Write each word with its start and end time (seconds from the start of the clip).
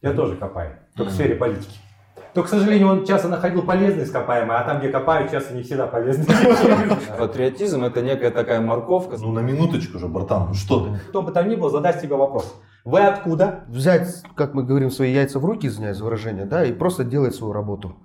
Я 0.00 0.12
тоже 0.12 0.36
копаю, 0.36 0.78
только 0.94 1.10
в 1.10 1.14
сфере 1.14 1.34
политики. 1.34 1.76
То, 2.32 2.44
к 2.44 2.48
сожалению, 2.48 2.88
он 2.88 3.04
часто 3.04 3.26
находил 3.26 3.62
полезные 3.62 4.04
ископаемые, 4.04 4.60
а 4.60 4.62
там, 4.62 4.78
где 4.78 4.90
копают, 4.90 5.32
часто 5.32 5.54
не 5.54 5.62
всегда 5.62 5.88
полезные. 5.88 6.28
Патриотизм 7.18 7.82
это 7.82 8.00
некая 8.00 8.30
такая 8.30 8.60
морковка. 8.60 9.16
Ну 9.18 9.32
на 9.32 9.40
минуточку 9.40 9.98
же, 9.98 10.06
братан, 10.06 10.48
ну 10.48 10.54
что 10.54 10.86
ты? 10.86 11.00
Кто 11.08 11.22
бы 11.22 11.32
там 11.32 11.48
ни 11.48 11.56
был, 11.56 11.68
задаст 11.70 12.00
себе 12.00 12.14
вопрос. 12.14 12.54
Вы 12.84 13.00
откуда? 13.00 13.64
Взять, 13.66 14.22
как 14.36 14.54
мы 14.54 14.62
говорим, 14.62 14.92
свои 14.92 15.12
яйца 15.12 15.40
в 15.40 15.44
руки, 15.44 15.66
извиняюсь 15.66 15.96
за 15.96 16.04
выражение, 16.04 16.44
да, 16.44 16.64
и 16.64 16.72
просто 16.72 17.02
делать 17.02 17.34
свою 17.34 17.52
работу. 17.52 17.96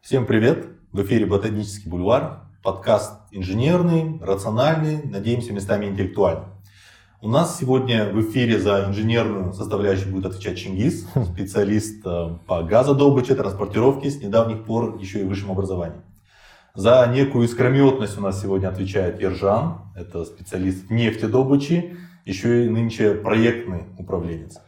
Всем 0.00 0.26
привет! 0.26 0.68
В 0.92 1.02
эфире 1.02 1.26
Ботанический 1.26 1.90
бульвар. 1.90 2.47
Подкаст 2.62 3.12
инженерный, 3.30 4.18
рациональный, 4.20 5.00
надеемся, 5.04 5.52
местами 5.52 5.86
интеллектуальный. 5.86 6.46
У 7.22 7.28
нас 7.28 7.56
сегодня 7.56 8.10
в 8.12 8.20
эфире 8.20 8.58
за 8.58 8.86
инженерную 8.88 9.52
составляющую 9.52 10.12
будет 10.12 10.26
отвечать 10.26 10.58
Чингис, 10.58 11.06
специалист 11.32 12.04
э, 12.04 12.36
по 12.48 12.64
газодобыче, 12.64 13.36
транспортировке, 13.36 14.10
с 14.10 14.20
недавних 14.20 14.64
пор 14.64 14.98
еще 14.98 15.20
и 15.20 15.24
высшем 15.24 15.52
образовании. 15.52 16.00
За 16.74 17.06
некую 17.06 17.46
искрометность 17.46 18.18
у 18.18 18.22
нас 18.22 18.42
сегодня 18.42 18.68
отвечает 18.68 19.20
Ержан, 19.20 19.78
это 19.94 20.24
специалист 20.24 20.88
в 20.88 20.90
нефтедобыче, 20.90 21.96
еще 22.24 22.66
и 22.66 22.68
нынче 22.68 23.14
проектный 23.14 23.84
управленец. 23.98 24.58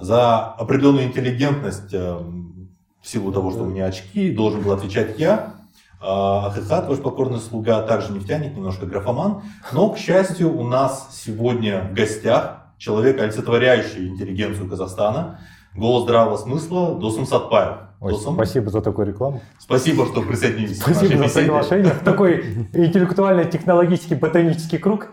За 0.00 0.42
определенную 0.42 1.04
интеллигентность, 1.04 1.92
э, 1.92 2.18
в 2.18 3.06
силу 3.06 3.30
того, 3.30 3.50
что 3.50 3.64
у 3.64 3.66
меня 3.66 3.84
очки, 3.84 4.30
должен 4.30 4.62
был 4.62 4.72
отвечать 4.72 5.18
я. 5.18 5.55
А 6.00 6.48
Ахихат, 6.48 6.88
ваш 6.88 6.98
покорный 6.98 7.38
слуга, 7.38 7.82
также 7.82 8.12
нефтяник, 8.12 8.54
немножко 8.54 8.86
графоман. 8.86 9.42
Но, 9.72 9.90
к 9.90 9.98
счастью, 9.98 10.56
у 10.56 10.66
нас 10.66 11.08
сегодня 11.24 11.88
в 11.90 11.94
гостях 11.94 12.66
человек, 12.78 13.20
олицетворяющий 13.20 14.08
интеллигенцию 14.08 14.68
Казахстана, 14.68 15.40
голос 15.74 16.04
здравого 16.04 16.36
смысла 16.36 16.94
Досум 16.94 17.26
Сатпаев. 17.26 17.78
Ой, 18.00 18.12
Досум, 18.12 18.34
спасибо 18.34 18.70
за 18.70 18.82
такую 18.82 19.06
рекламу. 19.06 19.40
спасибо, 19.58 20.06
что 20.06 20.20
присоединились 20.20 20.80
Спасибо 20.80 21.28
за 21.28 21.40
приглашение 21.40 21.92
в 21.92 22.04
такой 22.04 22.44
интеллектуально-технологический 22.74 24.14
ботанический 24.16 24.78
круг. 24.78 25.08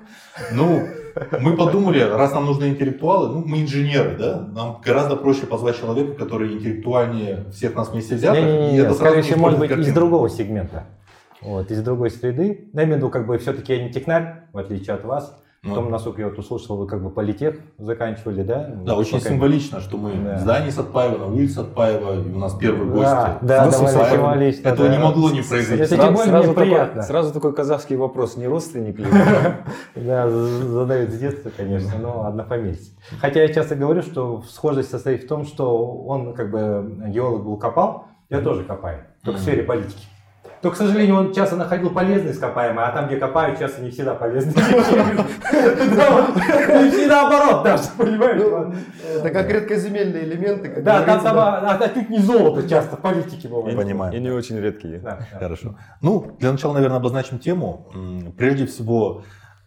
Ну, 0.52 0.86
мы 1.40 1.56
подумали, 1.56 2.00
раз 2.00 2.34
нам 2.34 2.46
нужны 2.46 2.70
интеллектуалы, 2.70 3.30
ну, 3.30 3.44
мы 3.46 3.62
инженеры, 3.62 4.16
да, 4.18 4.48
нам 4.54 4.82
гораздо 4.84 5.16
проще 5.16 5.46
позвать 5.46 5.80
человека, 5.80 6.14
который 6.14 6.54
интеллектуальнее 6.54 7.46
всех 7.52 7.76
нас 7.76 7.90
вместе 7.90 8.16
взятых. 8.16 8.40
и 8.40 8.46
Не-не-не, 8.46 8.78
это 8.80 8.94
сразу 8.94 8.96
скорее 8.96 9.16
не 9.18 9.22
всего, 9.22 9.40
может 9.40 9.60
быть, 9.60 9.70
испортит 9.70 9.88
из 9.88 9.94
другого 9.94 10.30
сегмента. 10.30 10.86
Вот, 11.42 11.72
из 11.72 11.84
другой 11.84 12.10
среды. 12.10 12.70
Я 12.74 12.84
имею 12.84 12.96
в 12.96 12.98
виду, 12.98 13.10
как 13.10 13.28
бы, 13.28 13.38
все-таки 13.38 13.74
я 13.74 13.84
не 13.84 13.92
технарь, 13.92 14.46
в 14.54 14.58
отличие 14.58 14.96
от 14.96 15.04
вас. 15.04 15.43
Ну. 15.66 15.70
Потом, 15.76 15.92
насколько 15.92 16.20
я 16.20 16.28
вот 16.28 16.38
услышал, 16.38 16.76
вы 16.76 16.88
как 16.88 17.02
бы 17.02 17.10
политех 17.10 17.56
заканчивали, 17.78 18.44
да? 18.44 18.70
Да, 18.84 18.98
очень 18.98 19.18
Пока- 19.20 19.30
символично, 19.30 19.80
что 19.80 19.96
мы 19.96 20.12
Да. 20.14 20.36
в 20.36 20.40
здании 20.42 20.70
Сатпаева, 20.72 21.18
на 21.20 21.28
улице 21.28 21.54
Сатпаева, 21.56 22.22
и 22.22 22.32
у 22.34 22.38
нас 22.38 22.54
первый 22.56 22.86
гость. 22.90 23.04
Да, 23.04 23.38
да, 23.42 23.70
довольно 23.72 24.10
символично, 24.10 24.68
Этого 24.68 24.90
да. 24.90 24.98
не 24.98 25.02
могло 25.02 25.30
не 25.30 25.42
произойти. 25.42 25.84
Это 25.84 25.96
Сразу, 25.96 26.04
тем 26.04 26.14
более 26.16 26.30
сразу 26.32 26.44
мне 26.48 26.54
такой, 26.54 26.64
приятно. 26.68 27.02
сразу 27.04 27.34
такой 27.34 27.54
казахский 27.54 27.96
вопрос, 27.96 28.36
не 28.36 28.46
родственник 28.48 29.00
ли? 29.00 29.06
Да, 29.96 30.30
задают 30.30 31.12
с 31.12 31.18
детства, 31.18 31.50
конечно, 31.56 31.94
но 31.98 32.26
однофамильцы. 32.26 32.92
Хотя 33.22 33.42
я 33.42 33.48
часто 33.48 33.76
говорю, 33.76 34.02
что 34.02 34.42
схожесть 34.50 34.90
состоит 34.92 35.24
в 35.24 35.28
том, 35.30 35.46
что 35.46 35.78
он 36.04 36.34
как 36.34 36.52
бы 36.52 36.94
геолог 37.08 37.46
был 37.46 37.56
копал, 37.56 38.08
я 38.30 38.42
тоже 38.42 38.66
копаю, 38.66 39.06
только 39.24 39.40
в 39.40 39.42
сфере 39.42 39.64
политики. 39.64 40.08
То, 40.64 40.72
к 40.72 40.78
сожалению, 40.78 41.18
он 41.18 41.34
часто 41.34 41.58
находил 41.58 41.90
полезные 41.90 42.32
ископаемые, 42.32 42.88
а 42.88 42.92
там, 42.94 43.08
где 43.08 43.18
копают, 43.18 43.60
часто 43.60 43.82
не 43.82 43.92
всегда 43.92 44.16
полезные. 44.16 44.56
Да, 45.96 46.12
вот, 46.12 46.38
И 46.94 47.06
наоборот 47.06 47.64
даже, 47.66 47.84
понимаешь? 47.98 48.74
Это 49.18 49.30
как 49.30 49.52
редкоземельные 49.52 50.24
элементы. 50.24 50.82
Да, 50.82 51.04
там 51.04 51.22
там 51.22 51.36
да. 51.36 51.70
а, 51.70 51.84
отнюдь 51.84 52.10
не 52.10 52.20
золото 52.20 52.68
часто 52.68 52.96
в 52.96 53.02
политике 53.02 53.50
бывает. 53.50 53.76
Понимаю. 53.76 54.16
И 54.16 54.22
не 54.22 54.30
очень 54.30 54.58
редкие. 54.58 55.00
Да, 55.00 55.28
да. 55.34 55.38
Хорошо. 55.38 55.76
Ну, 56.02 56.34
для 56.40 56.54
начала, 56.54 56.76
наверное, 56.76 56.98
обозначим 56.98 57.40
тему. 57.40 57.92
Прежде 58.38 58.66
всего, 58.66 59.24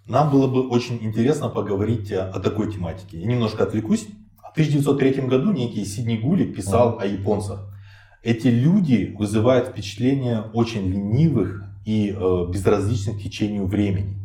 нам 0.06 0.30
было 0.30 0.46
бы 0.46 0.66
очень 0.66 0.96
интересно 1.02 1.50
поговорить 1.50 2.10
о, 2.10 2.30
о 2.30 2.40
такой 2.40 2.72
тематике. 2.72 3.18
Я 3.18 3.26
немножко 3.26 3.64
отвлекусь. 3.64 4.08
В 4.38 4.52
1903 4.52 5.26
году 5.26 5.52
некий 5.52 5.84
Сидни 5.84 6.16
Гулик 6.16 6.56
писал 6.56 6.98
о 6.98 7.04
японцах. 7.04 7.75
Эти 8.26 8.48
люди 8.48 9.14
вызывают 9.16 9.68
впечатление 9.68 10.46
очень 10.52 10.88
ленивых 10.88 11.62
и 11.84 12.10
э, 12.10 12.46
безразличных 12.50 13.22
течению 13.22 13.66
времени. 13.66 14.16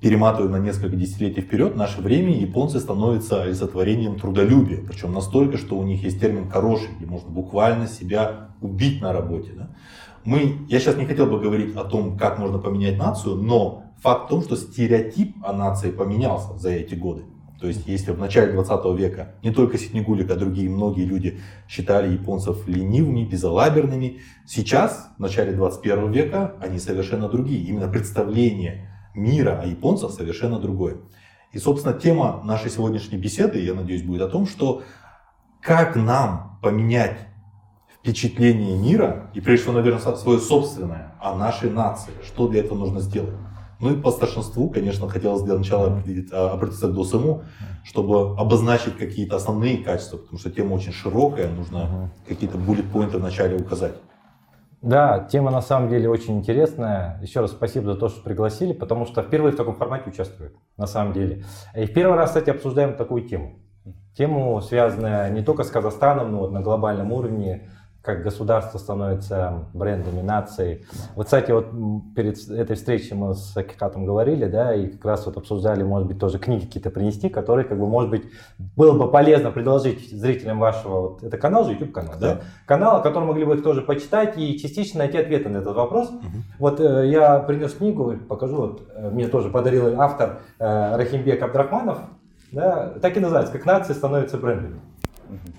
Перематывая 0.00 0.48
на 0.48 0.58
несколько 0.58 0.96
десятилетий 0.96 1.42
вперед, 1.42 1.74
в 1.74 1.76
наше 1.76 2.00
время 2.00 2.36
японцы 2.36 2.80
становятся 2.80 3.44
олицетворением 3.44 4.18
трудолюбия. 4.18 4.80
Причем 4.84 5.12
настолько, 5.12 5.58
что 5.58 5.78
у 5.78 5.84
них 5.84 6.02
есть 6.02 6.18
термин 6.18 6.50
«хороший», 6.50 6.88
где 6.96 7.06
можно 7.06 7.30
буквально 7.30 7.86
себя 7.86 8.48
убить 8.60 9.00
на 9.00 9.12
работе. 9.12 9.52
да. 9.56 9.70
Мы, 10.24 10.56
я 10.68 10.80
сейчас 10.80 10.96
не 10.96 11.04
хотел 11.04 11.26
бы 11.26 11.38
говорить 11.38 11.76
о 11.76 11.84
том, 11.84 12.18
как 12.18 12.40
можно 12.40 12.58
поменять 12.58 12.98
нацию, 12.98 13.36
но 13.36 13.84
факт 13.98 14.26
в 14.26 14.28
том, 14.28 14.42
что 14.42 14.56
стереотип 14.56 15.36
о 15.44 15.52
нации 15.52 15.92
поменялся 15.92 16.58
за 16.58 16.70
эти 16.70 16.96
годы. 16.96 17.22
То 17.60 17.68
есть, 17.68 17.86
если 17.86 18.12
в 18.12 18.18
начале 18.18 18.52
20 18.52 18.98
века 18.98 19.34
не 19.42 19.50
только 19.50 19.78
Ситнигулик, 19.78 20.30
а 20.30 20.36
другие 20.36 20.68
многие 20.68 21.04
люди 21.04 21.40
считали 21.68 22.12
японцев 22.12 22.68
ленивыми, 22.68 23.24
безалаберными, 23.24 24.20
сейчас, 24.46 25.08
в 25.16 25.20
начале 25.20 25.52
21 25.52 26.12
века, 26.12 26.54
они 26.60 26.78
совершенно 26.78 27.28
другие. 27.28 27.64
Именно 27.64 27.88
представление 27.88 28.90
мира 29.14 29.58
о 29.62 29.66
японцах 29.66 30.10
совершенно 30.10 30.60
другое. 30.60 30.98
И, 31.52 31.58
собственно, 31.58 31.98
тема 31.98 32.42
нашей 32.44 32.70
сегодняшней 32.70 33.16
беседы, 33.16 33.58
я 33.58 33.72
надеюсь, 33.72 34.02
будет 34.02 34.22
о 34.22 34.28
том, 34.28 34.46
что 34.46 34.82
как 35.62 35.96
нам 35.96 36.58
поменять 36.62 37.16
впечатление 37.98 38.76
мира, 38.76 39.30
и 39.34 39.40
прежде 39.40 39.62
всего, 39.64 39.74
наверное, 39.74 40.14
свое 40.16 40.38
собственное, 40.38 41.14
о 41.20 41.34
нашей 41.34 41.70
нации, 41.70 42.12
что 42.24 42.46
для 42.48 42.60
этого 42.60 42.78
нужно 42.78 43.00
сделать. 43.00 43.34
Ну 43.80 43.92
и 43.92 44.00
по 44.00 44.10
старшинству, 44.10 44.70
конечно, 44.70 45.08
хотелось 45.08 45.42
для 45.42 45.56
начала 45.58 45.88
определить- 45.88 46.32
а, 46.32 46.52
обратиться 46.52 46.88
к 46.88 46.94
ДОСМу, 46.94 47.42
чтобы 47.84 48.36
обозначить 48.38 48.96
какие-то 48.96 49.36
основные 49.36 49.78
качества, 49.78 50.16
потому 50.16 50.38
что 50.38 50.50
тема 50.50 50.74
очень 50.74 50.92
широкая, 50.92 51.50
нужно 51.50 52.10
какие-то 52.26 52.56
буллет-поинты 52.56 53.18
вначале 53.18 53.56
указать. 53.56 53.94
Да, 54.82 55.20
тема 55.30 55.50
на 55.50 55.62
самом 55.62 55.88
деле 55.88 56.08
очень 56.08 56.38
интересная. 56.38 57.18
Еще 57.22 57.40
раз 57.40 57.50
спасибо 57.50 57.92
за 57.92 57.98
то, 57.98 58.08
что 58.08 58.22
пригласили, 58.22 58.72
потому 58.72 59.04
что 59.06 59.22
впервые 59.22 59.52
в 59.52 59.56
таком 59.56 59.74
формате 59.74 60.10
участвую, 60.10 60.52
на 60.76 60.86
самом 60.86 61.12
деле. 61.12 61.44
И 61.74 61.86
в 61.86 61.92
первый 61.92 62.16
раз, 62.16 62.30
кстати, 62.30 62.50
обсуждаем 62.50 62.94
такую 62.94 63.22
тему. 63.22 63.58
Тему, 64.16 64.60
связанную 64.60 65.32
не 65.32 65.42
только 65.42 65.64
с 65.64 65.70
Казахстаном, 65.70 66.32
но 66.32 66.38
вот 66.38 66.52
на 66.52 66.60
глобальном 66.60 67.12
уровне, 67.12 67.68
как 68.06 68.22
государство 68.22 68.78
становится 68.78 69.64
брендами 69.74 70.22
нации. 70.22 70.86
Вот, 71.16 71.24
кстати, 71.24 71.50
вот 71.50 71.66
перед 72.14 72.38
этой 72.48 72.76
встречей 72.76 73.16
мы 73.16 73.34
с 73.34 73.56
Акикатом 73.56 74.06
говорили, 74.06 74.46
да, 74.46 74.72
и 74.72 74.86
как 74.86 75.04
раз 75.04 75.26
вот 75.26 75.36
обсуждали, 75.36 75.82
может 75.82 76.06
быть, 76.06 76.20
тоже 76.20 76.38
книги 76.38 76.66
какие-то 76.66 76.90
принести, 76.90 77.28
которые, 77.28 77.66
как 77.66 77.78
бы, 77.78 77.88
может 77.88 78.10
быть, 78.10 78.22
было 78.76 78.96
бы 78.96 79.10
полезно 79.10 79.50
предложить 79.50 80.08
зрителям 80.08 80.60
вашего, 80.60 81.00
вот, 81.00 81.24
это 81.24 81.36
канал 81.36 81.64
же, 81.64 81.72
YouTube 81.72 81.90
канал, 81.90 82.14
да? 82.20 82.34
Да. 82.34 82.40
канал, 82.64 83.02
который 83.02 83.24
могли 83.24 83.44
бы 83.44 83.56
их 83.56 83.64
тоже 83.64 83.82
почитать 83.82 84.38
и 84.38 84.56
частично 84.56 85.00
найти 85.00 85.18
ответы 85.18 85.48
на 85.48 85.58
этот 85.58 85.74
вопрос. 85.74 86.08
Вот 86.60 86.78
э, 86.78 87.08
я 87.08 87.40
принес 87.40 87.72
книгу, 87.72 88.14
покажу, 88.28 88.56
вот, 88.56 88.82
э, 88.94 89.10
мне 89.10 89.26
тоже 89.26 89.50
подарил 89.50 90.00
автор 90.00 90.42
э, 90.60 90.96
Рахимбек 90.96 91.42
Абдрахманов, 91.42 91.98
да, 92.52 92.94
так 93.02 93.16
и 93.16 93.20
называется, 93.20 93.52
как 93.52 93.66
нации 93.66 93.94
становятся 93.94 94.38
брендами. 94.38 94.80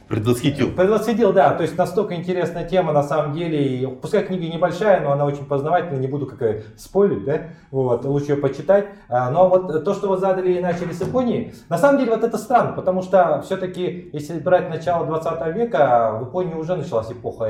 Предвосхитил. 0.08 0.72
Предвосхитил, 0.72 1.34
да, 1.34 1.54
то 1.54 1.64
есть 1.64 1.78
настолько 1.78 2.16
интересная 2.16 2.68
тема 2.68 2.94
на 2.94 3.04
самом 3.04 3.34
деле, 3.34 3.64
и 3.64 3.88
пускай 3.88 4.24
книга 4.24 4.48
небольшая, 4.48 5.02
но 5.02 5.12
она 5.12 5.26
очень 5.26 5.46
познавательная, 5.46 6.00
не 6.00 6.08
буду 6.08 6.26
как 6.26 6.42
и 6.42 6.64
спойлить, 6.78 7.26
да, 7.26 7.42
вот, 7.72 8.06
лучше 8.06 8.32
ее 8.32 8.38
почитать. 8.38 8.88
А, 9.10 9.30
но 9.32 9.50
вот 9.50 9.84
то, 9.84 9.94
что 9.94 10.08
вы 10.10 10.18
задали 10.18 10.54
и 10.54 10.62
начали 10.62 10.94
с 10.94 11.02
Японии, 11.02 11.54
на 11.70 11.78
самом 11.78 12.00
деле 12.00 12.12
вот 12.12 12.24
это 12.24 12.38
странно, 12.38 12.72
потому 12.74 13.02
что 13.02 13.42
все-таки, 13.46 14.10
если 14.14 14.40
брать 14.40 14.70
начало 14.70 15.06
20 15.06 15.56
века, 15.56 16.18
в 16.20 16.28
Японии 16.28 16.56
уже 16.56 16.76
началась 16.76 17.12
эпоха 17.12 17.46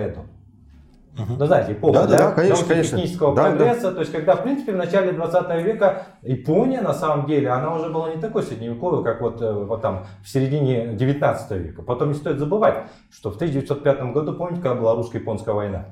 Эдо. 1.18 1.36
Ну, 1.40 1.46
знаете, 1.46 1.74
эпоха, 1.74 1.94
Да, 2.02 2.08
да, 2.08 2.18
да, 2.18 2.31
конечно, 2.31 2.66
конечно. 2.68 2.98
технического 2.98 3.36
Да, 3.36 3.44
прогресса, 3.44 3.92
то 3.92 4.00
есть, 4.02 4.12
когда, 4.12 4.36
в 4.36 4.44
принципе, 4.44 4.74
в 4.74 4.75
начале 4.78 5.12
20 5.12 5.64
века 5.64 6.04
Япония, 6.22 6.81
на 6.81 6.94
самом 6.94 7.25
деле, 7.25 7.50
она 7.50 7.74
уже 7.75 7.90
была 7.90 8.14
не 8.14 8.22
такой 8.22 8.44
средневековой, 8.44 9.04
как 9.04 9.22
вот, 9.22 9.42
э, 9.42 9.52
вот 9.52 9.81
там 9.81 10.06
в 10.24 10.30
середине 10.30 10.94
19 10.94 11.52
века. 11.58 11.81
Потом 11.81 12.10
не 12.10 12.14
стоит 12.16 12.40
забывать, 12.40 12.86
что 13.12 13.31
в 13.31 13.36
1905 13.36 14.14
году, 14.14 14.34
помните, 14.34 14.62
когда 14.62 14.75
была 14.80 14.96
русско-японская 14.96 15.54
война, 15.56 15.86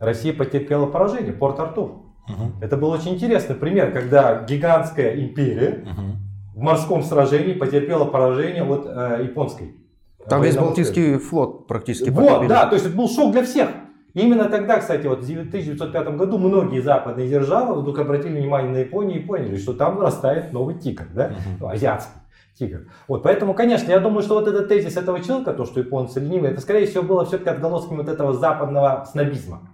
Россия 0.00 0.32
потерпела 0.34 0.86
поражение, 0.86 1.32
Порт-Артур. 1.32 1.92
Мгм. 2.28 2.54
Это 2.62 2.76
был 2.76 2.90
очень 2.90 3.14
интересный 3.14 3.54
пример, 3.54 3.92
когда 3.92 4.42
гигантская 4.44 5.14
империя 5.20 5.84
Мгм. 5.84 6.16
в 6.54 6.60
морском 6.60 7.02
сражении 7.02 7.52
потерпела 7.52 8.06
поражение 8.06 8.64
от 8.64 8.86
э, 8.86 9.20
японской. 9.24 9.76
Там 10.28 10.42
весь. 10.42 10.56
Балтийский 10.56 11.18
флот 11.18 11.66
практически 11.66 12.08
Вот, 12.08 12.26
потопили. 12.26 12.48
да, 12.48 12.66
то 12.66 12.74
есть 12.76 12.86
это 12.86 12.96
был 12.96 13.08
шок 13.10 13.32
для 13.32 13.42
всех. 13.44 13.68
Именно 14.14 14.44
тогда, 14.48 14.78
кстати, 14.78 15.08
вот 15.08 15.24
в 15.24 15.24
1905 15.24 16.16
году 16.16 16.38
многие 16.38 16.80
западные 16.80 17.28
державы 17.28 17.80
вдруг 17.80 17.98
обратили 17.98 18.38
внимание 18.38 18.70
на 18.70 18.76
Японию 18.78 19.20
и 19.20 19.24
поняли, 19.24 19.56
что 19.56 19.72
там 19.72 19.96
вырастает 19.96 20.52
новый 20.52 20.76
тигр, 20.76 21.06
да, 21.12 21.32
ну, 21.58 21.68
азиатский 21.68 22.20
тигр. 22.56 22.86
Вот, 23.08 23.24
поэтому, 23.24 23.54
конечно, 23.54 23.90
я 23.90 23.98
думаю, 23.98 24.22
что 24.22 24.34
вот 24.34 24.46
этот 24.46 24.68
тезис 24.68 24.96
этого 24.96 25.20
человека, 25.20 25.52
то, 25.52 25.64
что 25.64 25.80
японцы 25.80 26.20
ленивые, 26.20 26.52
это, 26.52 26.60
скорее 26.60 26.86
всего, 26.86 27.02
было 27.02 27.24
все-таки 27.24 27.50
отголосками 27.50 27.98
вот 27.98 28.08
этого 28.08 28.32
западного 28.32 29.04
снобизма. 29.10 29.68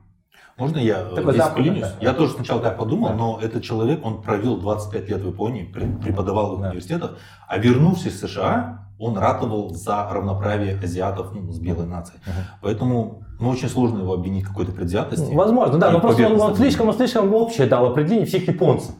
Можно 0.60 0.78
я 0.78 1.02
Такой 1.04 1.32
здесь 1.32 1.44
западный, 1.44 1.80
да. 1.80 1.92
Я 2.00 2.12
тоже 2.12 2.32
сначала 2.34 2.60
так 2.60 2.76
подумал, 2.78 3.08
Да. 3.08 3.14
но 3.14 3.38
этот 3.42 3.62
человек, 3.62 4.04
он 4.04 4.22
провел 4.22 4.58
25 4.58 5.08
лет 5.08 5.20
в 5.22 5.26
Японии, 5.26 5.68
пре- 5.74 6.00
преподавал 6.02 6.56
в 6.56 6.60
Да. 6.60 6.68
университетах, 6.68 7.16
а 7.48 7.58
вернувшись 7.58 8.12
в 8.14 8.28
США, 8.28 8.86
он 8.98 9.16
ратовал 9.16 9.70
за 9.70 10.06
равноправие 10.12 10.78
азиатов 10.78 11.32
ну, 11.34 11.50
с 11.50 11.58
белой 11.58 11.86
нацией. 11.86 12.20
Поэтому 12.60 13.22
ну, 13.40 13.48
очень 13.48 13.68
сложно 13.70 14.00
его 14.00 14.12
обвинить 14.12 14.44
в 14.44 14.48
какой-то 14.48 14.72
предвзятости. 14.72 15.32
Возможно, 15.34 15.78
да, 15.78 15.90
но 15.90 16.00
просто 16.00 16.26
он, 16.26 16.38
он 16.38 16.54
слишком, 16.54 16.88
он 16.88 16.94
слишком 16.94 17.32
общее 17.34 17.66
дал 17.66 17.86
определение 17.86 18.26
всех 18.26 18.46
японцев. 18.46 18.94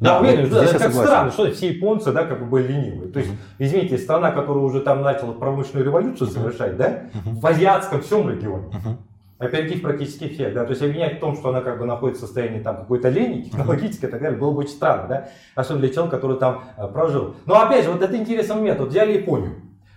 Да, 0.00 0.14
я 0.16 0.20
уверен, 0.20 0.46
что 0.46 0.56
это 0.60 0.72
как 0.72 0.82
согласен. 0.82 1.06
странно, 1.06 1.30
что 1.30 1.50
все 1.52 1.68
японцы, 1.72 2.10
да, 2.12 2.24
как 2.24 2.40
бы 2.40 2.46
были 2.46 2.72
ленивые. 2.72 3.12
То 3.12 3.20
есть, 3.20 3.30
извините, 3.60 3.96
страна, 3.96 4.32
которая 4.32 4.64
уже 4.64 4.80
там 4.80 5.02
начала 5.02 5.30
промышленную 5.32 5.86
революцию 5.86 6.26
совершать, 6.30 6.76
да, 6.76 7.02
в 7.24 7.46
азиатском 7.46 8.02
всем 8.02 8.28
регионе. 8.28 8.66
Опередив 9.38 9.82
практически 9.82 10.28
всех, 10.28 10.54
да, 10.54 10.64
то 10.64 10.70
есть 10.70 10.82
обвинять 10.82 11.16
в 11.16 11.20
том, 11.20 11.36
что 11.36 11.48
она 11.48 11.60
как 11.60 11.78
бы 11.78 11.86
находится 11.86 12.24
в 12.24 12.26
состоянии 12.26 12.60
там 12.60 12.76
какой-то 12.76 13.08
лени, 13.08 13.42
технологической 13.50 14.08
и 14.08 14.12
так 14.12 14.20
далее, 14.20 14.38
было 14.38 14.52
бы 14.52 14.58
очень 14.60 14.70
странно, 14.70 15.08
да, 15.08 15.28
особенно 15.54 15.80
для 15.80 15.92
человека, 15.92 16.16
который 16.16 16.38
там 16.38 16.64
э, 16.76 16.86
прожил. 16.88 17.34
Но 17.46 17.60
опять 17.60 17.84
же, 17.84 17.90
вот 17.90 18.02
это 18.02 18.16
интересный 18.16 18.56
момент, 18.56 18.80
вот 18.80 18.88
взяли 18.90 19.12
Японию. 19.18 19.56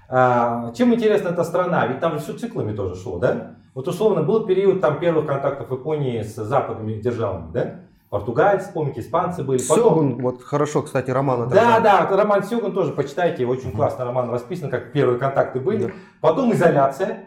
А, 0.09 0.71
чем 0.73 0.93
интересна 0.93 1.29
эта 1.29 1.43
страна? 1.43 1.85
Ведь 1.87 1.99
там 1.99 2.13
же 2.13 2.19
все 2.19 2.33
циклами 2.33 2.73
тоже 2.75 2.95
шло, 2.95 3.19
да? 3.19 3.55
Вот 3.73 3.87
условно 3.87 4.23
был 4.23 4.45
период 4.45 4.81
там 4.81 4.99
первых 4.99 5.27
контактов 5.27 5.69
Японии 5.69 6.21
с 6.23 6.33
западными 6.35 6.93
державами, 6.93 7.51
да? 7.51 7.75
Португальцы, 8.09 8.71
помните, 8.73 9.01
испанцы 9.01 9.43
были. 9.43 9.59
Потом- 9.67 9.83
Сёгун, 9.83 10.21
вот 10.21 10.41
хорошо, 10.41 10.81
кстати, 10.81 11.11
роман 11.11 11.49
да, 11.49 11.81
да, 11.81 12.07
роман 12.09 12.41
Сёгун 12.41 12.71
тоже 12.71 12.93
почитайте, 12.93 13.45
очень 13.45 13.73
классно 13.73 14.05
роман 14.05 14.29
расписан, 14.29 14.69
как 14.69 14.93
первые 14.93 15.19
контакты 15.19 15.59
были. 15.59 15.93
Потом 16.21 16.53
изоляция. 16.53 17.25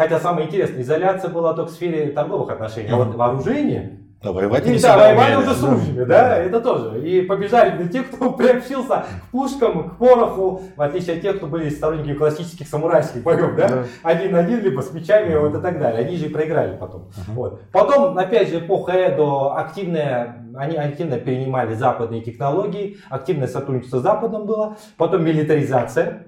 Хотя 0.00 0.18
самое 0.18 0.46
интересное, 0.46 0.80
изоляция 0.80 1.28
была 1.30 1.52
только 1.52 1.70
в 1.70 1.74
сфере 1.74 2.06
торговых 2.12 2.50
отношений, 2.50 2.88
а 2.90 2.96
вот 2.96 3.14
вооружение. 3.14 3.98
Да, 4.22 4.32
воевать 4.32 4.66
И 4.66 4.70
не 4.70 4.78
да, 4.78 4.96
воевали 4.96 5.34
умели. 5.34 5.46
уже 5.46 5.54
с 5.54 5.62
ружьями, 5.62 6.04
да, 6.04 6.36
это 6.38 6.60
тоже. 6.62 7.06
И 7.06 7.20
побежали 7.20 7.82
на 7.82 7.86
тех, 7.86 8.10
кто 8.10 8.32
приобщился 8.32 9.04
к 9.26 9.30
пушкам, 9.30 9.90
к 9.90 9.98
пороху, 9.98 10.62
в 10.74 10.80
отличие 10.80 11.16
от 11.16 11.22
тех, 11.22 11.36
кто 11.36 11.46
были 11.46 11.68
сторонниками 11.68 12.14
классических 12.14 12.66
самурайских 12.66 13.22
боев, 13.22 13.54
да, 13.56 13.68
Да. 13.68 13.84
один 14.02 14.32
на 14.32 14.38
один, 14.38 14.62
либо 14.62 14.80
с 14.80 14.90
мечами, 14.94 15.34
вот 15.36 15.54
и 15.54 15.60
так 15.60 15.78
далее. 15.78 16.06
Они 16.06 16.16
же 16.16 16.26
и 16.26 16.28
проиграли 16.30 16.78
потом. 16.78 17.10
Вот. 17.28 17.60
Потом, 17.70 18.16
опять 18.16 18.48
же, 18.48 18.60
эпоха 18.60 18.92
Эдо, 18.92 19.54
активная, 19.54 20.46
они 20.56 20.76
активно 20.76 21.18
перенимали 21.18 21.74
западные 21.74 22.22
технологии, 22.22 22.96
активное 23.10 23.48
сотрудничество 23.48 23.98
с 23.98 24.02
Западом 24.02 24.46
было, 24.46 24.76
потом 24.96 25.24
милитаризация. 25.24 26.26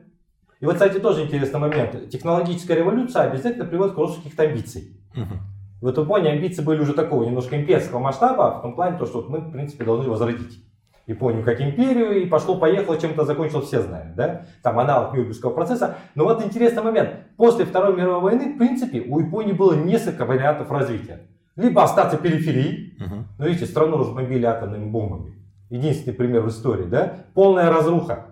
И 0.62 0.64
вот, 0.64 0.74
кстати, 0.74 1.00
тоже 1.00 1.24
интересный 1.24 1.58
момент. 1.58 2.08
Технологическая 2.08 2.76
революция 2.76 3.22
обязательно 3.22 3.64
приводит 3.64 3.94
к 3.94 3.98
росту 3.98 4.22
каких-то 4.22 4.44
амбиций. 4.44 4.96
Мгм. 5.12 5.40
В 5.80 5.88
Японии 5.88 6.30
амбиции 6.30 6.62
были 6.62 6.80
уже 6.80 6.94
такого 6.94 7.24
немножко 7.24 7.60
имперского 7.60 7.98
масштаба, 7.98 8.58
в 8.58 8.62
том 8.62 8.76
плане, 8.76 8.96
то, 8.96 9.04
что 9.04 9.22
вот 9.22 9.28
мы, 9.28 9.38
в 9.40 9.50
принципе, 9.50 9.82
должны 9.82 10.08
возродить 10.08 10.64
Японию 11.08 11.42
как 11.44 11.60
империю, 11.60 12.22
и 12.22 12.26
пошло-поехало, 12.26 12.96
чем-то 12.96 13.24
закончилось, 13.24 13.66
все 13.66 13.82
знают, 13.82 14.14
да? 14.14 14.46
Там 14.62 14.78
аналог 14.78 15.14
Нюрнбергского 15.14 15.50
процесса. 15.50 15.96
Но 16.14 16.22
вот 16.22 16.44
интересный 16.44 16.84
момент. 16.84 17.10
После 17.36 17.64
Второй 17.64 17.96
мировой 17.96 18.20
войны, 18.20 18.54
в 18.54 18.58
принципе, 18.58 19.00
у 19.00 19.18
Японии 19.18 19.52
было 19.54 19.74
несколько 19.74 20.24
вариантов 20.24 20.70
развития. 20.70 21.22
Либо 21.56 21.82
остаться 21.82 22.18
периферией, 22.18 22.96
Мгм. 23.00 23.26
ну, 23.36 23.46
видите, 23.46 23.66
страну 23.66 23.96
разбомбили 23.98 24.44
атомными 24.44 24.88
бомбами. 24.88 25.34
Единственный 25.70 26.14
пример 26.14 26.42
в 26.42 26.48
истории, 26.50 26.84
да? 26.84 27.16
Полная 27.34 27.68
разруха. 27.68 28.26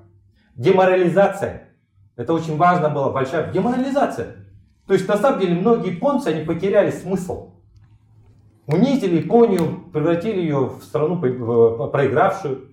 Деморализация. 0.54 1.69
Это 2.20 2.34
очень 2.34 2.58
важно 2.58 2.90
было, 2.90 3.10
большая 3.10 3.50
деморализация. 3.50 4.36
То 4.86 4.92
есть, 4.92 5.08
на 5.08 5.16
самом 5.16 5.40
деле, 5.40 5.54
многие 5.54 5.94
японцы, 5.94 6.28
они 6.28 6.44
потеряли 6.44 6.90
смысл. 6.90 7.48
Унизили 8.66 9.22
Японию, 9.22 9.84
превратили 9.90 10.38
ее 10.40 10.66
в 10.66 10.82
страну 10.82 11.14
в- 11.14 11.86
проигравшую. 11.88 12.68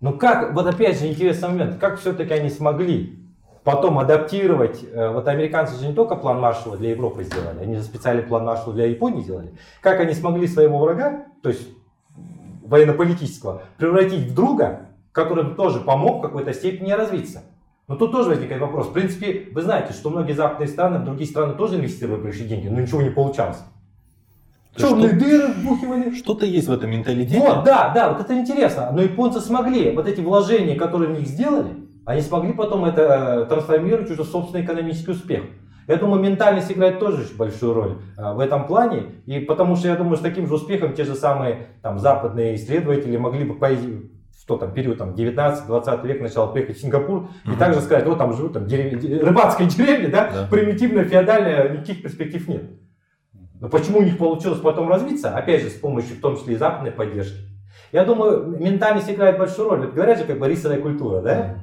Но 0.00 0.12
как, 0.12 0.54
вот 0.54 0.68
опять 0.68 1.00
же 1.00 1.08
интересный 1.08 1.48
момент, 1.48 1.78
как 1.78 1.98
все-таки 1.98 2.32
они 2.32 2.48
смогли 2.48 3.18
потом 3.64 3.98
адаптировать, 3.98 4.84
э, 4.84 5.08
вот 5.10 5.26
американцы 5.26 5.76
же 5.80 5.88
не 5.88 5.92
только 5.92 6.14
план 6.14 6.38
Маршалла 6.40 6.76
для 6.76 6.90
Европы 6.90 7.24
сделали, 7.24 7.58
они 7.58 7.74
же 7.74 7.82
специальный 7.82 8.22
план 8.22 8.44
Маршалла 8.44 8.74
для 8.74 8.86
Японии 8.86 9.22
сделали. 9.22 9.52
Как 9.80 9.98
они 9.98 10.14
смогли 10.14 10.46
своего 10.46 10.78
врага, 10.78 11.24
то 11.42 11.48
есть 11.48 11.66
военно-политического, 12.64 13.62
превратить 13.78 14.28
в 14.30 14.34
друга, 14.34 14.90
который 15.10 15.56
тоже 15.56 15.80
помог 15.80 16.18
в 16.18 16.22
какой-то 16.22 16.52
степени 16.54 16.92
развиться. 16.92 17.42
Но 17.88 17.94
тут 17.94 18.12
тоже 18.12 18.30
возникает 18.30 18.60
вопрос. 18.60 18.88
В 18.88 18.92
принципе, 18.92 19.48
вы 19.52 19.62
знаете, 19.62 19.92
что 19.92 20.10
многие 20.10 20.32
западные 20.32 20.68
страны, 20.68 21.04
другие 21.04 21.28
страны 21.28 21.54
тоже 21.54 21.76
инвестировали 21.76 22.20
большие 22.20 22.48
деньги, 22.48 22.68
но 22.68 22.80
ничего 22.80 23.00
не 23.00 23.10
получалось. 23.10 23.58
Черные 24.76 25.08
что- 25.08 25.18
дыры 25.18 25.48
вбухивали. 25.52 26.14
Что-то 26.14 26.46
есть 26.46 26.68
в 26.68 26.72
этом 26.72 26.90
менталитете. 26.90 27.38
Вот, 27.38 27.64
да, 27.64 27.92
да, 27.94 28.12
вот 28.12 28.20
это 28.20 28.36
интересно. 28.36 28.90
Но 28.92 29.02
японцы 29.02 29.40
смогли, 29.40 29.92
вот 29.94 30.08
эти 30.08 30.20
вложения, 30.20 30.76
которые 30.76 31.14
в 31.14 31.18
них 31.18 31.28
сделали, 31.28 31.86
они 32.04 32.20
смогли 32.20 32.52
потом 32.52 32.84
это 32.84 33.02
э, 33.02 33.46
трансформировать 33.46 34.10
уже 34.10 34.22
в 34.22 34.26
собственный 34.26 34.64
экономический 34.64 35.12
успех. 35.12 35.44
Я 35.88 35.96
думаю, 35.96 36.20
ментальность 36.20 36.70
играет 36.70 36.98
тоже 36.98 37.22
очень 37.22 37.36
большую 37.36 37.72
роль 37.72 37.98
э, 38.18 38.32
в 38.34 38.40
этом 38.40 38.66
плане. 38.66 39.22
И 39.26 39.38
потому 39.38 39.76
что 39.76 39.88
я 39.88 39.96
думаю, 39.96 40.16
с 40.16 40.20
таким 40.20 40.46
же 40.46 40.54
успехом 40.54 40.92
те 40.94 41.04
же 41.04 41.14
самые 41.14 41.68
там, 41.82 41.98
западные 41.98 42.56
исследователи 42.56 43.16
могли 43.16 43.44
бы 43.44 43.54
тот 44.46 44.60
там, 44.60 44.72
период 44.72 44.98
там, 44.98 45.14
19-20 45.14 46.06
век 46.06 46.20
начала 46.20 46.46
приехать 46.46 46.76
в 46.76 46.80
Сингапур 46.80 47.28
и 47.44 47.48
Мгм. 47.50 47.58
также 47.58 47.80
сказать, 47.80 48.06
вот 48.06 48.18
там 48.18 48.32
живут 48.32 48.52
там, 48.52 48.64
дерев- 48.66 48.98
де- 48.98 49.18
рыбацкая 49.18 49.66
деревня, 49.68 50.08
да, 50.08 50.30
Да. 50.32 50.46
примитивная, 50.48 51.04
феодальная, 51.04 51.68
никаких 51.70 52.02
перспектив 52.02 52.46
нет. 52.48 52.62
Но 53.60 53.68
почему 53.68 53.98
у 53.98 54.02
них 54.02 54.18
получилось 54.18 54.60
потом 54.60 54.88
развиться? 54.88 55.30
Опять 55.36 55.62
же, 55.62 55.70
с 55.70 55.74
помощью 55.74 56.16
в 56.16 56.20
том 56.20 56.36
числе 56.36 56.54
и 56.54 56.58
западной 56.58 56.92
поддержки. 56.92 57.38
Я 57.90 58.04
думаю, 58.04 58.46
ментальность 58.58 59.10
играет 59.10 59.38
большую 59.38 59.68
роль. 59.70 59.90
Говорят 59.90 60.18
же, 60.18 60.24
как 60.24 60.38
бы 60.38 60.48
рисовая 60.48 60.80
культура, 60.80 61.20
да? 61.22 61.54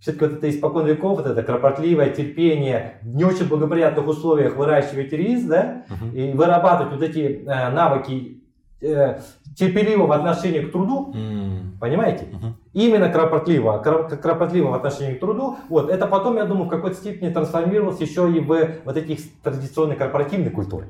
Все-таки 0.00 0.24
вот 0.26 0.34
это 0.38 0.48
испокон 0.48 0.86
веков, 0.86 1.18
вот 1.18 1.26
это 1.26 1.42
кропотливое 1.42 2.08
терпение, 2.10 2.94
в 3.02 3.08
не 3.16 3.24
очень 3.24 3.46
благоприятных 3.48 4.06
условиях 4.06 4.56
выращивать 4.56 5.12
рис, 5.12 5.44
да, 5.44 5.82
Мгм. 5.90 6.14
и 6.16 6.32
вырабатывать 6.32 6.92
вот 6.94 7.02
эти 7.02 7.44
э, 7.46 7.70
навыки 7.70 8.42
э, 8.80 9.18
терпеливого 9.60 10.14
отношения 10.16 10.60
к 10.62 10.72
труду, 10.72 11.12
М. 11.14 11.76
понимаете? 11.80 12.26
Мгм. 12.32 12.56
Именно 12.72 13.10
кропотливо, 13.10 13.82
кро- 13.84 14.16
кропотливо 14.16 14.70
в 14.70 14.74
отношении 14.74 15.14
к 15.14 15.20
труду. 15.20 15.56
Вот, 15.68 15.90
это 15.90 16.06
потом, 16.06 16.36
я 16.36 16.44
думаю, 16.46 16.64
в 16.66 16.68
какой-то 16.70 16.96
степени 16.96 17.28
трансформировалось 17.30 18.00
еще 18.00 18.30
и 18.32 18.40
в 18.40 18.68
вот 18.84 18.96
этих 18.96 19.18
традиционной 19.42 19.96
корпоративной 19.96 20.50
культуре. 20.50 20.86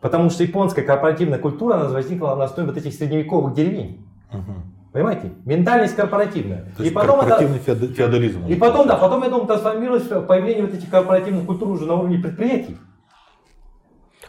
Потому 0.00 0.30
что 0.30 0.42
японская 0.42 0.84
корпоративная 0.84 1.38
культура, 1.38 1.74
она 1.74 1.88
возникла 1.88 2.34
на 2.34 2.44
основе 2.44 2.68
вот 2.70 2.78
этих 2.78 2.94
средневековых 2.94 3.52
деревень. 3.54 4.06
Мгм. 4.32 4.62
Понимаете? 4.92 5.32
Ментальность 5.44 5.94
корпоративная. 5.94 6.64
То 6.76 6.82
и 6.82 6.90
потом 6.90 7.20
это, 7.20 7.28
корпоративный 7.28 7.58
феод- 7.58 7.94
феодализм. 7.94 8.46
и 8.46 8.54
потом, 8.56 8.88
да, 8.88 8.96
потом, 8.96 9.22
я 9.22 9.28
думаю, 9.28 9.46
трансформировалось 9.46 10.10
в 10.10 10.22
появление 10.22 10.64
вот 10.64 10.74
этих 10.74 10.90
корпоративных 10.90 11.44
культур 11.46 11.68
уже 11.68 11.84
на 11.86 11.94
уровне 11.94 12.18
предприятий. 12.18 12.76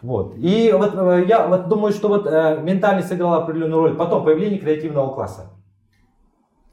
Вот. 0.01 0.36
И 0.38 0.72
вот 0.75 0.93
э, 0.96 1.25
я 1.27 1.48
вот 1.48 1.67
думаю, 1.67 1.93
что 1.93 2.08
вот 2.08 2.25
э, 2.25 2.60
ментальность 2.62 3.08
сыграла 3.10 3.38
определенную 3.38 3.81
роль. 3.81 3.96
Потом 3.96 4.24
появление 4.24 4.60
креативного 4.60 5.13
класса. 5.13 5.51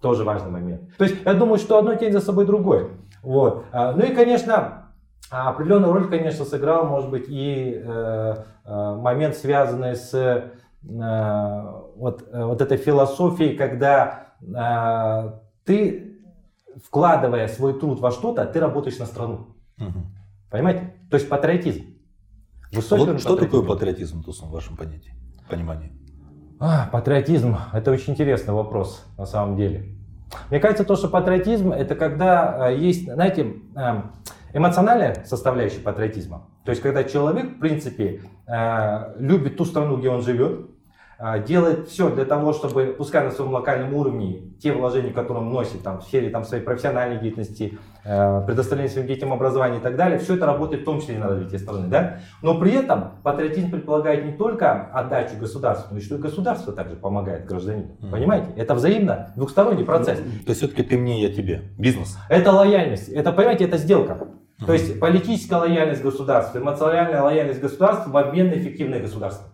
Тоже 0.00 0.25
важный 0.25 0.50
момент. 0.50 0.97
То 0.97 1.04
есть 1.04 1.16
я 1.25 1.35
думаю, 1.35 1.58
что 1.58 1.78
одно 1.78 1.94
тень 1.94 2.12
за 2.12 2.20
собой 2.20 2.47
другое. 2.47 2.88
Вот. 3.23 3.64
А, 3.73 3.92
Ну 3.92 4.04
и, 4.04 4.14
конечно, 4.14 4.92
определенную 5.30 5.92
роль, 5.92 6.08
конечно, 6.08 6.44
сыграл, 6.44 6.87
может 6.87 7.11
быть, 7.11 7.26
и 7.28 7.82
э, 7.85 8.35
момент, 8.64 9.37
связанный 9.37 9.97
с 9.97 10.52
вот, 10.80 12.25
вот 12.32 12.61
этой 12.62 12.76
философией, 12.76 13.56
когда 13.56 14.28
ты, 15.64 16.23
вкладывая 16.87 17.49
свой 17.49 17.78
труд 17.78 17.99
во 17.99 18.12
что-то, 18.12 18.47
ты 18.47 18.61
работаешь 18.61 18.99
на 18.99 19.06
страну. 19.06 19.49
Мгм. 19.76 20.06
Понимаете? 20.50 20.94
То 21.11 21.16
есть 21.16 21.28
патриотизм. 21.28 21.97
Высокий 22.72 23.12
Вот 23.12 23.20
что 23.20 23.37
такое 23.37 23.62
патриотизм, 23.62 24.22
Тусон, 24.22 24.48
в 24.48 24.52
вашем 24.52 24.76
понятии, 24.76 25.14
понимании? 25.48 25.92
А, 26.60 26.88
патриотизм– 26.92 27.56
это 27.72 27.90
очень 27.90 28.12
интересный 28.12 28.52
вопрос 28.52 29.04
на 29.16 29.26
самом 29.26 29.56
деле. 29.56 29.94
Мне 30.50 30.60
кажется, 30.60 30.84
то, 30.84 30.96
что 30.96 31.08
патриотизм– 31.08 31.72
это 31.72 31.94
когда 31.94 32.70
э, 32.70 32.76
есть, 32.76 33.04
знаете, 33.04 33.54
э, 33.75 34.02
эмоциональная 34.52 35.25
составляющая 35.25 35.80
патриотизма. 35.80 36.48
То 36.64 36.70
есть, 36.70 36.82
когда 36.82 37.04
человек, 37.04 37.56
в 37.56 37.60
принципе, 37.60 38.22
э, 38.46 39.14
любит 39.18 39.56
ту 39.56 39.64
страну, 39.64 39.96
где 39.96 40.10
он 40.10 40.20
живет, 40.20 40.68
делает 41.46 41.88
все 41.88 42.10
для 42.10 42.25
того, 42.25 42.52
чтобы, 42.52 42.94
пускай 42.96 43.25
на 43.25 43.32
своем 43.32 43.52
локальном 43.52 43.92
уровне, 43.94 44.52
те 44.62 44.72
вложения, 44.72 45.12
которые 45.12 45.42
он 45.42 45.50
носит 45.50 45.82
там, 45.82 46.00
в 46.00 46.04
сфере 46.04 46.30
там, 46.30 46.44
своей 46.44 46.62
профессиональной 46.62 47.18
деятельности, 47.18 47.78
э, 48.04 48.42
предоставления 48.46 48.88
своим 48.88 49.08
детям 49.08 49.32
образования 49.32 49.78
и 49.78 49.80
так 49.80 49.96
далее, 49.96 50.20
все 50.20 50.37
это 50.37 50.46
работает 50.46 50.82
в 50.82 50.84
том 50.84 51.00
числе 51.00 51.16
и 51.16 51.18
на 51.18 51.28
развитие 51.28 51.58
страны. 51.58 51.88
Да? 51.88 52.18
Но 52.40 52.58
при 52.60 52.72
этом 52.72 53.14
патриотизм 53.25 53.70
предполагает 53.70 54.25
не 54.25 54.32
только 54.32 54.90
отдачу 54.92 55.37
государству, 55.40 55.88
но 55.92 55.98
и 55.98 56.02
что 56.02 56.16
и 56.16 56.18
государство 56.18 56.72
также 56.72 56.94
помогает 56.94 57.46
гражданину. 57.46 57.96
Мгм. 57.98 58.10
Понимаете? 58.12 58.48
Это 58.56 58.75
взаимно, 58.75 59.32
двухсторонний 59.34 59.84
процесс. 59.84 60.18
То 60.18 60.50
есть 60.50 60.60
все-таки 60.60 60.84
ты 60.84 60.96
мне, 60.96 61.20
я 61.20 61.32
тебе. 61.32 61.62
Бизнес. 61.78 62.16
Это 62.28 62.52
лояльность. 62.52 63.08
Это, 63.08 63.32
понимаете, 63.32 63.64
это 63.64 63.76
сделка. 63.76 64.28
То 64.64 64.72
есть 64.72 64.98
политическая 64.98 65.56
лояльность 65.56 66.02
государства, 66.02 66.58
эмоциональная 66.58 67.22
лояльность 67.22 67.60
государства 67.60 68.10
в 68.10 68.16
обмен 68.16 68.48
на 68.48 68.54
эффективное 68.54 69.00
государство. 69.00 69.48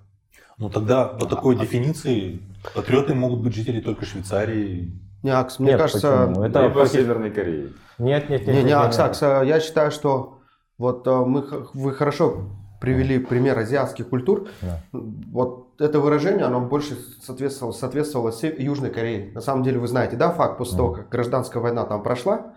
Ну 0.58 0.70
тогда 0.70 1.04
по 1.04 1.26
такой 1.26 1.56
дефиниции 1.56 2.40
патриоты 2.74 3.14
могут 3.14 3.40
быть 3.40 3.54
жители 3.54 3.80
только 3.80 4.04
Швейцарии. 4.04 4.92
Не, 5.22 5.30
Акс, 5.30 5.58
мне 5.58 5.70
Нет, 5.70 5.80
кажется... 5.80 6.26
почему? 6.28 6.44
Это 6.44 6.62
Либо 6.62 6.74
против- 6.74 6.92
Северной 6.92 7.30
Кореи. 7.30 7.72
Нет, 7.98 8.28
нет, 8.28 8.46
нет. 8.46 8.56
Не, 8.56 8.62
не, 8.62 8.72
Акс. 8.72 8.98
Акс, 8.98 9.22
а 9.22 9.42
я 9.42 9.58
считаю, 9.58 9.90
что 9.90 10.38
вот 10.76 11.06
э, 11.06 11.10
мы, 11.10 11.44
вы 11.72 11.92
хорошо 11.92 12.44
привели 12.80 13.18
пример 13.18 13.58
азиатских 13.58 14.08
культур. 14.08 14.48
Да. 14.60 14.82
Вот 14.92 15.80
это 15.80 16.00
выражение, 16.00 16.44
оно 16.44 16.60
больше 16.60 16.96
соответствовало, 17.22 17.72
соответствовало 17.72 18.32
Южной 18.58 18.90
Корее. 18.90 19.32
На 19.32 19.40
самом 19.40 19.62
деле, 19.62 19.78
вы 19.78 19.88
знаете, 19.88 20.16
да, 20.16 20.30
факт, 20.30 20.58
после 20.58 20.76
того, 20.76 20.92
как 20.92 21.08
гражданская 21.08 21.62
война 21.62 21.84
там 21.84 22.02
прошла, 22.02 22.52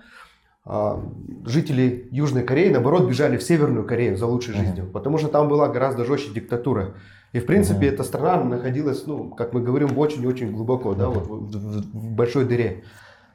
а, 0.65 1.01
жители 1.45 2.09
Южной 2.11 2.43
Кореи, 2.43 2.69
наоборот, 2.69 3.07
бежали 3.07 3.37
в 3.37 3.43
Северную 3.43 3.85
Корею 3.85 4.17
за 4.17 4.25
лучшей 4.25 4.53
жизнью, 4.53 4.89
потому 4.91 5.17
что 5.17 5.29
там 5.29 5.47
была 5.47 5.69
гораздо 5.69 6.03
жестче 6.03 6.31
диктатура. 6.31 6.95
И, 7.33 7.39
в 7.39 7.45
принципе, 7.45 7.87
Мгм. 7.87 7.95
эта 7.95 8.03
страна 8.03 8.43
находилась, 8.43 9.05
ну, 9.05 9.29
как 9.29 9.53
мы 9.53 9.61
говорим, 9.61 9.97
очень-очень 9.97 10.51
глубоко, 10.53 10.93
да, 10.93 11.09
вот 11.09 11.27
в, 11.27 11.51
в- 11.51 11.81
в 11.93 12.15
большой 12.15 12.45
дыре. 12.45 12.83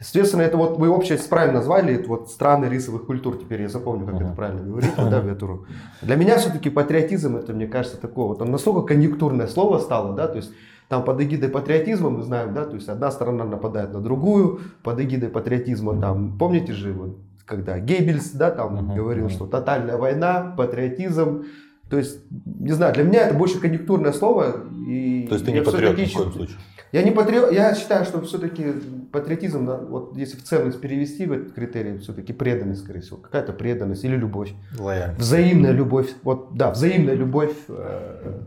Соответственно, 0.00 0.42
это 0.42 0.56
вот 0.56 0.78
вы 0.78 0.88
общее 0.88 1.16
правильно 1.30 1.58
назвали, 1.58 1.94
это 1.94 2.08
вот 2.08 2.28
страны 2.30 2.64
рисовых 2.66 3.06
культур, 3.06 3.36
теперь 3.36 3.62
я 3.62 3.68
запомню, 3.68 4.04
как 4.06 4.14
Мгм. 4.16 4.26
это 4.26 4.34
правильно 4.34 4.62
говорить, 4.62 4.96
да, 4.96 5.18
аббревиатуру. 5.18 5.66
Для 6.00 6.16
меня 6.16 6.38
все-таки 6.38 6.70
патриотизм, 6.70 7.36
это, 7.36 7.52
мне 7.52 7.66
кажется, 7.68 8.00
такое 8.00 8.26
вот, 8.26 8.42
он 8.42 8.50
настолько 8.50 8.82
конъюнктурное 8.82 9.46
слово 9.46 9.78
стало, 9.78 10.16
да, 10.16 10.26
то 10.26 10.36
есть 10.38 10.52
там 10.88 11.04
под 11.04 11.20
эгидой 11.20 11.50
патриотизма 11.50 12.10
мы 12.10 12.22
знаем, 12.22 12.52
да, 12.52 12.64
то 12.64 12.74
есть 12.74 12.88
одна 12.88 13.10
сторона 13.12 13.44
нападает 13.44 13.92
на 13.92 14.00
другую, 14.00 14.60
под 14.82 15.00
эгидой 15.00 15.28
патриотизма 15.28 16.00
там, 16.00 16.36
помните 16.36 16.72
же, 16.72 16.92
вот, 16.92 17.18
когда 17.46 17.78
Геббельс, 17.78 18.32
да, 18.32 18.50
там 18.50 18.74
Мгм, 18.74 18.94
говорил, 18.96 19.28
что 19.28 19.46
тотальная 19.46 19.98
война, 19.98 20.52
патриотизм, 20.56 21.44
то 21.90 21.98
есть, 21.98 22.20
не 22.30 22.72
знаю, 22.72 22.94
для 22.94 23.04
меня 23.04 23.26
это 23.26 23.34
больше 23.34 23.60
конъюнктурное 23.60 24.12
слово. 24.12 24.64
И 24.88 25.26
То 25.28 25.34
есть 25.34 25.44
ты 25.46 25.52
не 25.52 25.60
патриот 25.62 25.98
ни 25.98 26.04
в 26.06 26.12
коем 26.14 26.32
случае. 26.32 26.56
я 26.90 27.02
не 27.02 27.10
патриот, 27.10 27.52
я 27.52 27.74
считаю, 27.74 28.04
что 28.04 28.20
все-таки 28.22 28.66
патриотизм, 29.12 29.66
вот 29.88 30.16
если 30.16 30.36
в 30.38 30.42
ценность 30.42 30.80
перевести 30.80 31.26
в 31.26 31.32
этот 31.32 31.52
критерий, 31.52 31.98
все-таки 31.98 32.32
преданность, 32.32 32.82
скорее 32.82 33.00
всего, 33.00 33.18
какая-то 33.18 33.52
преданность 33.52 34.04
или 34.04 34.16
любовь. 34.16 34.52
Лояльно. 34.78 35.14
Взаимная 35.18 35.72
любовь, 35.72 36.08
вот, 36.22 36.54
да, 36.56 36.70
взаимная 36.70 37.14
любовь 37.14 37.54
э, 37.68 38.40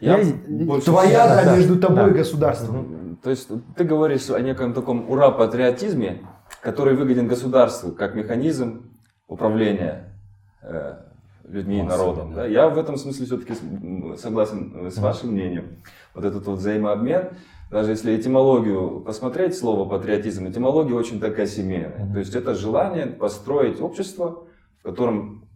Я 0.00 0.18
Я- 0.18 0.34
больше 0.66 0.84
твоя, 0.86 1.26
да, 1.26 1.36
да, 1.36 1.44
да, 1.44 1.56
между 1.56 1.78
тобой 1.78 2.04
да. 2.04 2.08
и 2.10 2.14
государством. 2.14 3.18
То 3.22 3.30
есть 3.30 3.48
ты 3.76 3.84
говоришь 3.84 4.28
о 4.28 4.38
неком 4.40 4.74
таком 4.74 5.10
ура-патриотизме, 5.10 6.20
который 6.60 6.94
выгоден 6.94 7.26
государству 7.28 7.92
как 7.92 8.14
механизм 8.14 8.90
управления 9.26 10.12
э, 11.54 11.58
людьми 11.58 11.78
и 11.78 11.82
народом. 11.82 12.34
да. 12.34 12.42
да. 12.42 12.46
Я 12.46 12.68
в 12.68 12.78
этом 12.78 12.96
смысле 12.96 13.26
все-таки 13.26 13.54
согласен 14.16 14.72
э, 14.74 14.90
с 14.90 14.98
вашим 14.98 15.30
мнением. 15.30 15.76
Вот 16.14 16.24
этот 16.24 16.46
вот 16.46 16.58
взаимообмен, 16.58 17.30
даже 17.70 17.90
если 17.90 18.16
этимологию 18.16 19.00
посмотреть, 19.00 19.56
слово 19.56 19.88
патриотизм, 19.88 20.48
этимология 20.48 20.94
очень 20.94 21.20
такая 21.20 21.46
семейная. 21.46 22.12
То 22.12 22.18
есть 22.18 22.34
это 22.34 22.54
желание 22.54 23.06
построить 23.06 23.80
общество, 23.80 24.44
в 24.80 24.82
котором 24.82 25.48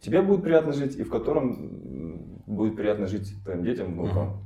тебе 0.00 0.22
будет 0.22 0.42
приятно 0.42 0.72
жить 0.72 0.96
и 0.96 1.04
в 1.04 1.10
котором 1.10 2.42
будет 2.46 2.76
приятно 2.76 3.06
жить 3.06 3.32
твоим 3.44 3.62
детям, 3.62 3.92
внукам. 3.92 4.42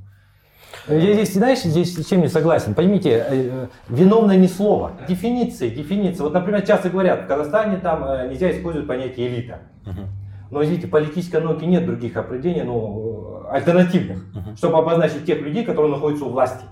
Я 0.87 1.13
здесь, 1.13 1.33
знаешь, 1.33 1.59
здесь 1.59 1.95
с 1.95 2.05
чем 2.05 2.21
не 2.21 2.27
согласен. 2.27 2.73
Поймите, 2.73 3.09
э, 3.09 3.23
э, 3.29 3.67
виновное 3.89 4.37
не 4.37 4.47
слово. 4.47 4.93
Дефиниции, 5.07 5.69
дефиниции. 5.69 6.21
Вот, 6.21 6.33
например, 6.33 6.61
часто 6.65 6.89
говорят, 6.89 7.23
в 7.23 7.27
Казахстане 7.27 7.77
там 7.77 8.03
э, 8.05 8.29
нельзя 8.29 8.51
использовать 8.51 8.87
понятие 8.87 9.27
элита. 9.27 9.59
Мгм. 9.85 10.07
Но, 10.49 10.63
извините, 10.63 10.87
политической 10.87 11.41
науке 11.41 11.65
нет 11.65 11.85
других 11.85 12.15
определений, 12.17 12.63
ну, 12.63 13.43
э, 13.45 13.51
альтернативных, 13.55 14.23
Мгм. 14.33 14.57
чтобы 14.57 14.77
обозначить 14.77 15.25
тех 15.25 15.41
людей, 15.41 15.63
которые 15.65 15.91
находятся 15.91 16.25
у 16.25 16.29
власти. 16.29 16.63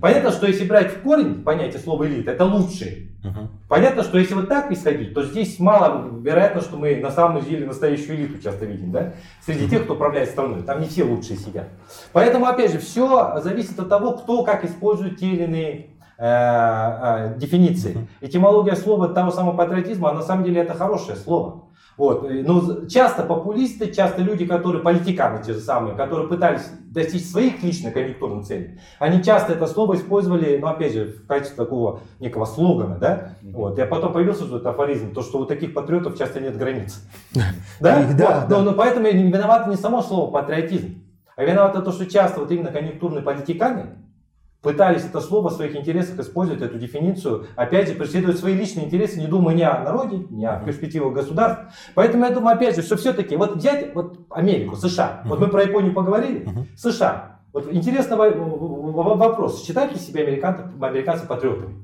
Понятно, 0.00 0.30
что 0.32 0.46
если 0.46 0.64
брать 0.64 0.90
в 0.90 1.02
корень 1.02 1.42
понятие 1.44 1.78
слова 1.78 2.06
элита, 2.06 2.32
это 2.32 2.44
лучшие. 2.44 3.08
Мгм. 3.22 3.50
Понятно, 3.68 4.02
что 4.02 4.18
если 4.18 4.34
вот 4.34 4.48
так 4.48 4.72
исходить, 4.72 5.14
то 5.14 5.22
здесь 5.22 5.60
мало 5.60 6.10
вероятно, 6.20 6.60
что 6.60 6.76
мы 6.76 6.96
на 6.96 7.10
самом 7.10 7.44
деле 7.44 7.66
настоящую 7.66 8.16
элиту 8.16 8.42
часто 8.42 8.64
видим, 8.64 8.90
да? 8.90 9.12
Среди 9.46 9.68
тех, 9.68 9.84
кто 9.84 9.94
управляет 9.94 10.30
страной. 10.30 10.62
Там 10.62 10.80
не 10.80 10.88
все 10.88 11.04
лучшие 11.04 11.36
сидят. 11.36 11.68
Поэтому, 12.12 12.46
опять 12.46 12.72
же, 12.72 12.78
все 12.78 13.38
зависит 13.44 13.78
от 13.78 13.88
того, 13.88 14.12
кто 14.14 14.42
как 14.42 14.64
использует 14.64 15.18
те 15.18 15.26
или 15.26 15.44
иные 15.44 15.86
э, 16.22 17.34
э, 17.34 17.38
дефиниции. 17.38 18.08
Этимология 18.20 18.76
слова 18.76 19.08
того 19.08 19.32
самого 19.32 19.56
патриотизма, 19.56 20.10
а 20.10 20.14
на 20.14 20.22
самом 20.22 20.44
деле 20.44 20.60
это 20.60 20.74
хорошее 20.74 21.16
слово. 21.16 21.64
Вот. 21.98 22.26
Но 22.30 22.86
часто 22.86 23.22
популисты, 23.22 23.92
часто 23.92 24.22
люди, 24.22 24.46
которые 24.46 24.82
политиканы 24.82 25.42
те 25.42 25.52
же 25.52 25.58
самые, 25.58 25.94
которые 25.94 26.28
пытались 26.28 26.62
достичь 26.84 27.26
своих 27.26 27.62
личных 27.62 27.92
конъюнктурных 27.92 28.46
целей, 28.46 28.78
они 28.98 29.22
часто 29.22 29.52
это 29.52 29.66
слово 29.66 29.96
использовали, 29.96 30.58
ну 30.58 30.68
опять 30.68 30.94
же, 30.94 31.04
в 31.24 31.26
качестве 31.26 31.56
такого 31.56 32.00
некого 32.18 32.44
слогана, 32.44 32.96
да? 32.98 33.34
Вот. 33.42 33.78
И 33.78 33.84
потом 33.84 34.12
появился 34.12 34.44
этот 34.44 34.64
афоризм, 34.64 35.12
то, 35.12 35.22
что 35.22 35.40
у 35.40 35.44
таких 35.44 35.74
патриотов 35.74 36.16
часто 36.16 36.40
нет 36.40 36.56
границ. 36.56 37.02
Да? 37.80 38.04
Да, 38.16 38.46
да. 38.48 38.60
Но, 38.60 38.72
поэтому 38.74 39.06
виновато 39.06 39.68
не 39.68 39.76
само 39.76 40.02
слово 40.02 40.30
патриотизм, 40.30 41.02
а 41.34 41.44
виновато 41.44 41.82
то, 41.82 41.90
что 41.90 42.06
часто 42.06 42.40
вот 42.40 42.50
именно 42.52 42.70
конъюнктурные 42.70 43.22
политиканы 43.22 44.01
пытались 44.62 45.04
это 45.04 45.20
слово 45.20 45.50
в 45.50 45.52
своих 45.52 45.76
интересах 45.76 46.18
использовать, 46.20 46.62
эту 46.62 46.78
дефиницию, 46.78 47.46
опять 47.56 47.88
же, 47.88 47.94
преследовать 47.94 48.38
свои 48.38 48.54
личные 48.54 48.86
интересы, 48.86 49.20
не 49.20 49.26
думая 49.26 49.54
ни 49.54 49.62
о 49.62 49.82
народе, 49.82 50.24
ни 50.30 50.44
о 50.44 50.60
перспективах 50.60 51.12
государств. 51.12 51.64
Поэтому 51.94 52.24
я 52.24 52.30
думаю, 52.30 52.56
опять 52.56 52.76
же, 52.76 52.82
что 52.82 52.96
все-таки, 52.96 53.36
вот 53.36 53.56
взять 53.56 53.94
вот 53.94 54.20
Америку, 54.30 54.76
США, 54.76 55.22
вот 55.24 55.40
мы 55.40 55.48
про 55.48 55.64
Японию 55.64 55.92
поговорили. 55.92 56.48
США, 56.76 57.40
вот 57.52 57.70
интересный 57.72 58.16
вопрос, 58.16 59.64
считают 59.64 59.92
ли 59.92 59.98
себя 59.98 60.22
американцы, 60.22 60.62
американцы 60.80 61.26
патриотами? 61.26 61.81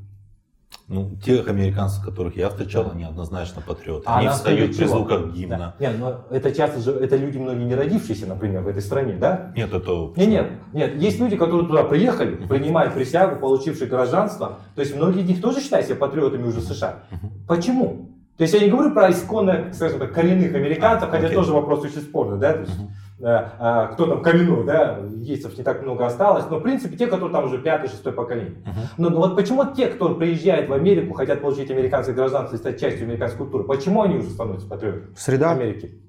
Ну, 0.88 1.10
тех 1.22 1.46
американцев, 1.48 2.02
которых 2.02 2.34
я 2.36 2.48
встречал, 2.48 2.90
они 2.90 3.04
однозначно 3.04 3.60
патриоты. 3.60 4.04
А 4.06 4.20
они 4.20 4.28
встают 4.28 4.74
при 4.74 4.86
звуках 4.86 5.32
гимна. 5.34 5.74
Да. 5.78 5.86
Нет, 5.86 5.98
но 5.98 6.24
это 6.30 6.50
часто 6.50 6.80
же, 6.80 6.92
это 6.92 7.16
люди 7.16 7.36
многие 7.36 7.64
не 7.64 7.74
родившиеся, 7.74 8.26
например, 8.26 8.62
в 8.62 8.68
этой 8.68 8.80
стране, 8.80 9.14
да? 9.20 9.52
Нет, 9.54 9.74
это... 9.74 10.12
Нет, 10.16 10.28
нет, 10.28 10.50
нет, 10.72 10.94
есть 10.96 11.20
люди, 11.20 11.36
которые 11.36 11.66
туда 11.66 11.84
приехали, 11.84 12.36
принимают 12.36 12.94
присягу, 12.94 13.38
получившие 13.38 13.86
гражданство. 13.86 14.60
То 14.74 14.80
есть 14.80 14.96
многие 14.96 15.20
из 15.20 15.28
них 15.28 15.42
тоже 15.42 15.60
считают 15.60 15.86
себя 15.86 15.96
патриотами 15.96 16.44
уже 16.46 16.62
США. 16.62 17.00
Почему? 17.46 18.08
То 18.38 18.42
есть 18.42 18.54
я 18.54 18.60
не 18.60 18.70
говорю 18.70 18.94
про 18.94 19.10
исконно, 19.10 19.72
скажем 19.74 19.98
так, 19.98 20.14
коренных 20.14 20.54
американцев, 20.54 21.08
А, 21.08 21.10
хотя 21.10 21.26
окей. 21.26 21.36
тоже 21.36 21.52
вопрос 21.52 21.84
очень 21.84 22.00
спорный, 22.00 22.38
да, 22.38 22.52
то 22.54 22.60
есть, 22.60 22.72
кто 23.18 24.06
там 24.06 24.22
коренной, 24.22 24.64
да, 24.64 25.00
индейцев 25.00 25.58
не 25.58 25.64
так 25.64 25.82
много 25.82 26.06
осталось, 26.06 26.44
но 26.48 26.58
в 26.58 26.62
принципе 26.62 26.96
те, 26.96 27.08
которые 27.08 27.32
там 27.32 27.46
уже 27.46 27.58
пятое, 27.58 27.88
шестое 27.88 28.14
поколение. 28.14 28.62
Мгм. 28.64 28.80
Но, 28.96 29.10
но 29.10 29.16
вот 29.18 29.34
почему 29.34 29.64
те, 29.74 29.88
кто 29.88 30.14
приезжает 30.14 30.68
в 30.68 30.72
Америку, 30.72 31.14
хотят 31.14 31.40
получить 31.40 31.68
американское 31.70 32.14
гражданство 32.14 32.54
и 32.54 32.58
стать 32.58 32.80
частью 32.80 33.06
американской 33.06 33.38
культуры, 33.38 33.64
почему 33.64 34.02
они 34.02 34.18
уже 34.18 34.30
становятся 34.30 34.68
патриотами 34.68 35.14
Среда, 35.16 35.50
Америки? 35.50 36.00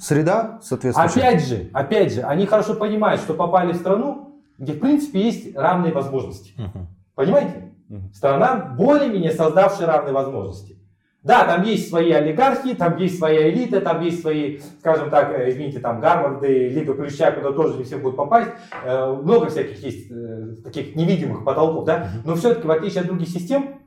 Среда, 0.00 0.58
соответственно. 0.62 1.08
Опять 1.08 1.46
же, 1.46 1.70
опять 1.72 2.12
же, 2.12 2.22
они 2.22 2.46
хорошо 2.46 2.74
понимают, 2.74 3.20
что 3.20 3.34
попали 3.34 3.72
в 3.72 3.76
страну, 3.76 4.42
где 4.58 4.72
в 4.72 4.80
принципе 4.80 5.20
есть 5.20 5.56
равные 5.56 5.92
возможности. 5.92 6.52
Мгм. 6.56 6.88
Понимаете? 7.14 7.72
Мгм. 7.88 8.12
Страна 8.12 8.74
более-менее 8.76 9.30
создавшая 9.30 9.86
равные 9.86 10.12
возможности. 10.12 10.79
Да, 11.22 11.44
там 11.44 11.62
есть 11.64 11.90
свои 11.90 12.10
олигархи, 12.12 12.74
там 12.74 12.96
есть 12.96 13.18
своя 13.18 13.50
элита, 13.50 13.82
там 13.82 14.00
есть 14.00 14.22
свои, 14.22 14.58
скажем 14.80 15.10
так, 15.10 15.30
э, 15.32 15.50
извините, 15.50 15.78
там 15.78 16.00
Гарварды, 16.00 16.70
Лига 16.70 16.94
Плюща, 16.94 17.30
куда 17.30 17.52
тоже 17.52 17.76
не 17.76 17.84
все 17.84 17.98
будут 17.98 18.16
попасть. 18.16 18.50
Э, 18.82 19.12
Много 19.12 19.50
всяких 19.50 19.82
есть 19.82 20.10
э, 20.10 20.56
таких 20.64 20.96
невидимых 20.96 21.44
потолков, 21.44 21.84
да. 21.84 22.08
Но 22.24 22.36
все-таки, 22.36 22.66
в 22.66 22.70
отличие 22.70 23.02
от 23.02 23.08
других 23.08 23.28
систем, 23.28 23.80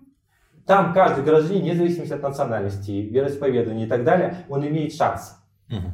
там 0.68 0.94
каждый 0.94 1.24
гражданин, 1.24 1.62
вне 1.62 1.74
зависимости 1.74 2.14
от 2.14 2.22
национальности, 2.22 2.92
вероисповедания 2.92 3.88
и 3.88 3.90
так 3.90 4.04
далее, 4.04 4.46
он 4.48 4.66
имеет 4.68 4.94
шанс. 4.94 5.38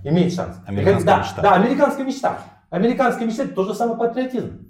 Имеет 0.04 0.34
шанс. 0.34 0.58
Американская 0.68 1.06
да, 1.06 1.20
мечта. 1.20 1.42
Да, 1.42 1.54
американская 1.56 2.06
мечта. 2.06 2.38
Американская 2.70 3.26
мечта 3.26 3.44
это 3.44 3.54
тоже 3.54 3.74
самый 3.74 3.98
патриотизм. 3.98 4.66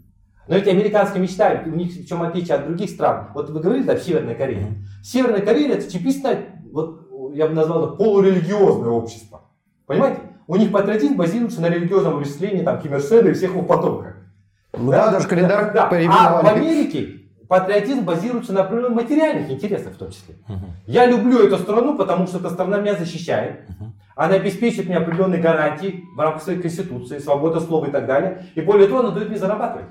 Но 0.47 0.55
эти 0.55 0.69
американская 0.69 1.21
мечта, 1.21 1.61
у 1.65 1.69
них 1.69 1.91
в 1.91 2.07
чем 2.07 2.23
отличие 2.23 2.55
от 2.55 2.65
других 2.65 2.89
стран. 2.89 3.27
Вот 3.35 3.51
вы 3.51 3.59
говорили, 3.59 3.83
да, 3.83 3.95
в 3.95 4.01
Северной 4.01 4.33
Корее. 4.33 4.61
Мгм. 4.61 4.85
Северная 5.03 5.41
Корея 5.41 5.75
это 5.75 5.88
типичное, 5.88 6.45
вот 6.71 7.33
я 7.33 7.47
бы 7.47 7.53
назвал 7.53 7.85
это 7.85 7.95
полурелигиозное 7.95 8.89
общество. 8.89 9.41
Понимаете? 9.85 10.21
У 10.47 10.55
них 10.55 10.71
патриотизм 10.71 11.15
базируется 11.15 11.61
на 11.61 11.69
религиозном 11.69 12.17
объяснении 12.17 12.63
там 12.63 12.81
Ким 12.81 12.93
Ир 12.93 13.01
Сена 13.01 13.29
и 13.29 13.33
всех 13.33 13.51
его 13.51 13.61
потомках. 13.61 14.15
Ну 14.73 14.91
да, 14.91 15.11
даже 15.11 15.27
календарь 15.27 15.73
Да. 15.73 15.88
А 15.88 16.41
в. 16.41 16.47
Америке 16.47 17.19
патриотизм 17.47 18.03
базируется 18.03 18.53
на 18.53 18.61
определенных 18.61 19.03
материальных 19.03 19.49
интересах 19.51 19.93
в 19.93 19.97
том 19.97 20.11
числе. 20.11 20.35
Я 20.85 21.05
люблю 21.05 21.39
эту 21.39 21.57
страну, 21.57 21.97
потому 21.97 22.27
что 22.27 22.38
эта 22.38 22.49
страна 22.49 22.79
меня 22.79 22.95
защищает. 22.95 23.61
Она 24.15 24.35
обеспечивает 24.35 24.89
мне 24.89 24.97
определенные 24.97 25.41
гарантии 25.41 26.03
в 26.15 26.19
рамках 26.19 26.43
своей 26.43 26.59
конституции, 26.59 27.19
свобода 27.19 27.59
слова 27.61 27.85
и 27.85 27.91
так 27.91 28.05
далее. 28.05 28.45
И 28.53 28.61
более 28.61 28.88
того, 28.88 28.99
она 28.99 29.11
дает 29.11 29.29
мне 29.29 29.38
зарабатывать. 29.38 29.88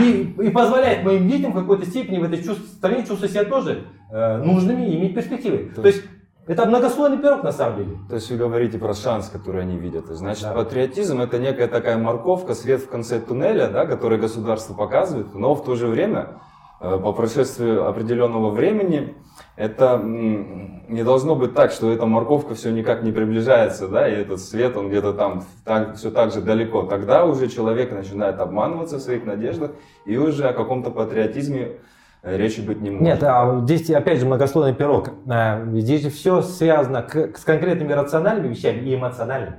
И, 0.00 0.34
и 0.42 0.50
позволяет 0.50 1.04
моим 1.04 1.28
детям 1.28 1.52
в 1.52 1.54
какой-то 1.54 1.84
степени 1.86 2.18
в 2.18 2.24
этой 2.24 2.42
чувств- 2.42 2.66
стране 2.78 2.98
чувствовать 3.04 3.32
себя 3.32 3.44
тоже 3.44 3.84
э, 4.10 4.36
нужными 4.38 4.86
и 4.86 4.96
иметь 4.98 5.14
перспективы. 5.14 5.70
То 5.74 5.86
есть 5.86 6.02
это 6.46 6.64
многослойный 6.66 7.18
пирог 7.18 7.42
на 7.42 7.52
самом 7.52 7.76
деле. 7.78 7.98
То 8.08 8.14
есть 8.14 8.30
вы 8.30 8.36
говорите 8.38 8.78
про 8.78 8.94
шанс, 8.94 9.28
который 9.28 9.62
они 9.62 9.76
видят. 9.76 10.06
Значит, 10.06 10.44
Да. 10.44 10.52
патриотизм 10.54 11.20
это 11.20 11.38
некая 11.38 11.68
такая 11.68 11.98
морковка, 11.98 12.54
свет 12.54 12.80
в 12.82 12.88
конце 12.88 13.20
туннеля, 13.20 13.68
да, 13.68 13.84
который 13.86 14.18
государство 14.18 14.72
показывает, 14.74 15.34
но 15.34 15.54
в 15.54 15.64
то 15.64 15.74
же 15.74 15.86
время, 15.86 16.40
по 17.02 17.12
прошествии 17.12 17.88
определенного 17.88 18.50
времени, 18.50 19.14
это 19.56 20.00
не 20.02 21.02
должно 21.04 21.34
быть 21.36 21.54
так, 21.54 21.70
что 21.72 21.92
эта 21.92 22.06
морковка 22.06 22.54
все 22.54 22.70
никак 22.70 23.02
не 23.02 23.12
приближается, 23.12 23.88
да, 23.88 24.08
и 24.08 24.12
этот 24.12 24.40
свет, 24.40 24.76
он 24.76 24.88
где-то 24.88 25.12
там 25.12 25.44
так, 25.64 25.96
все 25.96 26.10
так 26.10 26.32
же 26.32 26.40
далеко. 26.40 26.82
Тогда 26.82 27.24
уже 27.24 27.48
человек 27.48 27.92
начинает 27.92 28.38
обманываться 28.40 28.96
в 28.96 29.00
своих 29.00 29.24
надеждах, 29.24 29.72
и 30.06 30.16
уже 30.16 30.48
о 30.48 30.52
каком-то 30.52 30.90
патриотизме 30.90 31.72
э, 32.22 32.36
речи 32.36 32.60
быть 32.60 32.80
не 32.80 32.90
может. 32.90 33.04
Нет, 33.06 33.22
а 33.22 33.60
здесь 33.64 33.88
опять 33.90 34.18
же 34.18 34.26
многослойный 34.26 34.74
пирог. 34.74 35.10
Э, 35.26 35.64
Здесь 35.72 36.12
все 36.12 36.42
связано 36.42 37.02
к- 37.02 37.36
с 37.38 37.44
конкретными 37.44 37.92
рациональными 37.92 38.48
вещами 38.54 38.80
и 38.80 38.94
эмоциональными. 38.94 39.56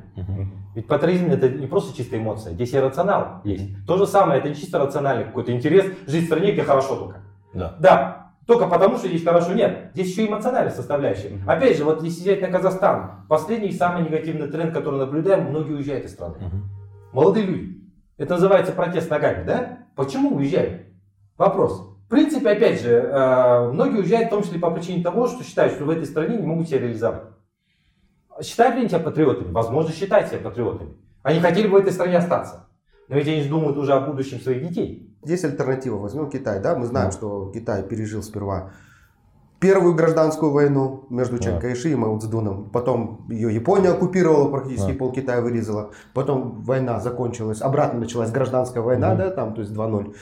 Ведь 0.76 0.88
патриотизм 0.88 1.32
это 1.32 1.48
не 1.50 1.68
просто 1.68 1.96
чистая 1.96 2.20
эмоция, 2.20 2.54
здесь 2.54 2.74
и 2.74 2.80
рационал 2.80 3.42
есть. 3.46 3.86
То 3.88 3.98
же 3.98 4.06
самое, 4.06 4.40
это 4.40 4.50
не 4.50 4.56
чисто 4.56 4.78
рациональный 4.78 5.24
какой-то 5.24 5.54
интерес 5.54 5.86
жить 6.06 6.24
в 6.24 6.26
стране, 6.28 6.52
где 6.52 6.64
хорошо 6.64 6.98
только. 6.98 7.22
Да. 7.54 7.76
Да, 7.80 8.32
только 8.46 8.68
потому, 8.68 8.98
что 8.98 9.08
здесь 9.08 9.24
хорошо 9.24 9.54
нет. 9.54 9.92
Здесь 9.94 10.12
еще 10.12 10.28
эмоциональная 10.28 10.74
составляющая. 10.74 11.40
Опять 11.48 11.78
же, 11.78 11.86
вот 11.86 12.04
если 12.04 12.22
взять 12.22 12.42
на 12.42 12.50
Казахстан, 12.50 13.26
последний 13.30 13.72
самый 13.72 14.04
негативный 14.04 14.48
тренд, 14.48 14.74
который 14.74 15.00
наблюдаем, 15.00 15.46
многие 15.46 15.74
уезжают 15.74 16.06
из 16.06 16.12
страны. 16.12 16.36
Молодые 17.14 17.46
люди. 17.46 17.82
Это 18.18 18.34
называется 18.34 18.74
протест 18.74 19.10
ногами, 19.10 19.46
да? 19.46 19.80
Почему 19.96 20.36
уезжают? 20.36 20.84
Вопрос. 21.38 21.96
В 22.06 22.10
принципе, 22.10 22.50
опять 22.50 22.82
же, 22.82 22.92
э, 22.92 23.72
многие 23.72 24.00
уезжают 24.00 24.28
в 24.28 24.30
том 24.30 24.44
числе 24.44 24.60
по 24.60 24.70
причине 24.70 25.02
того, 25.02 25.28
что 25.28 25.44
считают, 25.44 25.74
что 25.74 25.86
в 25.86 25.90
этой 25.90 26.06
стране 26.06 26.38
не 26.38 26.46
могут 26.46 26.68
себя 26.68 26.82
реализовать. 26.82 27.24
Считают 28.42 28.76
ли 28.76 28.82
они 28.82 28.90
себя 28.90 29.00
патриотами? 29.00 29.52
Возможно, 29.52 29.92
считают 29.92 30.30
себя 30.30 30.40
патриотами. 30.40 30.96
Они 31.24 31.40
хотели 31.40 31.68
бы 31.68 31.78
в 31.78 31.82
этой 31.82 31.94
стране 31.94 32.18
остаться. 32.18 32.68
Но 33.08 33.16
ведь 33.16 33.28
они 33.28 33.42
же 33.42 33.50
думают 33.50 33.78
уже 33.78 33.94
о 33.94 34.02
будущем 34.02 34.40
своих 34.42 34.68
детей. 34.68 35.16
Здесь 35.24 35.44
альтернатива. 35.44 35.98
Возьмем 35.98 36.30
Китай, 36.30 36.60
да? 36.60 36.76
Мы 36.76 36.86
знаем, 36.86 37.12
что 37.12 37.52
Китай 37.54 37.84
пережил 37.84 38.24
сперва 38.24 38.72
первую 39.60 39.96
гражданскую 39.96 40.52
войну 40.52 41.06
между 41.10 41.40
Чан 41.40 41.56
Да. 41.56 41.62
Кайши 41.62 41.90
и 41.92 41.96
Мао 41.96 42.18
Цзэдуном. 42.20 42.70
Потом 42.70 43.26
ее 43.30 43.54
Япония 43.54 43.90
оккупировала, 43.90 44.50
практически 44.50 44.92
Да. 44.92 44.98
пол 44.98 45.12
Китая 45.12 45.42
вырезала. 45.42 45.92
Потом 46.14 46.62
война 46.64 47.00
закончилась, 47.00 47.62
обратно 47.62 48.00
началась 48.00 48.32
гражданская 48.32 48.84
война, 48.84 49.16
да, 49.16 49.32
там, 49.32 49.54
то 49.54 49.62
есть 49.62 49.74
2-0. 49.74 50.14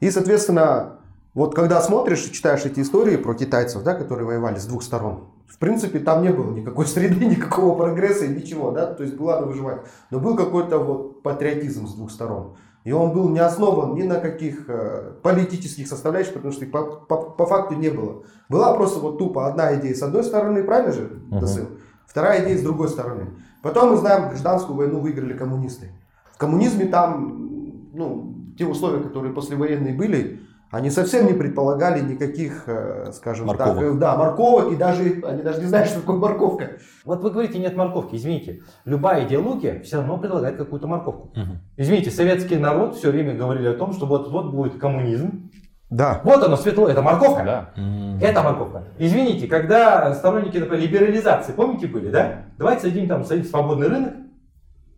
И, 0.00 0.10
соответственно, 0.10 0.98
вот 1.34 1.54
когда 1.54 1.80
смотришь 1.80 2.26
и 2.26 2.32
читаешь 2.32 2.64
эти 2.64 2.80
истории 2.80 3.16
про 3.16 3.34
китайцев, 3.34 3.82
да, 3.82 3.94
которые 3.94 4.26
воевали 4.26 4.58
с 4.58 4.66
двух 4.66 4.82
сторон, 4.82 5.28
в 5.50 5.58
принципе, 5.58 5.98
там 5.98 6.22
не 6.22 6.30
было 6.30 6.52
никакой 6.52 6.86
среды, 6.94 7.24
никакого 7.26 7.76
прогресса 7.76 8.24
и 8.24 8.28
ничего, 8.34 8.70
да, 8.70 8.94
то 8.94 9.02
есть 9.02 9.16
было 9.16 9.32
надо 9.34 9.46
выживать. 9.46 9.80
Но 10.10 10.20
был 10.20 10.36
какой-то 10.36 10.78
вот 10.78 11.22
патриотизм 11.22 11.86
с 11.86 11.94
двух 11.94 12.10
сторон. 12.10 12.54
И 12.84 12.92
он 12.92 13.12
был 13.12 13.28
не 13.28 13.40
основан 13.40 13.94
ни 13.94 14.04
на 14.04 14.20
каких 14.20 14.64
э, 14.68 15.12
политических 15.22 15.86
составляющих, 15.86 16.32
потому 16.34 16.52
что 16.52 16.64
их 16.64 16.70
по, 16.70 16.82
по- 16.82 17.30
по 17.30 17.44
факту 17.46 17.74
не 17.74 17.90
было. 17.90 18.22
Была 18.48 18.72
просто 18.74 19.00
вот 19.00 19.18
тупо 19.18 19.46
одна 19.46 19.74
идея 19.76 19.94
с 19.94 20.02
одной 20.02 20.24
стороны, 20.24 20.64
правильно 20.64 20.92
же, 20.92 21.20
Мгм. 21.28 21.40
Дасыл? 21.40 21.66
Вторая 22.06 22.42
идея 22.44 22.56
с 22.56 22.62
другой 22.62 22.88
стороны. 22.88 23.26
Потом 23.62 23.90
мы 23.90 23.96
знаем, 23.98 24.30
гражданскую 24.30 24.76
войну 24.76 25.00
выиграли 25.00 25.34
коммунисты. 25.36 25.90
В 26.32 26.38
коммунизме 26.38 26.86
там, 26.86 27.90
ну, 27.92 28.34
те 28.56 28.64
условия, 28.64 29.02
которые 29.02 29.34
послевоенные 29.34 29.94
были, 29.94 30.40
они 30.70 30.90
совсем 30.90 31.26
не 31.26 31.32
предполагали 31.32 32.00
никаких, 32.00 32.64
э, 32.66 33.10
скажем 33.12 33.46
Морковок. 33.48 33.74
так, 33.74 33.84
э, 33.84 33.92
да, 33.94 34.16
морковок, 34.16 34.72
и 34.72 34.76
даже, 34.76 35.20
они 35.26 35.42
даже 35.42 35.60
не 35.60 35.66
знают, 35.66 35.88
что 35.88 36.00
такое 36.00 36.16
морковка. 36.16 36.70
Вот 37.04 37.22
вы 37.22 37.30
говорите, 37.30 37.58
нет 37.58 37.76
морковки. 37.76 38.14
Извините, 38.14 38.62
любая 38.84 39.26
идеология 39.26 39.80
все 39.82 39.96
равно 39.96 40.16
предлагает 40.18 40.56
какую-то 40.56 40.86
морковку. 40.86 41.32
Извините, 41.76 42.10
советский 42.10 42.56
народ 42.56 42.94
все 42.96 43.10
время 43.10 43.34
говорили 43.34 43.66
о 43.68 43.74
том, 43.74 43.92
что 43.92 44.06
вот-вот 44.06 44.52
будет 44.52 44.78
коммунизм. 44.78 45.50
Да. 45.90 46.20
Вот 46.22 46.40
оно, 46.44 46.56
светло, 46.56 46.88
это 46.88 47.02
морковка. 47.02 47.42
Да. 47.44 48.24
Это 48.24 48.42
морковка. 48.42 48.84
Извините, 48.98 49.48
когда 49.48 50.14
сторонники 50.14 50.56
например, 50.58 50.80
либерализации, 50.84 51.50
помните, 51.52 51.88
были, 51.88 52.10
да? 52.10 52.44
Давайте 52.58 52.82
создадим 52.82 53.08
там 53.08 53.24
союз- 53.24 53.50
свободный 53.50 53.88
рынок, 53.88 54.12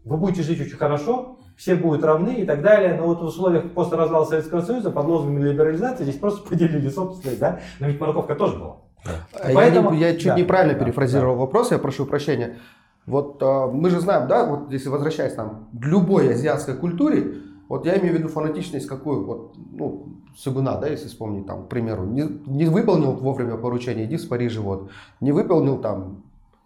вы 0.04 0.16
будете 0.18 0.42
жить 0.42 0.60
очень 0.60 0.76
хорошо, 0.76 1.38
все 1.56 1.74
будут 1.74 2.04
равны 2.04 2.34
и 2.42 2.44
так 2.44 2.62
далее. 2.62 2.94
Но 2.98 3.06
вот 3.06 3.20
в 3.20 3.24
условиях 3.24 3.70
после 3.72 3.96
развала 3.98 4.24
Советского 4.24 4.60
Союза 4.60 4.90
под 4.90 5.06
лозунгом 5.06 5.42
либерализации 5.44 6.04
здесь 6.04 6.16
просто 6.18 6.48
поделили 6.48 6.88
собственность, 6.88 7.40
да? 7.40 7.60
Но 7.80 7.86
ведь 7.88 8.00
морковка 8.00 8.34
тоже 8.34 8.58
была. 8.58 8.76
Я, 9.04 9.54
Поэтому- 9.54 9.90
не- 9.90 9.98
я 9.98 10.14
чуть 10.14 10.26
да, 10.28 10.36
неправильно 10.36 10.74
да, 10.78 10.84
перефразировал 10.84 11.36
вопрос, 11.36 11.72
я 11.72 11.78
прошу 11.78 12.06
прощения. 12.06 12.56
Вот 13.04 13.42
а, 13.42 13.66
мы 13.66 13.90
же 13.90 13.98
знаем, 14.00 14.28
да, 14.28 14.46
вот 14.46 14.70
если 14.70 14.88
возвращаясь 14.88 15.34
там 15.34 15.66
к 15.78 15.84
любой 15.84 16.32
азиатской 16.32 16.74
культуре, 16.76 17.34
вот 17.68 17.84
я 17.84 17.96
имею 17.98 18.14
в 18.14 18.18
виду 18.18 18.28
фанатичность 18.28 18.86
какую, 18.86 19.24
вот, 19.24 19.54
ну, 19.72 20.06
Сугуна, 20.36 20.76
да, 20.76 20.86
если 20.86 21.08
вспомнить, 21.08 21.46
там, 21.46 21.64
к 21.64 21.68
примеру, 21.68 22.04
не, 22.04 22.22
не 22.46 22.66
выполнил 22.66 23.12
вовремя 23.12 23.56
поручение, 23.56 24.06
иди 24.06 24.16
в 24.16 24.28
Париже, 24.28 24.60
вот, 24.60 24.88
не 25.20 25.32
выполнил 25.32 25.78
там 25.78 26.21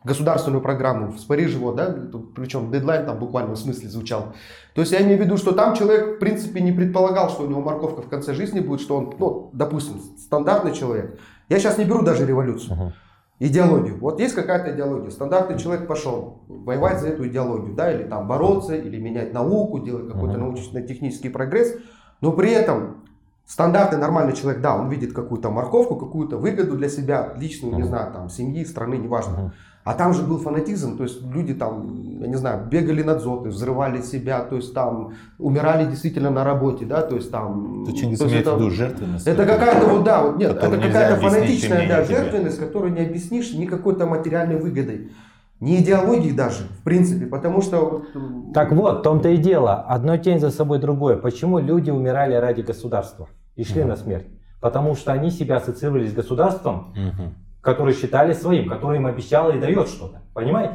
государственную 0.06 0.62
программу 0.62 1.10
в 1.10 1.26
Париже, 1.26 1.58
вот, 1.58 1.74
да, 1.74 1.94
причем 2.34 2.70
дедлайн 2.70 3.04
там 3.04 3.18
буквально 3.18 3.54
в 3.54 3.58
смысле 3.58 3.88
звучал. 3.88 4.34
То 4.74 4.80
есть 4.80 4.92
я 4.92 5.02
имею 5.02 5.18
в 5.18 5.20
виду, 5.20 5.36
что 5.36 5.52
там 5.52 5.74
человек, 5.74 6.16
в 6.16 6.18
принципе, 6.20 6.60
не 6.60 6.70
предполагал, 6.70 7.28
что 7.28 7.42
у 7.42 7.46
него 7.48 7.60
морковка 7.60 8.02
в 8.02 8.08
конце 8.08 8.32
жизни 8.32 8.60
будет, 8.60 8.80
что 8.80 8.96
он, 8.96 9.14
ну, 9.18 9.50
допустим, 9.52 10.00
стандартный 10.16 10.72
человек. 10.72 11.18
Я 11.48 11.58
сейчас 11.58 11.76
не 11.76 11.84
беру 11.84 12.02
даже 12.02 12.24
революцию. 12.24 12.92
Идеологию. 13.38 13.98
Вот 14.00 14.18
есть 14.18 14.34
какая-то 14.34 14.74
идеология. 14.74 15.10
Стандартный 15.10 15.58
человек 15.58 15.86
пошел 15.86 16.38
воевать 16.48 17.00
за 17.00 17.08
эту 17.08 17.26
идеологию, 17.26 17.74
да, 17.74 17.92
или 17.92 18.04
там 18.04 18.28
бороться, 18.28 18.74
или 18.74 18.98
менять 18.98 19.34
науку, 19.34 19.80
делать 19.80 20.10
какой-то 20.10 20.38
научно-технический 20.38 21.28
прогресс. 21.28 21.74
Но 22.22 22.32
при 22.32 22.50
этом 22.50 23.04
стандартный 23.44 23.98
нормальный 23.98 24.34
человек, 24.34 24.62
да, 24.62 24.76
он 24.76 24.88
видит 24.88 25.12
какую-то 25.12 25.50
морковку, 25.50 25.96
какую-то 25.96 26.38
выгоду 26.38 26.76
для 26.76 26.88
себя, 26.88 27.34
личную, 27.36 27.74
не 27.74 27.82
знаю, 27.82 28.12
там, 28.12 28.30
семьи, 28.30 28.64
страны, 28.64 28.94
неважно. 28.94 29.32
Мгм. 29.32 29.52
А 29.86 29.94
там 29.94 30.12
же 30.14 30.24
был 30.24 30.38
фанатизм, 30.38 30.96
то 30.96 31.04
есть 31.04 31.22
люди 31.32 31.54
там, 31.54 32.18
я 32.20 32.26
не 32.26 32.34
знаю, 32.34 32.66
бегали 32.68 33.04
над 33.04 33.22
зоты, 33.22 33.50
взрывали 33.50 34.02
себя, 34.02 34.40
то 34.40 34.56
есть 34.56 34.74
там 34.74 35.12
умирали 35.38 35.88
действительно 35.88 36.30
на 36.30 36.42
работе, 36.42 36.84
да, 36.84 37.02
то 37.02 37.14
есть 37.14 37.30
там... 37.30 37.84
Ты 37.86 37.92
Чингис 37.92 38.18
то 38.18 38.24
есть 38.24 38.34
имеет 38.34 38.46
в 38.46 38.48
это- 38.50 38.58
виду 38.58 38.70
жертвенность? 38.72 39.26
это 39.28 39.46
какая-то 39.46 39.86
вот, 39.86 40.02
да, 40.02 40.22
вот 40.24 40.38
нет, 40.38 40.56
это 40.56 40.76
какая-то 40.76 41.20
фанатичная 41.20 41.88
да, 41.88 42.02
жертвенность, 42.02 42.58
которую 42.58 42.94
не 42.94 43.00
объяснишь 43.00 43.54
ни 43.54 43.64
какой-то 43.66 44.06
материальной 44.06 44.56
выгодой, 44.56 45.12
ни 45.60 45.76
идеологией 45.80 46.34
даже, 46.34 46.64
в 46.64 46.82
принципе, 46.82 47.26
потому 47.26 47.62
что... 47.62 48.02
м, 48.16 48.50
Так 48.52 48.72
вот, 48.72 48.98
в 48.98 49.02
том-то 49.02 49.28
и 49.28 49.36
дело. 49.36 49.74
Одно 49.88 50.16
тень 50.16 50.40
за 50.40 50.50
собой 50.50 50.80
другое. 50.80 51.16
Почему 51.16 51.60
люди 51.60 51.90
умирали 51.90 52.34
ради 52.34 52.62
государства 52.62 53.28
и 53.54 53.62
шли 53.62 53.84
на 53.84 53.94
смерть? 53.94 54.26
Потому 54.60 54.96
что 54.96 55.12
они 55.12 55.30
себя 55.30 55.58
ассоциировали 55.58 56.08
с 56.08 56.12
государством, 56.12 56.92
Мгм. 56.96 57.34
Который 57.66 57.94
считали 57.94 58.32
своим, 58.32 58.68
который 58.68 58.98
им 58.98 59.06
обещало 59.06 59.50
и 59.50 59.58
дает 59.58 59.88
что-то. 59.88 60.22
Понимаете? 60.34 60.74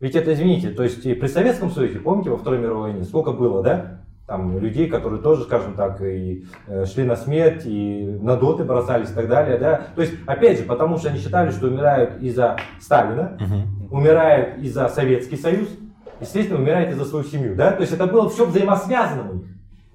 Ведь 0.00 0.16
это, 0.16 0.32
извините, 0.32 0.70
то 0.70 0.82
есть 0.82 1.02
при 1.02 1.26
Советском 1.26 1.70
Союзе, 1.70 1.98
помните, 1.98 2.30
во 2.30 2.38
Второй 2.38 2.58
мировой 2.58 2.92
войне, 2.92 3.04
сколько 3.04 3.32
было, 3.32 3.62
да? 3.62 4.00
Там 4.26 4.58
людей, 4.58 4.88
которые 4.88 5.20
тоже, 5.20 5.42
скажем 5.42 5.74
так, 5.74 6.00
и 6.00 6.46
э, 6.66 6.86
шли 6.86 7.04
на 7.04 7.16
смерть, 7.16 7.64
и 7.66 8.06
на 8.22 8.36
доты 8.36 8.64
бросались 8.64 9.10
и 9.10 9.12
так 9.14 9.28
далее, 9.28 9.58
да? 9.58 9.82
То 9.94 10.00
есть, 10.00 10.14
опять 10.26 10.58
же, 10.58 10.64
потому 10.64 10.96
что 10.96 11.10
они 11.10 11.18
считали, 11.18 11.50
что 11.50 11.66
умирают 11.66 12.22
из-за 12.22 12.56
Сталина, 12.80 13.36
Мгм. 13.38 13.92
умирают 13.92 14.56
из-за 14.62 14.88
Советский 14.88 15.36
Союз, 15.36 15.68
естественно, 16.20 16.58
умирают 16.58 16.90
из-за 16.92 17.04
свою 17.04 17.24
семью, 17.26 17.54
да? 17.54 17.72
То 17.72 17.82
есть 17.82 17.92
это 17.92 18.06
было 18.06 18.30
все 18.30 18.46
взаимосвязано 18.46 19.30
у 19.30 19.34
них. 19.34 19.44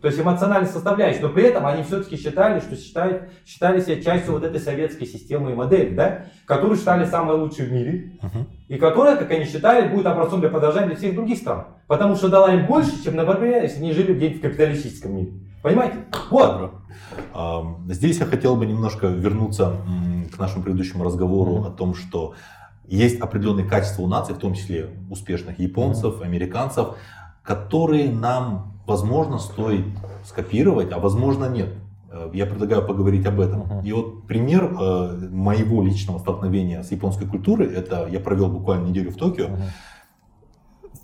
То 0.02 0.08
есть 0.10 0.20
эмоциональная 0.20 0.70
составляющая, 0.70 1.22
но 1.22 1.30
при 1.30 1.44
этом 1.44 1.66
они 1.66 1.82
все-таки 1.84 2.16
считали, 2.18 2.60
что 2.60 2.76
считают, 2.76 3.24
считали 3.46 3.80
себя 3.82 4.02
частью 4.02 4.34
вот 4.34 4.44
этой 4.44 4.60
советской 4.60 5.06
системы 5.06 5.52
и 5.52 5.56
модели, 5.56 5.96
да? 5.96 6.26
Которую 6.46 6.78
считали 6.78 7.06
самой 7.06 7.38
лучшей 7.38 7.66
в 7.66 7.72
мире, 7.72 8.20
и 8.68 8.76
которая, 8.76 9.16
как 9.16 9.32
они 9.32 9.46
считали, 9.46 9.88
будет 9.88 10.06
образцом 10.06 10.42
для 10.42 10.50
подражания 10.50 10.90
для 10.90 10.98
всех 10.98 11.16
других 11.16 11.38
стран. 11.38 11.66
Потому 11.88 12.16
что 12.16 12.30
дала 12.30 12.54
им 12.54 12.68
больше, 12.68 13.04
чем, 13.04 13.16
например, 13.16 13.64
если 13.64 13.80
они 13.80 13.94
жили 13.94 14.14
где-нибудь 14.14 14.40
в 14.40 14.42
капиталистическом 14.42 15.16
мире. 15.16 15.32
Понимаете? 15.64 15.96
Вот. 16.30 16.74
Здесь 17.90 18.20
я 18.20 18.26
хотел 18.26 18.56
бы 18.56 18.66
немножко 18.68 19.08
вернуться 19.08 19.78
к 20.36 20.38
нашему 20.38 20.64
предыдущему 20.64 21.04
разговору 21.04 21.56
Мгм. 21.58 21.68
о 21.68 21.72
том, 21.72 21.96
что 21.96 22.36
есть 22.86 23.20
определенные 23.20 23.66
качества 23.66 24.04
у 24.04 24.08
наций, 24.08 24.36
в 24.36 24.38
том 24.38 24.54
числе 24.54 24.90
успешных 25.10 25.58
японцев, 25.58 26.22
американцев, 26.22 26.90
которые 27.42 28.12
нам 28.12 28.75
возможно, 28.86 29.40
стоит 29.40 29.86
скопировать, 30.24 30.92
а 30.92 31.00
возможно 31.00 31.46
нет. 31.50 31.70
Э, 32.12 32.30
Я 32.34 32.46
предлагаю 32.46 32.86
поговорить 32.86 33.26
об 33.26 33.40
этом. 33.40 33.82
И 33.84 33.92
вот 33.92 34.24
пример 34.28 34.64
э, 34.66 35.28
моего 35.32 35.84
личного 35.84 36.20
столкновения 36.20 36.82
с 36.84 36.92
японской 36.92 37.26
культурой, 37.28 37.68
это 37.74 38.08
я 38.10 38.20
провел 38.20 38.50
буквально 38.50 38.88
неделю 38.88 39.12
в 39.12 39.16
Токио. 39.16 39.50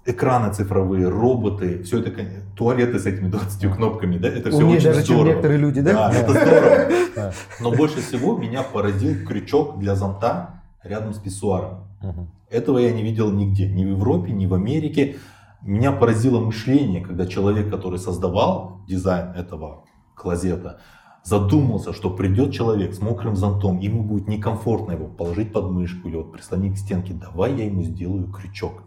Экраны 0.04 0.52
цифровые, 0.52 1.08
роботы, 1.10 1.84
все 1.84 2.00
это, 2.00 2.12
туалеты 2.58 2.98
с 2.98 3.06
этими 3.06 3.28
20 3.28 3.72
кнопками, 3.76 4.18
да, 4.18 4.30
это 4.30 4.50
все 4.50 4.60
Умнее 4.60 4.78
очень 4.78 4.88
даже, 4.88 5.04
чем 5.04 5.16
здорово. 5.18 5.28
некоторые 5.30 5.60
люди, 5.60 5.82
да? 5.82 5.94
Да, 5.94 6.12
это 6.12 6.32
здорово. 6.32 6.92
Да. 7.16 7.32
Но 7.60 7.72
больше 7.72 8.00
всего 8.02 8.38
меня 8.38 8.64
поразил 8.64 9.28
крючок 9.28 9.78
для 9.80 9.96
зонта 9.96 10.62
рядом 10.82 11.14
с 11.14 11.18
писсуаром. 11.20 11.82
Мгм. 12.02 12.32
Этого 12.50 12.80
я 12.80 12.92
не 12.92 13.04
видел 13.04 13.30
нигде, 13.32 13.68
ни 13.68 13.84
в 13.86 13.90
Европе, 13.90 14.32
ни 14.32 14.46
в 14.48 14.54
Америке. 14.54 15.18
Меня 15.62 15.92
поразило 15.92 16.40
мышление, 16.40 17.02
когда 17.02 17.28
человек, 17.28 17.70
который 17.70 18.00
создавал 18.00 18.82
дизайн 18.88 19.32
этого 19.36 19.84
клозета, 20.16 20.80
задумался, 21.24 21.94
что 21.94 22.10
придет 22.10 22.52
человек 22.52 22.96
с 22.96 23.00
мокрым 23.00 23.36
зонтом, 23.36 23.80
ему 23.80 24.04
будет 24.04 24.28
некомфортно 24.28 24.94
его 24.94 25.08
положить 25.08 25.54
под 25.54 25.72
мышку 25.72 26.08
или 26.08 26.16
вот 26.16 26.32
прислонить 26.32 26.76
к 26.76 26.80
стенке. 26.80 27.14
Давай 27.14 27.56
я 27.56 27.66
ему 27.66 27.84
сделаю 27.84 28.32
крючок. 28.32 28.84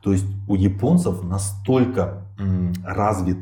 То 0.00 0.12
есть 0.12 0.26
у 0.48 0.54
японцев 0.54 1.22
настолько 1.22 2.26
м, 2.38 2.72
развит 2.84 3.38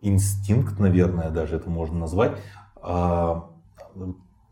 инстинкт, 0.00 0.78
наверное, 0.78 1.30
даже 1.30 1.56
это 1.56 1.70
можно 1.70 1.98
назвать, 1.98 2.32
а, 2.80 3.48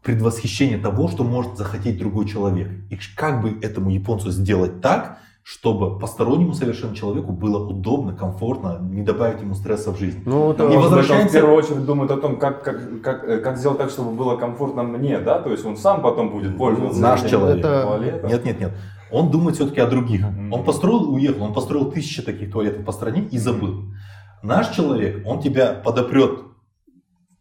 предвосхищение 0.02 0.78
того, 0.78 1.09
что 1.09 1.24
может 1.24 1.56
захотеть 1.56 1.98
другой 1.98 2.26
человек. 2.26 2.70
И 2.90 2.98
как 3.16 3.42
бы 3.42 3.59
этому 3.61 3.90
японцу 3.90 4.30
сделать 4.30 4.80
так, 4.80 5.18
чтобы 5.50 5.98
постороннему 5.98 6.54
совершенно 6.54 6.94
человеку 6.94 7.32
было 7.32 7.58
удобно, 7.66 8.14
комфортно, 8.14 8.78
не 8.80 9.02
добавить 9.02 9.40
ему 9.40 9.54
стресса 9.54 9.90
в 9.90 9.98
жизнь. 9.98 10.22
Ну, 10.24 10.52
это 10.52 10.64
быть, 10.64 10.76
он 10.76 10.80
в 10.80 10.84
возвращаемся- 10.84 11.32
первую 11.32 11.56
очередь 11.56 11.84
думает 11.84 12.12
о 12.12 12.18
том, 12.18 12.38
как, 12.38 12.62
как, 12.62 13.02
как, 13.02 13.24
э, 13.24 13.38
как 13.38 13.56
сделать 13.58 13.78
так, 13.78 13.90
чтобы 13.90 14.12
было 14.12 14.36
комфортно 14.36 14.84
мне, 14.84 15.18
да, 15.18 15.40
то 15.40 15.50
есть 15.50 15.66
он 15.66 15.76
сам 15.76 16.02
потом 16.02 16.30
будет 16.30 16.56
пользоваться. 16.56 17.00
Наш 17.00 17.28
человек. 17.28 17.62
туалетом. 17.66 18.30
Нет, 18.30 18.44
нет, 18.44 18.60
нет. 18.60 18.72
Он 19.10 19.32
думает 19.32 19.56
все-таки 19.56 19.80
о 19.80 19.88
других. 19.88 20.20
Мгм. 20.24 20.52
Он 20.52 20.62
построил 20.62 21.06
и 21.06 21.14
уехал. 21.16 21.42
Он 21.42 21.52
построил 21.52 21.90
тысячи 21.90 22.22
таких 22.22 22.52
туалетов 22.52 22.84
по 22.84 22.92
стране 22.92 23.22
и 23.22 23.36
забыл. 23.36 23.86
Наш 24.44 24.68
человек, 24.68 25.26
он 25.26 25.40
тебя 25.40 25.72
подопрет 25.72 26.42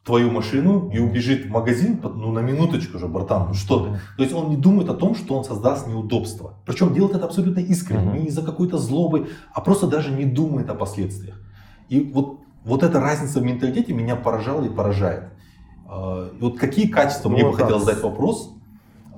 твою 0.06 0.32
машину 0.32 0.90
и 0.94 1.00
убежит 1.00 1.46
в 1.46 1.50
магазин, 1.50 2.00
ну 2.04 2.32
на 2.32 2.40
минуточку 2.40 2.98
же, 2.98 3.08
братан, 3.08 3.48
ну 3.50 3.54
что 3.54 3.80
ты. 3.86 3.92
То 4.18 4.24
есть 4.24 4.34
он 4.34 4.50
не 4.50 4.58
думает 4.58 4.90
о 4.90 4.94
том, 4.94 5.14
что 5.14 5.38
он 5.38 5.44
создаст 5.44 5.88
неудобства. 5.88 6.54
Причем 6.66 6.94
делает 6.94 7.16
это 7.16 7.26
абсолютно 7.26 7.60
искренне, 7.60 8.06
Мгм. 8.10 8.20
не 8.20 8.26
из-за 8.28 8.42
какой-то 8.42 8.78
злобы, 8.78 9.30
а 9.54 9.62
просто 9.62 9.88
даже 9.88 10.12
не 10.12 10.26
думает 10.26 10.70
о 10.70 10.74
последствиях. 10.74 11.36
И 11.90 12.00
вот, 12.14 12.40
вот 12.64 12.84
эта 12.84 13.00
разница 13.00 13.40
в 13.40 13.44
менталитете 13.44 13.94
меня 13.94 14.16
поражала 14.16 14.64
и 14.64 14.70
поражает. 14.70 15.26
А, 15.88 16.30
и 16.32 16.42
вот 16.42 16.58
какие 16.58 16.88
качества, 16.88 17.30
Ну, 17.30 17.36
мне 17.36 17.44
бы 17.44 17.50
вот 17.50 17.58
так. 17.58 17.66
хотелось 17.68 17.86
задать 17.86 18.04
вопрос, 18.04 18.56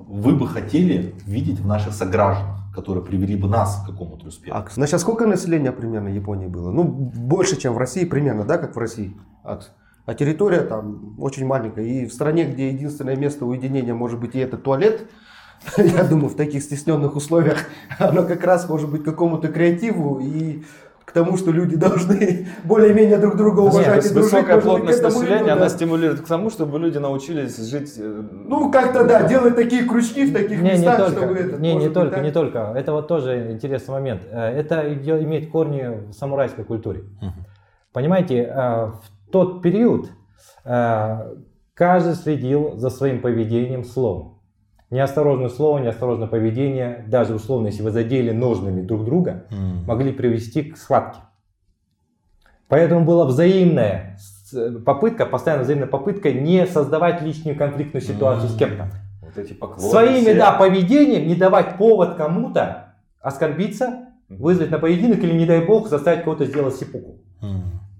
вы 0.08 0.34
бы 0.34 0.46
хотели 0.48 1.14
видеть 1.26 1.60
в 1.60 1.66
наших 1.66 1.94
согражданах, 1.94 2.58
которые 2.74 3.04
привели 3.04 3.36
бы 3.36 3.48
нас 3.48 3.82
к 3.82 3.90
какому-то 3.90 4.26
успеху? 4.26 4.56
Акс. 4.56 4.74
Значит, 4.74 5.00
сколько 5.00 5.26
населения 5.26 5.72
примерно 5.72 6.08
Японии 6.08 6.48
было? 6.48 6.70
Ну, 6.70 6.82
больше, 6.84 7.56
чем 7.56 7.74
в 7.74 7.78
России, 7.78 8.04
примерно, 8.04 8.44
да, 8.44 8.58
как 8.58 8.74
в 8.74 8.78
России, 8.78 9.16
Акс? 9.44 9.70
А 10.04 10.14
территория 10.14 10.62
там 10.62 11.14
очень 11.18 11.46
маленькая. 11.46 11.84
И 11.84 12.06
в 12.06 12.12
стране, 12.12 12.44
где 12.44 12.68
единственное 12.70 13.16
место 13.16 13.46
уединения 13.46 13.94
может 13.94 14.18
быть 14.18 14.34
и 14.34 14.38
это 14.40 14.56
туалет, 14.56 15.06
я 15.76 16.04
думаю, 16.04 16.28
в 16.28 16.36
таких 16.36 16.62
стесненных 16.62 17.14
условиях 17.14 17.58
оно 17.98 18.24
как 18.24 18.42
раз 18.44 18.68
может 18.68 18.90
быть 18.90 19.02
к 19.02 19.04
какому-то 19.04 19.48
креативу 19.48 20.18
и 20.20 20.64
к 21.04 21.12
тому, 21.12 21.36
что 21.36 21.52
люди 21.52 21.76
должны 21.86 22.48
более-менее 22.64 23.18
друг 23.18 23.36
друга 23.36 23.62
Нет, 23.62 23.72
уважать 23.72 24.06
и 24.06 24.08
дружить. 24.08 24.32
высокая 24.32 24.60
плотность 24.60 25.02
населения, 25.02 25.52
она 25.52 25.68
стимулирует 25.68 26.22
к 26.22 26.26
тому, 26.26 26.50
чтобы 26.50 26.78
люди 26.80 26.98
научились 26.98 27.56
жить... 27.58 27.94
э, 27.98 28.22
Ну, 28.48 28.72
как-то 28.72 29.04
да, 29.04 29.28
делать 29.28 29.54
такие 29.54 29.84
крючки 29.84 30.24
в 30.24 30.32
таких 30.32 30.60
Не, 30.60 30.70
не 30.70 30.76
местах, 30.78 30.96
только, 30.98 31.12
чтобы 31.12 31.34
это... 31.34 31.60
не, 31.60 31.74
не 31.74 31.84
быть, 31.86 31.94
только, 31.94 32.14
так? 32.16 32.24
не 32.24 32.32
только. 32.32 32.72
Это 32.74 32.92
вот 32.92 33.06
тоже 33.08 33.52
интересный 33.52 33.92
момент. 33.92 34.22
Э, 34.30 34.58
Это 34.58 34.92
имеет 34.92 35.50
корни 35.50 36.08
в 36.08 36.12
самурайской 36.12 36.64
культуре. 36.64 37.04
Понимаете, 37.92 38.44
э, 38.44 38.86
в 38.86 39.11
тот 39.32 39.62
период 39.62 40.10
э, 40.64 41.34
каждый 41.74 42.14
следил 42.14 42.76
за 42.76 42.90
своим 42.90 43.20
поведением 43.20 43.84
словом. 43.84 44.38
Неосторожное 44.90 45.48
слово, 45.48 45.78
неосторожное 45.78 46.28
поведение, 46.28 47.04
даже 47.08 47.34
условно, 47.34 47.68
если 47.68 47.82
вы 47.82 47.90
задели 47.90 48.30
ножными 48.30 48.82
друг 48.82 49.04
друга, 49.06 49.46
могли 49.86 50.12
привести 50.12 50.62
к 50.64 50.76
схватке. 50.76 51.20
Поэтому 52.68 53.04
была 53.04 53.24
взаимная 53.24 54.16
с- 54.18 54.80
попытка, 54.84 55.26
постоянно 55.26 55.62
взаимная 55.64 55.86
попытка 55.88 56.30
не 56.32 56.66
создавать 56.66 57.22
лишнюю 57.22 57.56
конфликтную 57.56 58.02
ситуацию 58.02 58.48
с 58.50 58.56
кем-то. 58.56 58.88
Вот 59.22 59.38
эти 59.38 59.54
поклоны. 59.54 59.90
Своими, 59.90 60.20
все. 60.20 60.34
да, 60.34 60.52
поведением 60.52 61.26
не 61.26 61.34
давать 61.34 61.76
повод 61.78 62.16
кому-то 62.16 62.94
оскорбиться, 63.20 64.08
вызвать 64.28 64.70
на 64.70 64.78
поединок 64.78 65.18
или, 65.20 65.32
не 65.32 65.46
дай 65.46 65.64
бог, 65.64 65.88
заставить 65.88 66.24
кого-то 66.24 66.44
сделать 66.44 66.76
сипуку. 66.76 67.16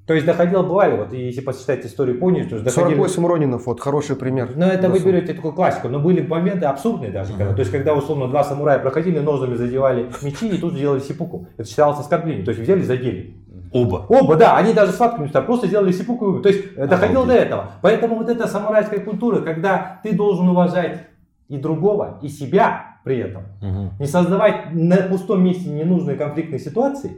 То 0.06 0.14
есть 0.14 0.26
доходило, 0.26 0.62
бывали, 0.64 0.96
вот 0.96 1.12
если 1.12 1.40
посчитать 1.40 1.86
историю 1.86 2.16
Японии, 2.16 2.42
то 2.42 2.56
есть 2.56 2.64
доходили... 2.64 2.96
48 2.96 3.26
Ронинов, 3.26 3.66
вот 3.66 3.80
хороший 3.80 4.16
пример. 4.16 4.50
Ну, 4.56 4.66
это 4.66 4.88
вы 4.88 4.98
берете 4.98 5.32
такую 5.32 5.54
классику, 5.54 5.88
но 5.88 6.00
были 6.00 6.26
моменты 6.26 6.66
абсурдные 6.66 7.12
даже, 7.12 7.32
когда, 7.34 7.52
то 7.54 7.60
есть 7.60 7.70
когда 7.70 7.94
условно 7.94 8.26
два 8.26 8.42
самурая 8.42 8.80
проходили, 8.80 9.20
ножами 9.20 9.54
задевали 9.54 10.08
мечи 10.22 10.48
и 10.48 10.58
тут 10.58 10.74
сделали 10.74 10.98
сипуку. 10.98 11.46
Это 11.56 11.68
считалось 11.68 12.00
оскорблением, 12.00 12.44
то 12.44 12.50
есть 12.50 12.62
взяли, 12.62 12.82
задели. 12.82 13.36
Оба. 13.72 14.04
Оба, 14.08 14.36
да, 14.36 14.56
они 14.56 14.74
даже 14.74 14.92
схватку 14.92 15.22
не 15.22 15.28
стали, 15.28 15.46
просто 15.46 15.66
сделали 15.66 15.92
сипуку. 15.92 16.40
То 16.40 16.48
есть 16.48 16.64
э, 16.76 16.86
доходило 16.86 17.24
до 17.24 17.32
этого. 17.32 17.70
Поэтому 17.80 18.16
вот 18.16 18.28
эта 18.28 18.46
самурайская 18.46 19.00
культура, 19.00 19.40
когда 19.40 20.00
ты 20.02 20.14
должен 20.14 20.48
уважать 20.48 21.06
и 21.48 21.56
другого, 21.56 22.18
и 22.22 22.28
себя 22.28 22.98
при 23.04 23.18
этом, 23.18 23.44
Мгм. 23.62 23.92
не 23.98 24.06
создавать 24.06 24.72
на 24.72 24.96
пустом 24.96 25.42
месте 25.42 25.70
ненужные 25.70 26.16
конфликтные 26.16 26.58
ситуации, 26.58 27.16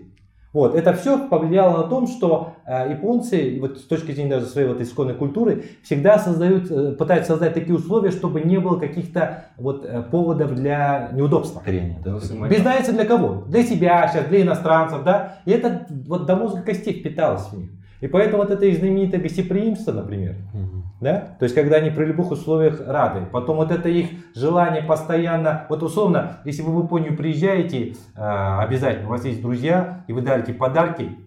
вот, 0.54 0.76
это 0.76 0.94
все 0.94 1.28
повлияло 1.28 1.78
на 1.78 1.88
том, 1.88 2.06
что 2.06 2.54
э, 2.64 2.92
японцы, 2.92 3.58
вот 3.60 3.78
с 3.78 3.82
точки 3.82 4.12
зрения 4.12 4.30
даже 4.30 4.46
своей 4.46 4.68
вот 4.68 4.80
исконной 4.80 5.14
культуры, 5.14 5.64
всегда 5.82 6.16
создают, 6.16 6.70
э, 6.70 6.92
пытаются 6.92 7.32
создать 7.32 7.54
такие 7.54 7.74
условия, 7.74 8.12
чтобы 8.12 8.40
не 8.40 8.58
было 8.58 8.78
каких-то 8.78 9.46
вот 9.58 9.84
э, 9.84 10.02
поводов 10.02 10.54
для 10.54 11.10
неудобства. 11.12 11.60
Трение, 11.64 11.98
да? 12.04 12.12
Без 12.48 12.64
разницы 12.64 12.92
для 12.92 13.04
кого? 13.04 13.42
Для 13.48 13.64
себя 13.64 14.08
сейчас, 14.08 14.26
для 14.26 14.42
иностранцев, 14.42 15.02
да? 15.02 15.38
И 15.44 15.50
это 15.50 15.88
вот 16.06 16.24
до 16.26 16.36
мозга 16.36 16.62
костей 16.62 17.00
впиталось 17.00 17.48
в 17.48 17.58
них. 17.58 17.70
И 18.00 18.06
поэтому 18.06 18.44
вот 18.44 18.52
это 18.52 18.64
их 18.64 18.78
знаменитое 18.78 19.20
гостеприимство, 19.20 19.90
например, 19.90 20.36
Мгм. 20.52 20.83
Да? 21.00 21.36
То 21.38 21.44
есть, 21.44 21.54
когда 21.54 21.76
они 21.76 21.90
при 21.90 22.04
любых 22.04 22.30
условиях 22.30 22.80
рады. 22.86 23.26
Потом 23.26 23.56
вот 23.56 23.70
это 23.70 23.88
их 23.88 24.08
желание 24.34 24.82
постоянно, 24.82 25.66
вот 25.68 25.82
условно, 25.82 26.38
если 26.44 26.62
вы 26.62 26.80
в 26.80 26.84
Японию 26.84 27.16
приезжаете, 27.16 27.96
а, 28.14 28.62
обязательно 28.62 29.08
у 29.08 29.10
вас 29.10 29.24
есть 29.24 29.42
друзья, 29.42 30.04
и 30.06 30.12
вы 30.12 30.22
дарите 30.22 30.52
подарки, 30.52 31.18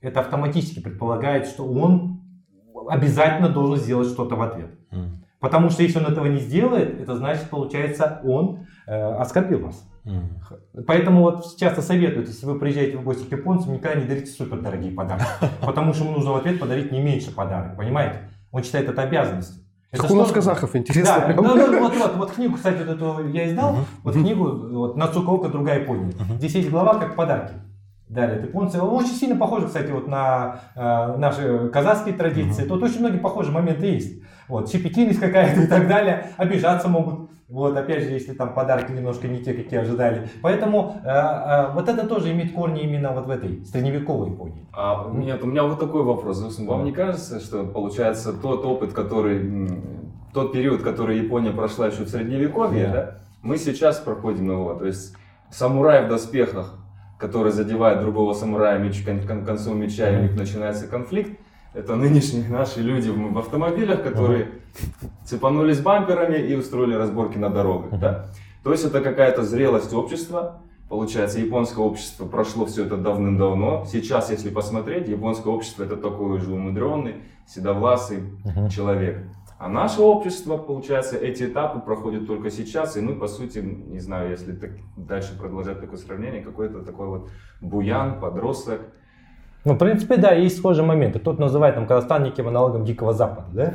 это 0.00 0.20
автоматически 0.20 0.80
предполагает, 0.80 1.46
что 1.46 1.64
он 1.64 2.20
обязательно 2.88 3.48
должен 3.48 3.76
сделать 3.76 4.08
что-то 4.08 4.34
в 4.36 4.42
ответ. 4.42 4.70
М. 4.90 5.24
Потому 5.40 5.70
что 5.70 5.82
если 5.82 5.98
он 5.98 6.06
этого 6.06 6.26
не 6.26 6.38
сделает, 6.38 7.00
это 7.00 7.16
значит, 7.16 7.50
получается, 7.50 8.20
он 8.24 8.66
э, 8.86 8.94
оскорбил 8.94 9.60
вас. 9.60 9.88
М. 10.04 10.30
Поэтому 10.86 11.22
вот 11.22 11.56
часто 11.56 11.82
советуют, 11.82 12.28
если 12.28 12.46
вы 12.46 12.58
приезжаете 12.58 12.96
в 12.96 13.04
гости 13.04 13.24
к 13.24 13.32
японцам, 13.32 13.74
никогда 13.74 14.00
не 14.00 14.06
дарите 14.06 14.30
супер 14.30 14.60
дорогие 14.60 14.92
подарки. 14.92 15.24
Потому 15.64 15.94
что 15.94 16.04
ему 16.04 16.14
нужно 16.14 16.32
в 16.32 16.36
ответ 16.36 16.58
подарить 16.58 16.90
не 16.90 17.00
меньше 17.00 17.32
подарок, 17.32 17.76
понимаете? 17.76 18.18
Он 18.52 18.62
считает 18.62 18.88
это 18.88 19.02
обязанностью. 19.02 19.56
Как 19.90 20.04
Это 20.04 20.12
у 20.14 20.16
нас 20.16 20.26
что- 20.26 20.34
казахов, 20.36 20.74
интересно. 20.76 21.14
Да, 21.18 21.26
прям. 21.26 21.36
ну, 21.44 21.54
ну, 21.54 21.80
вот, 21.80 21.96
вот, 21.96 22.16
вот 22.16 22.32
книгу, 22.32 22.54
кстати, 22.54 22.78
вот 22.82 22.88
эту 22.96 23.28
я 23.28 23.48
издал, 23.50 23.72
Мгм. 23.72 23.84
вот 24.04 24.14
книгу 24.14 24.44
вот, 24.44 24.96
«Нацуковка. 24.96 25.48
Другая 25.48 25.80
Япония». 25.80 26.12
Здесь 26.38 26.54
есть 26.54 26.70
глава 26.70 26.94
как 26.94 27.14
подарки. 27.16 27.54
Дарят 28.08 28.42
японцы. 28.42 28.80
Он 28.80 28.90
очень 28.94 29.14
сильно 29.14 29.36
похоже, 29.36 29.66
кстати, 29.66 29.90
вот 29.90 30.06
на 30.06 30.60
э, 30.76 31.16
наши 31.16 31.68
казахские 31.72 32.14
традиции. 32.14 32.64
Тут 32.64 32.82
очень 32.82 33.00
многие 33.00 33.18
похожие 33.18 33.52
моменты 33.54 33.86
есть. 33.86 34.22
Вот, 34.48 34.70
щепетильность 34.70 35.20
какая-то 35.20 35.60
и 35.62 35.66
так 35.66 35.88
далее. 35.88 36.26
Обижаться 36.36 36.88
могут. 36.88 37.30
Вот, 37.48 37.76
опять 37.76 38.04
же, 38.04 38.08
если 38.10 38.32
там 38.32 38.54
подарки 38.54 38.92
немножко 38.92 39.28
не 39.28 39.40
те, 39.40 39.52
какие 39.52 39.80
ожидали. 39.80 40.28
Поэтому 40.40 40.96
э, 41.04 41.08
э, 41.08 41.72
вот 41.74 41.86
это 41.86 42.06
тоже 42.06 42.32
имеет 42.32 42.52
корни 42.54 42.80
именно 42.82 43.12
вот 43.12 43.26
в 43.26 43.30
этой 43.30 43.62
средневековой 43.66 44.30
Японии. 44.30 44.66
А, 44.72 45.10
нет, 45.12 45.42
у 45.44 45.46
меня 45.46 45.62
вот 45.64 45.78
такой 45.78 46.02
вопрос. 46.02 46.38
Зусим. 46.38 46.66
Вам 46.66 46.84
не 46.84 46.92
кажется, 46.92 47.40
что 47.40 47.64
получается 47.64 48.32
тот 48.32 48.64
опыт, 48.64 48.94
который, 48.94 49.68
тот 50.32 50.52
период, 50.52 50.82
который 50.82 51.18
Япония 51.18 51.50
прошла 51.50 51.88
еще 51.88 52.04
в 52.04 52.08
средневековье, 52.08 52.86
Да. 52.86 52.92
да, 52.92 53.18
мы 53.42 53.58
сейчас 53.58 53.98
проходим 53.98 54.50
его. 54.50 54.72
То 54.74 54.86
есть 54.86 55.14
самурай 55.50 56.06
в 56.06 56.08
доспехах, 56.08 56.78
который 57.18 57.52
задевает 57.52 58.00
другого 58.00 58.32
самурая 58.32 58.78
меч, 58.78 59.04
кон- 59.04 59.26
кон- 59.26 59.44
концом 59.44 59.78
меча, 59.78 60.08
и 60.08 60.16
у 60.16 60.22
них 60.22 60.36
начинается 60.36 60.86
конфликт. 60.88 61.38
Это 61.74 61.96
нынешние 61.96 62.48
наши 62.48 62.80
люди 62.80 63.08
в 63.08 63.38
автомобилях, 63.38 64.02
которые 64.02 64.48
цепанулись 65.24 65.80
бамперами 65.80 66.36
и 66.36 66.54
устроили 66.54 66.94
разборки 66.94 67.38
на 67.38 67.48
дорогах. 67.48 67.98
Да? 67.98 68.26
То 68.62 68.72
есть 68.72 68.84
это 68.84 69.00
какая-то 69.00 69.42
зрелость 69.42 69.92
общества, 69.92 70.60
Получается, 70.92 71.38
японское 71.40 71.80
общество 71.80 72.26
прошло 72.26 72.66
все 72.66 72.84
это 72.84 72.98
давным-давно. 72.98 73.86
Сейчас, 73.90 74.30
если 74.30 74.50
посмотреть, 74.50 75.08
японское 75.08 75.48
общество 75.48 75.84
это 75.84 75.96
такой 75.96 76.38
же 76.38 76.52
умудренный, 76.52 77.14
седовласый 77.46 78.24
Мгм. 78.44 78.68
человек. 78.68 79.24
А 79.58 79.70
наше 79.70 80.02
общество, 80.02 80.58
получается, 80.58 81.16
эти 81.16 81.44
этапы 81.44 81.80
проходят 81.80 82.26
только 82.26 82.50
сейчас, 82.50 82.98
и 82.98 83.00
мы, 83.00 83.14
по 83.14 83.26
сути, 83.26 83.60
не 83.60 84.00
знаю, 84.00 84.32
если 84.32 84.52
так 84.52 84.72
дальше 84.98 85.38
продолжать 85.38 85.80
такое 85.80 85.96
сравнение, 85.96 86.42
какой-то 86.42 86.80
такой 86.80 87.06
вот 87.06 87.30
буян, 87.62 88.20
подросток. 88.20 88.82
Ну, 89.64 89.74
в 89.74 89.78
принципе, 89.78 90.16
да, 90.16 90.32
есть 90.32 90.58
схожие 90.58 90.84
моменты. 90.84 91.18
Кто-то 91.18 91.40
называет 91.40 91.74
там 91.74 91.86
Казахстан 91.86 92.24
неким 92.24 92.48
аналогом 92.48 92.84
Дикого 92.84 93.12
Запада, 93.12 93.46
да? 93.52 93.74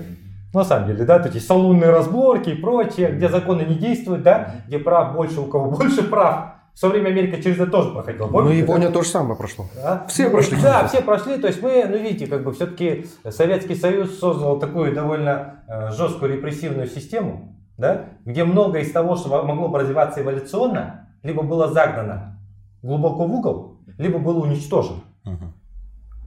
Ну, 0.54 0.60
На 0.60 0.66
самом 0.66 0.88
деле, 0.88 1.06
да, 1.06 1.18
вот 1.18 1.28
эти 1.28 1.38
салунные 1.38 1.90
разборки 1.90 2.50
и 2.50 2.56
прочее, 2.56 3.12
где 3.12 3.30
законы 3.30 3.62
не 3.64 3.76
действуют, 3.76 4.24
да, 4.24 4.56
где 4.68 4.80
прав 4.80 5.14
больше, 5.14 5.42
у 5.42 5.46
кого 5.46 5.72
больше 5.78 6.04
прав. 6.04 6.54
В 6.74 6.80
свое 6.80 6.94
время 6.94 7.10
Америка 7.10 7.42
через 7.42 7.60
это 7.60 7.72
тоже 7.72 7.90
проходила. 7.90 8.28
Ну, 8.28 8.32
помните, 8.34 8.58
да? 8.58 8.74
Япония 8.74 8.90
то 8.90 9.02
же 9.02 9.10
самое 9.10 9.36
прошло. 9.36 9.66
Да? 9.76 10.06
Все 10.08 10.30
прошли. 10.30 10.62
Да, 10.62 10.88
все 10.88 11.02
прошли. 11.02 11.38
То 11.38 11.48
есть 11.48 11.60
мы, 11.62 11.86
ну 11.90 11.98
видите, 11.98 12.28
как 12.28 12.44
бы 12.44 12.52
все-таки 12.54 13.08
Советский 13.28 13.74
Союз 13.74 14.20
создал 14.20 14.60
такую 14.60 14.94
довольно 14.94 15.64
э, 15.68 15.90
жесткую 15.92 16.34
репрессивную 16.36 16.86
систему, 16.88 17.56
да, 17.78 18.06
где 18.26 18.44
многое 18.44 18.84
из 18.84 18.92
того, 18.92 19.16
что 19.16 19.44
могло 19.44 19.70
бы 19.70 19.80
развиваться 19.80 20.22
эволюционно, 20.22 21.08
либо 21.24 21.42
было 21.42 21.68
загнано 21.68 22.40
глубоко 22.84 23.26
в 23.26 23.34
угол, 23.34 23.80
либо 23.98 24.20
было 24.20 24.44
уничтожено. 24.44 25.00
Мгм. 25.24 25.54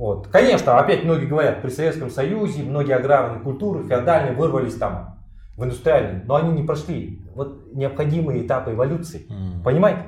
Вот. 0.00 0.28
Конечно, 0.28 0.78
опять 0.78 1.04
многие 1.04 1.26
говорят, 1.26 1.60
при 1.60 1.68
Советском 1.68 2.08
Союзе 2.08 2.62
многие 2.62 2.94
аграрные 2.96 3.38
культуры, 3.42 3.84
феодальные, 3.86 4.32
вырвались 4.32 4.74
там 4.76 5.18
в 5.58 5.64
индустриальные, 5.64 6.24
но 6.26 6.36
они 6.36 6.52
не 6.58 6.62
прошли 6.66 7.20
вот 7.34 7.74
необходимые 7.74 8.46
этапы 8.46 8.72
эволюции. 8.72 9.26
Мгм. 9.28 9.62
Понимаете? 9.62 10.00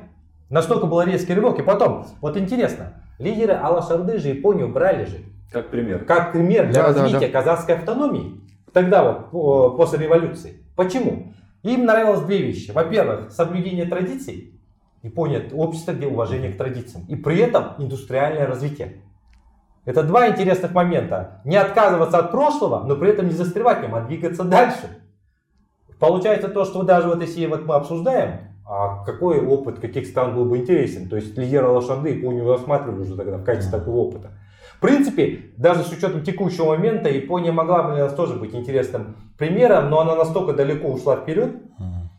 Настолько 0.48 0.86
был 0.86 1.02
резкий 1.02 1.34
рывок. 1.34 1.58
И 1.58 1.62
потом, 1.62 2.06
вот 2.22 2.38
интересно, 2.38 3.02
лидеры 3.18 3.52
Алашарды 3.52 4.16
же 4.18 4.28
Японию 4.28 4.68
брали 4.72 5.04
же 5.04 5.18
Как 5.50 5.68
пример. 5.68 6.06
как 6.06 6.32
пример 6.32 6.70
для 6.70 6.84
Да, 6.84 6.92
да, 6.94 7.02
развития 7.02 7.28
казахской 7.28 7.74
автономии. 7.74 8.40
Тогда 8.72 9.02
вот, 9.04 9.30
по- 9.30 9.70
после 9.76 9.98
революции. 9.98 10.62
Почему? 10.74 11.34
Им 11.64 11.84
нравилось 11.84 12.22
две 12.22 12.38
вещи. 12.38 12.70
Во-первых, 12.70 13.30
соблюдение 13.30 13.84
традиций. 13.84 14.54
Япония 15.02 15.36
это 15.36 15.54
общество, 15.54 15.92
где 15.92 16.06
уважение 16.06 16.50
к 16.50 16.56
традициям. 16.56 17.04
И 17.08 17.14
при 17.14 17.36
этом 17.40 17.74
индустриальное 17.76 18.46
развитие. 18.46 19.02
Это 19.84 20.02
два 20.04 20.28
интересных 20.28 20.72
момента. 20.72 21.40
Не 21.44 21.56
отказываться 21.56 22.18
от 22.18 22.30
прошлого, 22.30 22.84
но 22.86 22.96
при 22.96 23.10
этом 23.10 23.26
не 23.26 23.32
застревать 23.32 23.80
в 23.80 23.82
нем, 23.82 23.94
а 23.94 24.00
двигаться 24.00 24.44
дальше. 24.44 25.02
Получается 25.98 26.48
то, 26.48 26.64
что 26.64 26.82
даже 26.82 27.08
вот 27.08 27.20
если 27.20 27.46
вот 27.46 27.64
мы 27.64 27.74
обсуждаем, 27.74 28.52
а 28.64 29.04
какой 29.04 29.44
опыт 29.44 29.80
каких 29.80 30.06
стран 30.06 30.34
был 30.34 30.44
бы 30.44 30.58
интересен. 30.58 31.08
То 31.08 31.16
есть 31.16 31.36
лидера 31.36 31.68
Лошанды 31.68 32.10
Японию 32.10 32.48
рассматривали 32.48 33.00
уже 33.00 33.16
тогда 33.16 33.38
в 33.38 33.44
качестве 33.44 33.78
такого 33.78 33.96
опыта. 33.96 34.30
В 34.76 34.80
принципе, 34.80 35.52
даже 35.56 35.82
с 35.82 35.92
учетом 35.92 36.22
текущего 36.22 36.66
момента, 36.66 37.08
Япония 37.08 37.52
могла 37.52 37.82
бы 37.82 37.94
для 37.94 38.04
нас 38.04 38.14
тоже 38.14 38.34
быть 38.34 38.54
интересным 38.54 39.16
примером, 39.38 39.90
но 39.90 40.00
она 40.00 40.16
настолько 40.16 40.54
далеко 40.54 40.88
ушла 40.88 41.16
вперед, 41.16 41.56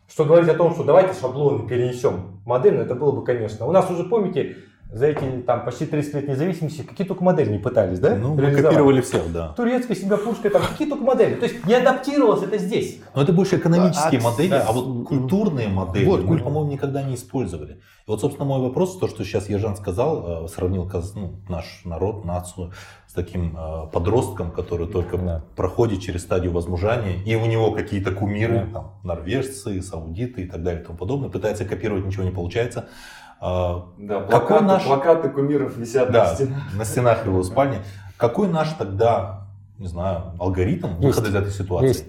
что 0.08 0.24
говорить 0.24 0.48
о 0.48 0.54
том, 0.54 0.72
что 0.72 0.84
давайте 0.84 1.18
шаблоны 1.18 1.66
перенесем 1.66 2.40
модель, 2.46 2.74
ну, 2.74 2.82
это 2.82 2.94
было 2.94 3.12
бы, 3.12 3.24
конечно. 3.24 3.66
У 3.66 3.72
нас 3.72 3.90
уже, 3.90 4.04
помните, 4.04 4.56
за 4.94 5.06
эти 5.06 5.42
там 5.44 5.64
почти 5.64 5.86
30 5.86 6.14
лет 6.14 6.28
независимости 6.28 6.82
какие 6.82 7.04
только 7.04 7.24
модели 7.24 7.50
не 7.50 7.58
пытались, 7.58 7.98
да? 7.98 8.14
Ну, 8.14 8.34
мы 8.34 8.54
копировали 8.54 9.00
всех, 9.00 9.32
да. 9.32 9.48
Турецкая, 9.48 9.96
сингапурская, 9.96 10.52
там 10.52 10.62
какие 10.62 10.88
только 10.88 11.02
модели. 11.02 11.34
То 11.34 11.46
есть 11.46 11.66
не 11.66 11.74
адаптировалось 11.74 12.44
это 12.44 12.58
здесь. 12.58 13.00
Но 13.14 13.22
это 13.22 13.32
больше 13.32 13.56
экономические 13.56 14.20
А, 14.20 14.22
модели, 14.22 14.50
да. 14.50 14.66
а 14.68 14.72
вот 14.72 15.08
культурные 15.08 15.66
модели 15.66 16.04
Вот, 16.04 16.22
мы, 16.24 16.38
по-моему, 16.38 16.70
никогда 16.70 17.02
не 17.02 17.16
использовали. 17.16 17.72
И 17.72 18.10
вот, 18.10 18.20
собственно, 18.20 18.46
мой 18.46 18.60
вопрос, 18.60 18.96
то, 18.98 19.08
что 19.08 19.24
сейчас 19.24 19.48
Ежан 19.48 19.76
сказал, 19.76 20.44
э, 20.44 20.48
сравнил 20.48 20.88
ну, 21.16 21.40
наш 21.48 21.80
народ, 21.84 22.24
нацию 22.24 22.70
с 23.08 23.12
таким 23.14 23.56
э, 23.56 23.86
подростком, 23.92 24.52
который 24.52 24.86
только 24.86 25.18
Да. 25.18 25.44
проходит 25.56 26.02
через 26.02 26.22
стадию 26.22 26.52
возмужания, 26.52 27.20
и 27.24 27.34
у 27.34 27.46
него 27.46 27.72
какие-то 27.72 28.12
кумиры, 28.12 28.66
Да. 28.66 28.72
там, 28.72 28.92
норвежцы, 29.02 29.82
саудиты 29.82 30.42
и 30.42 30.46
так 30.46 30.62
далее 30.62 30.82
и 30.82 30.84
тому 30.84 30.98
подобное, 30.98 31.30
пытается 31.30 31.64
копировать, 31.64 32.04
ничего 32.04 32.22
не 32.22 32.30
получается. 32.30 32.88
А, 33.46 33.84
Да, 33.98 34.20
Какой 34.20 34.30
плакаты, 34.30 34.64
наш- 34.64 34.84
плакаты 34.86 35.28
кумиров 35.28 35.76
висят 35.76 36.06
на 36.08 36.12
Да, 36.14 36.34
стенах. 36.34 36.62
на 36.78 36.84
стенах 36.86 37.26
его 37.26 37.42
спальни. 37.42 37.76
Какой 38.16 38.48
наш 38.48 38.70
тогда, 38.70 39.48
не 39.78 39.86
знаю, 39.86 40.22
алгоритм 40.38 40.96
выхода 40.98 41.28
из 41.28 41.34
этой 41.34 41.50
ситуации? 41.52 41.88
Есть. 41.88 42.04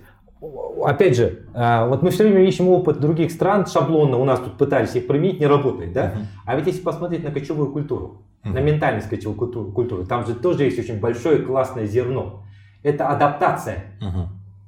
Опять 0.86 1.18
же, 1.18 1.46
а, 1.54 1.88
вот 1.88 2.04
мы 2.04 2.12
все 2.12 2.24
время 2.24 2.42
ищем 2.46 2.70
опыт 2.70 3.02
других 3.02 3.32
стран, 3.32 3.66
шаблонно 3.68 4.16
у 4.18 4.24
нас 4.24 4.40
тут 4.40 4.58
пытались 4.58 4.96
их 4.96 5.08
применить, 5.08 5.42
не 5.42 5.46
работает, 5.48 5.92
да? 5.92 6.14
А 6.46 6.56
ведь 6.56 6.68
если 6.68 6.82
посмотреть 6.82 7.26
на 7.26 7.32
кочевую 7.32 7.70
культуру, 7.74 8.22
на 8.46 8.60
ментальность 8.60 9.10
кочевой 9.10 9.36
культу- 9.36 9.72
культуры, 9.74 10.06
там 10.06 10.26
же 10.26 10.36
тоже 10.36 10.64
есть 10.64 10.80
очень 10.80 11.02
большое 11.02 11.40
классное 11.40 11.86
зерно. 11.86 12.44
Это 12.82 13.10
адаптация. 13.10 13.84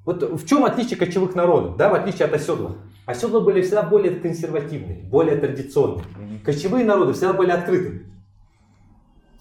Вот 0.03 0.21
в 0.41 0.45
чем 0.45 0.65
отличие 0.65 0.97
кочевых 0.99 1.34
народов, 1.34 1.77
да, 1.77 1.88
в 1.88 1.93
отличие 1.93 2.25
от 2.25 2.34
оседлых? 2.34 2.73
Оседлые 3.08 3.41
были 3.41 3.62
всегда 3.62 3.84
более 3.84 4.12
консервативные, 4.20 4.98
более 5.04 5.38
традиционные. 5.38 6.04
Кочевые 6.43 6.84
народы 6.84 7.13
всегда 7.13 7.32
были 7.32 7.52
открытыми. 7.52 8.02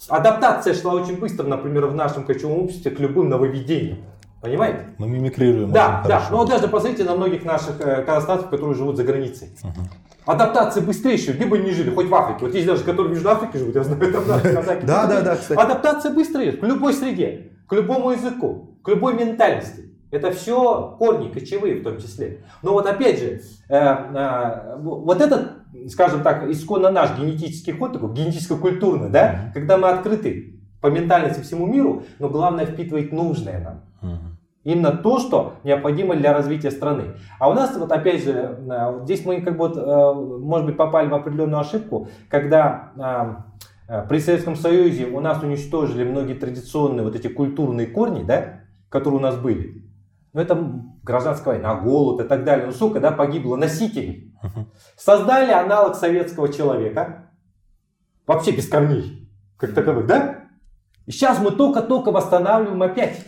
Адаптация 0.08 0.72
шла 0.72 0.94
очень 0.94 1.18
быстро, 1.18 1.44
например, 1.44 1.86
в 1.86 1.94
нашем 1.94 2.24
кочевом 2.24 2.60
обществе 2.62 2.92
к 2.92 3.00
любым 3.00 3.28
нововведениям. 3.28 3.98
Понимаете? 4.40 4.94
Мы 4.98 5.08
мимикрируем 5.08 5.72
Да, 5.72 6.02
да. 6.06 6.20
хорошо. 6.20 6.26
Но 6.30 6.36
вот 6.38 6.48
даже 6.48 6.68
посмотрите 6.68 7.02
на 7.02 7.16
многих 7.16 7.44
наших 7.44 7.80
э, 7.80 8.04
казахстанцев, 8.04 8.50
которые 8.50 8.76
живут 8.76 8.96
за 8.96 9.02
границей. 9.02 9.48
Мгм. 9.64 9.88
Адаптация 10.26 10.84
быстрейшая, 10.84 11.34
где 11.34 11.46
бы 11.46 11.56
они 11.56 11.70
ни 11.70 11.72
жили, 11.72 11.90
хоть 11.90 12.06
в 12.06 12.14
Африке. 12.14 12.44
Вот 12.44 12.54
есть 12.54 12.66
даже, 12.66 12.84
которые 12.84 13.14
в 13.14 13.16
Южной 13.16 13.32
Африке 13.32 13.58
живут, 13.58 13.74
я 13.74 13.82
знаю, 13.82 14.12
там 14.12 14.28
наши 14.28 14.52
казаки. 14.54 14.86
Да, 14.86 15.06
да, 15.06 15.22
да, 15.22 15.36
кстати. 15.36 15.58
Адаптация 15.58 16.12
быстрая, 16.12 16.52
к 16.52 16.62
любой 16.62 16.92
среде, 16.92 17.50
к 17.66 17.72
любому 17.72 18.12
языку, 18.12 18.78
к 18.84 18.88
любой 18.88 19.14
ментальности. 19.14 19.90
Это 20.10 20.30
все 20.30 20.96
корни 20.98 21.28
кочевые 21.28 21.76
в 21.76 21.82
том 21.82 21.98
числе. 21.98 22.44
Но 22.62 22.72
вот 22.72 22.86
опять 22.86 23.18
же, 23.18 23.40
э, 23.68 23.76
э, 23.76 24.76
вот 24.78 25.20
этот, 25.20 25.52
скажем 25.88 26.22
так, 26.22 26.48
исконно 26.48 26.90
наш 26.90 27.18
генетический 27.18 27.72
ход, 27.72 27.92
такой 27.92 28.12
генетическо-культурный, 28.12 29.10
да, 29.10 29.50
когда 29.52 29.76
мы 29.78 29.88
открыты 29.88 30.60
по 30.80 30.88
ментальности 30.88 31.40
всему 31.42 31.66
миру, 31.66 32.04
но 32.18 32.28
главное 32.28 32.66
впитывать 32.66 33.12
нужное 33.12 33.60
нам. 33.60 33.80
Мгм. 34.02 34.38
Именно 34.62 34.92
то, 34.92 35.20
что 35.20 35.54
необходимо 35.64 36.16
для 36.16 36.32
развития 36.32 36.70
страны. 36.70 37.14
А 37.38 37.48
у 37.48 37.54
нас 37.54 37.76
вот 37.76 37.90
опять 37.92 38.22
же, 38.22 38.58
э, 38.68 39.00
здесь 39.04 39.24
мы 39.24 39.40
как 39.40 39.56
бы, 39.56 39.66
э, 39.66 40.14
может 40.14 40.66
быть, 40.66 40.76
попали 40.76 41.08
в 41.08 41.14
определенную 41.14 41.60
ошибку, 41.60 42.08
когда 42.28 42.92
э, 43.88 43.92
э, 43.92 44.08
при 44.08 44.18
Советском 44.18 44.56
Союзе 44.56 45.06
у 45.06 45.20
нас 45.20 45.42
уничтожили 45.42 46.04
многие 46.04 46.34
традиционные 46.34 47.04
вот 47.04 47.14
эти 47.14 47.28
культурные 47.28 47.86
корни, 47.86 48.22
да, 48.22 48.60
которые 48.88 49.18
у 49.18 49.22
нас 49.22 49.36
были. 49.36 49.84
Ну 50.36 50.42
это 50.42 50.54
гражданская 51.02 51.54
война, 51.54 51.76
голод 51.76 52.20
и 52.20 52.28
так 52.28 52.44
далее. 52.44 52.66
Ну 52.66 52.72
сколько, 52.72 53.00
да, 53.00 53.10
погибло 53.10 53.56
носителей. 53.56 54.34
Создали 54.94 55.50
аналог 55.50 55.94
советского 55.96 56.52
человека, 56.52 57.30
вообще 58.26 58.50
без 58.50 58.68
корней, 58.68 59.30
как 59.56 59.72
таковых, 59.72 60.06
да? 60.06 60.44
И 61.06 61.10
сейчас 61.10 61.40
мы 61.40 61.52
только-только 61.52 62.12
восстанавливаем 62.12 62.82
опять. 62.82 63.24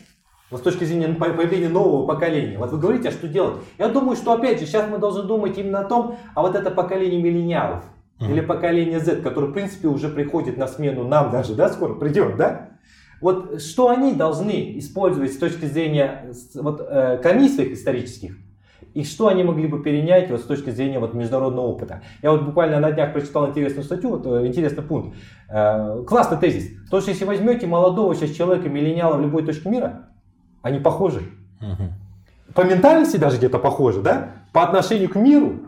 Вот 0.50 0.60
с 0.60 0.62
точки 0.62 0.84
зрения 0.84 1.08
по- 1.14 1.30
появления 1.30 1.70
нового 1.70 2.06
поколения. 2.06 2.58
Вот 2.58 2.72
вы 2.72 2.78
говорите, 2.78 3.08
а 3.08 3.12
что 3.12 3.26
делать? 3.26 3.62
Я 3.78 3.88
думаю, 3.88 4.14
что 4.14 4.34
опять 4.34 4.60
же, 4.60 4.66
сейчас 4.66 4.86
мы 4.86 4.98
должны 4.98 5.22
думать 5.22 5.56
именно 5.56 5.80
о 5.80 5.84
том, 5.84 6.18
а 6.34 6.42
вот 6.42 6.54
это 6.56 6.70
поколение 6.70 7.22
миллениалов, 7.22 7.84
или 8.20 8.42
поколение 8.42 9.00
Z, 9.00 9.22
которое, 9.22 9.46
в 9.46 9.54
принципе, 9.54 9.88
уже 9.88 10.10
приходит 10.10 10.58
на 10.58 10.66
смену 10.66 11.08
нам 11.08 11.30
даже, 11.30 11.54
да, 11.54 11.70
скоро 11.70 11.94
придет, 11.94 12.36
да? 12.36 12.67
Вот 13.20 13.60
что 13.60 13.88
они 13.88 14.12
должны 14.12 14.78
использовать 14.78 15.32
с 15.32 15.38
точки 15.38 15.64
зрения 15.64 16.32
вот, 16.54 16.80
э, 16.80 17.18
корней 17.22 17.48
своих 17.48 17.72
исторических, 17.72 18.36
и 18.94 19.04
что 19.04 19.28
они 19.28 19.44
могли 19.44 19.66
бы 19.66 19.82
перенять 19.82 20.30
вот, 20.30 20.40
с 20.40 20.44
точки 20.44 20.70
зрения 20.70 20.98
вот, 20.98 21.14
международного 21.14 21.66
опыта. 21.66 22.02
Я 22.22 22.32
вот 22.32 22.42
буквально 22.42 22.80
на 22.80 22.92
днях 22.92 23.12
прочитал 23.12 23.48
интересную 23.48 23.84
статью, 23.84 24.10
вот, 24.10 24.26
э, 24.26 24.46
интересный 24.46 24.82
пункт. 24.82 25.16
Э, 25.48 26.02
классный 26.06 26.38
тезис. 26.38 26.70
То, 26.90 27.00
что 27.00 27.10
если 27.10 27.24
возьмете 27.24 27.66
молодого 27.66 28.14
сейчас 28.14 28.30
человека, 28.30 28.68
миллениала 28.68 29.16
в 29.16 29.22
любой 29.22 29.44
точке 29.44 29.68
мира, 29.68 30.08
они 30.62 30.78
похожи. 30.78 31.22
Мгм. 31.60 31.92
По 32.54 32.62
ментальности 32.62 33.16
даже 33.16 33.36
где-то 33.36 33.58
похожи, 33.58 34.00
да? 34.00 34.30
По 34.52 34.62
отношению 34.62 35.10
к 35.10 35.16
миру, 35.16 35.60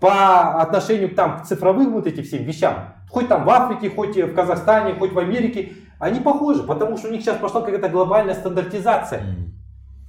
по 0.00 0.60
отношению 0.60 1.14
там, 1.14 1.40
к 1.40 1.44
цифровым 1.44 1.92
вот 1.92 2.06
этим 2.06 2.22
всем 2.22 2.44
вещам. 2.44 2.94
Хоть 3.10 3.28
там 3.28 3.44
в 3.44 3.50
Африке, 3.50 3.90
хоть 3.90 4.16
в 4.16 4.34
Казахстане, 4.34 4.94
хоть 4.94 5.12
в 5.12 5.18
Америке. 5.18 5.72
Они 6.02 6.18
похожи, 6.18 6.64
потому 6.64 6.96
что 6.96 7.06
у 7.06 7.12
них 7.12 7.22
сейчас 7.22 7.36
пошла 7.38 7.60
какая-то 7.62 7.88
глобальная 7.88 8.34
стандартизация. 8.34 9.22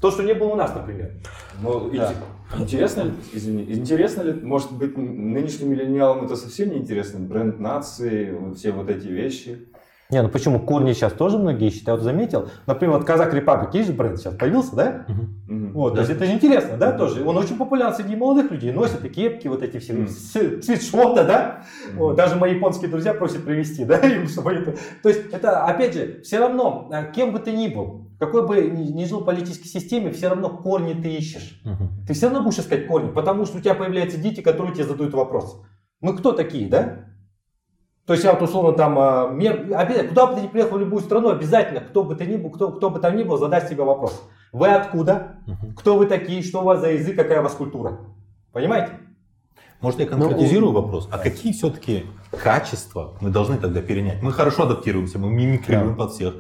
То, 0.02 0.10
что 0.10 0.24
не 0.24 0.34
было 0.34 0.48
у 0.48 0.56
нас, 0.56 0.74
например. 0.74 1.12
Ну, 1.62 1.92
Да. 1.92 2.12
ин- 2.56 2.62
интересно 2.64 3.02
ли, 3.04 3.12
извини, 3.32 3.64
интересно 3.72 4.24
ли, 4.24 4.34
может 4.34 4.72
быть, 4.72 4.98
нынешним 4.98 5.70
миллениалам 5.70 6.26
это 6.26 6.36
совсем 6.36 6.72
не 6.72 6.78
интересно? 6.78 7.20
Бренд 7.20 7.60
нации, 7.60 8.36
все 8.56 8.72
вот 8.72 8.90
эти 8.90 9.06
вещи. 9.06 9.68
Не, 10.14 10.22
ну 10.22 10.30
почему? 10.30 10.60
Корни 10.60 10.94
сейчас 10.94 11.12
тоже 11.14 11.38
многие 11.40 11.68
ищут. 11.70 11.88
Я 11.88 11.94
вот 11.96 12.04
заметил. 12.04 12.50
Например, 12.68 12.98
вот 12.98 13.06
Казак 13.06 13.34
Репаблик, 13.34 13.74
есть 13.74 13.88
же 13.88 13.94
бренд 13.94 14.20
сейчас 14.20 14.36
появился, 14.36 14.76
да? 14.76 15.06
Мгм. 15.08 15.74
Вот, 15.74 15.96
то 15.96 16.02
есть 16.02 16.12
это 16.12 16.26
же 16.26 16.34
интересно, 16.34 16.78
да, 16.78 16.92
тоже. 16.92 17.26
Он 17.26 17.36
очень 17.38 17.58
популярен 17.58 17.94
среди 17.96 18.16
молодых 18.16 18.52
людей, 18.52 18.72
носят 18.72 19.04
и 19.04 19.10
кепки, 19.10 19.48
вот 19.48 19.64
эти 19.64 19.80
все, 19.80 20.06
с- 20.08 20.62
свитшоты, 20.64 21.24
да. 21.24 21.64
Вот, 21.96 22.16
даже 22.16 22.36
мои 22.36 22.56
японские 22.56 22.90
друзья 22.92 23.14
просят 23.16 23.44
привезти, 23.44 23.86
да, 23.86 23.98
им, 24.08 24.28
чтобы 24.28 24.54
это- 24.54 24.76
То 25.02 25.10
есть 25.10 25.32
это, 25.32 25.66
опять 25.66 25.94
же, 25.96 26.22
все 26.24 26.38
равно, 26.40 26.90
э, 26.94 27.12
кем 27.12 27.34
бы 27.34 27.40
ты 27.40 27.52
ни 27.52 27.68
был, 27.68 28.08
какой 28.20 28.46
бы 28.48 28.62
ни, 28.62 29.04
жил 29.06 29.22
политической 29.22 29.68
системе, 29.68 30.12
все 30.12 30.30
равно 30.30 30.50
корни 30.50 30.94
ты 30.94 31.10
ищешь. 31.16 31.60
Мгм. 31.66 32.06
Ты 32.08 32.14
все 32.14 32.28
равно 32.28 32.44
будешь 32.44 32.60
искать 32.60 32.86
корни, 32.88 33.10
потому 33.12 33.46
что 33.46 33.58
у 33.58 33.62
тебя 33.62 33.74
появляются 33.74 34.20
дети, 34.20 34.42
которые 34.42 34.74
тебе 34.76 34.86
задают 34.86 35.14
вопрос. 35.14 35.62
Мы 36.02 36.16
кто 36.16 36.34
такие, 36.34 36.70
да? 36.70 37.06
То 38.06 38.14
есть 38.14 38.26
я 38.26 38.34
вот 38.34 38.42
условно 38.42 38.74
там, 38.74 39.00
а, 39.00 39.24
опять, 39.76 40.10
куда 40.10 40.28
бы 40.28 40.36
ты 40.36 40.42
ни 40.42 40.48
приехал 40.48 40.76
в 40.76 40.80
любую 40.82 41.02
страну, 41.02 41.30
обязательно, 41.30 41.80
кто 41.80 42.04
бы 42.04 42.16
ты 42.16 42.26
ни 42.26 42.36
был, 42.36 42.50
кто, 42.50 42.72
кто 42.72 42.90
бы 42.90 43.00
там 43.00 43.16
ни 43.16 43.24
был, 43.24 43.38
задаст 43.38 43.70
тебе 43.70 43.84
вопрос. 43.84 44.22
Вы 44.52 44.68
откуда? 44.70 45.38
Кто 45.78 45.96
вы 45.98 46.06
такие? 46.06 46.44
Что 46.44 46.62
у 46.62 46.66
вас 46.66 46.82
за 46.82 46.92
язык? 46.92 47.16
Какая 47.16 47.40
у 47.40 47.44
вас 47.44 47.54
культура? 47.54 48.00
Понимаете? 48.52 48.92
Может, 49.80 50.00
я 50.00 50.06
конкретизирую 50.06 50.72
вопрос? 50.74 51.08
А 51.12 51.18
какие 51.18 51.54
все-таки 51.54 52.06
качества 52.32 53.14
мы 53.22 53.30
должны 53.30 53.58
тогда 53.58 53.82
перенять? 53.82 54.22
Мы 54.22 54.32
хорошо 54.32 54.64
адаптируемся, 54.64 55.18
мы 55.20 55.30
мимикрируем 55.30 55.96
под 55.96 56.12
всех, 56.12 56.34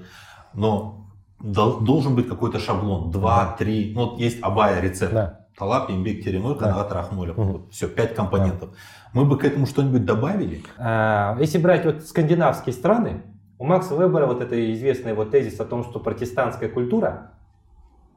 но 0.54 1.08
дол- 1.41 1.80
должен 1.80 2.15
быть 2.15 2.28
какой-то 2.28 2.60
шаблон. 2.60 3.10
Два, 3.12 3.56
три. 3.58 3.93
Ну, 3.95 4.10
вот 4.12 4.19
есть 4.19 4.38
Абая 4.41 4.80
рецепт. 4.82 5.13
Талап, 5.57 5.89
имбик, 5.89 6.23
теремой, 6.23 6.53
Да. 6.55 6.59
канагат, 6.59 6.91
рахмуля. 6.91 7.33
Мгм. 7.33 7.51
Вот, 7.51 7.71
все, 7.71 7.87
пять 7.87 8.15
компонентов. 8.15 8.69
Мы 9.13 9.25
бы 9.25 9.37
к 9.37 9.43
этому 9.45 9.65
что-нибудь 9.67 10.05
добавили? 10.05 10.63
А, 10.77 11.37
Если 11.39 11.57
брать 11.59 11.85
вот 11.85 12.01
скандинавские 12.03 12.73
страны, 12.73 13.21
у 13.59 13.65
Макса 13.65 13.95
Вебера 13.95 14.25
вот 14.25 14.41
это 14.41 14.73
известный 14.73 15.13
вот 15.13 15.31
тезис 15.31 15.59
о 15.59 15.65
том, 15.65 15.83
что 15.83 15.99
протестантская 15.99 16.69
культура, 16.69 17.31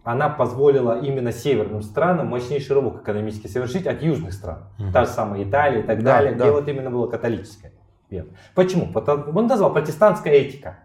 она 0.03 0.29
позволила 0.31 0.99
именно 1.01 1.33
северным 1.33 1.83
странам 1.83 2.29
мощнейший 2.29 2.75
рывок 2.75 3.03
экономически 3.03 3.49
совершить 3.49 3.87
от 3.87 4.03
южных 4.03 4.33
стран. 4.33 4.65
Мгм. 4.79 4.93
Та 4.93 5.05
же 5.05 5.11
самая 5.11 5.45
Италия 5.45 5.81
и 5.81 5.83
так 5.83 5.99
Да, 6.03 6.17
далее, 6.19 6.33
да. 6.33 6.45
где 6.45 6.51
вот 6.53 6.67
именно 6.69 6.91
была 6.91 7.09
католическая 7.09 7.73
вера. 8.09 8.27
Почему? 8.55 8.87
Потому, 8.93 9.25
он 9.39 9.47
назвал 9.47 9.73
протестантская 9.73 10.33
этика. 10.33 10.79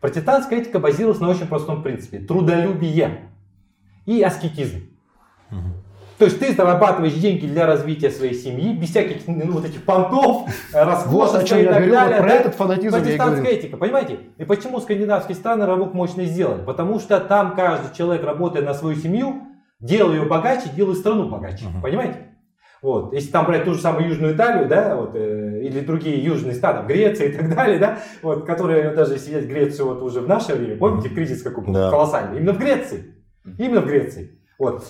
Протестантская 0.00 0.60
этика 0.60 0.78
базировалась 0.78 1.20
на 1.20 1.28
очень 1.30 1.46
простом 1.48 1.82
принципе. 1.82 2.18
Трудолюбие 2.18 3.30
и 4.04 4.22
аскетизм. 4.22 4.82
Мгм. 5.50 5.72
То 6.18 6.24
есть 6.24 6.38
ты 6.38 6.54
зарабатываешь 6.54 7.12
деньги 7.14 7.46
для 7.46 7.66
развития 7.66 8.10
своей 8.10 8.34
семьи, 8.34 8.72
без 8.74 8.88
всяких 8.90 9.26
ну, 9.26 9.52
вот 9.52 9.66
этих 9.66 9.82
понтов, 9.84 10.42
Вот 10.72 10.74
о 10.74 10.84
роскошества 10.84 11.44
чем 11.44 11.58
и 11.58 11.64
так 11.64 11.74
говорю, 11.74 11.92
далее. 11.92 12.16
вот 12.16 12.22
про 12.22 12.28
да? 12.28 12.34
этот 12.36 12.54
фанатизм 12.54 12.94
я 12.94 13.00
и 13.00 13.02
Протестантская 13.04 13.42
говорю. 13.44 13.58
этика, 13.58 13.76
понимаете? 13.76 14.18
И 14.38 14.44
почему 14.44 14.80
скандинавские 14.80 15.34
страны 15.36 15.66
рывок 15.66 15.92
мощно 15.94 16.24
сделали? 16.24 16.64
Потому 16.64 17.00
что 17.00 17.20
там 17.20 17.54
каждый 17.54 17.94
человек, 17.94 18.24
работая 18.24 18.62
на 18.62 18.72
свою 18.72 18.96
семью, 18.96 19.42
делая 19.80 20.16
ее 20.16 20.24
богаче, 20.24 20.70
делает 20.74 20.98
страну 20.98 21.28
богаче. 21.28 21.66
Мгм. 21.66 21.82
Понимаете? 21.82 22.16
Вот. 22.82 23.12
Если 23.12 23.30
там 23.30 23.44
брать 23.46 23.64
ту 23.64 23.74
же 23.74 23.80
самую 23.80 24.08
Южную 24.08 24.34
Италию, 24.34 24.68
да, 24.68 24.96
вот, 24.96 25.14
э, 25.14 25.60
или 25.64 25.80
другие 25.80 26.22
южные 26.22 26.54
страны, 26.54 26.86
Греция 26.86 27.28
и 27.28 27.32
так 27.32 27.54
далее, 27.54 27.78
да, 27.78 27.98
вот, 28.22 28.46
которые 28.46 28.90
даже 28.90 29.14
если 29.14 29.30
взять 29.30 29.46
Грецию 29.48 29.88
вот 29.88 30.02
уже 30.02 30.20
в 30.20 30.28
наше 30.28 30.54
время, 30.54 30.76
помните, 30.78 31.08
кризис 31.08 31.42
какой 31.42 31.64
был 31.64 31.72
Да. 31.74 31.90
колоссальный, 31.90 32.38
именно 32.38 32.52
в 32.52 32.58
Греции, 32.58 33.16
именно 33.58 33.80
в 33.80 33.86
Греции. 33.86 34.40
Вот, 34.58 34.84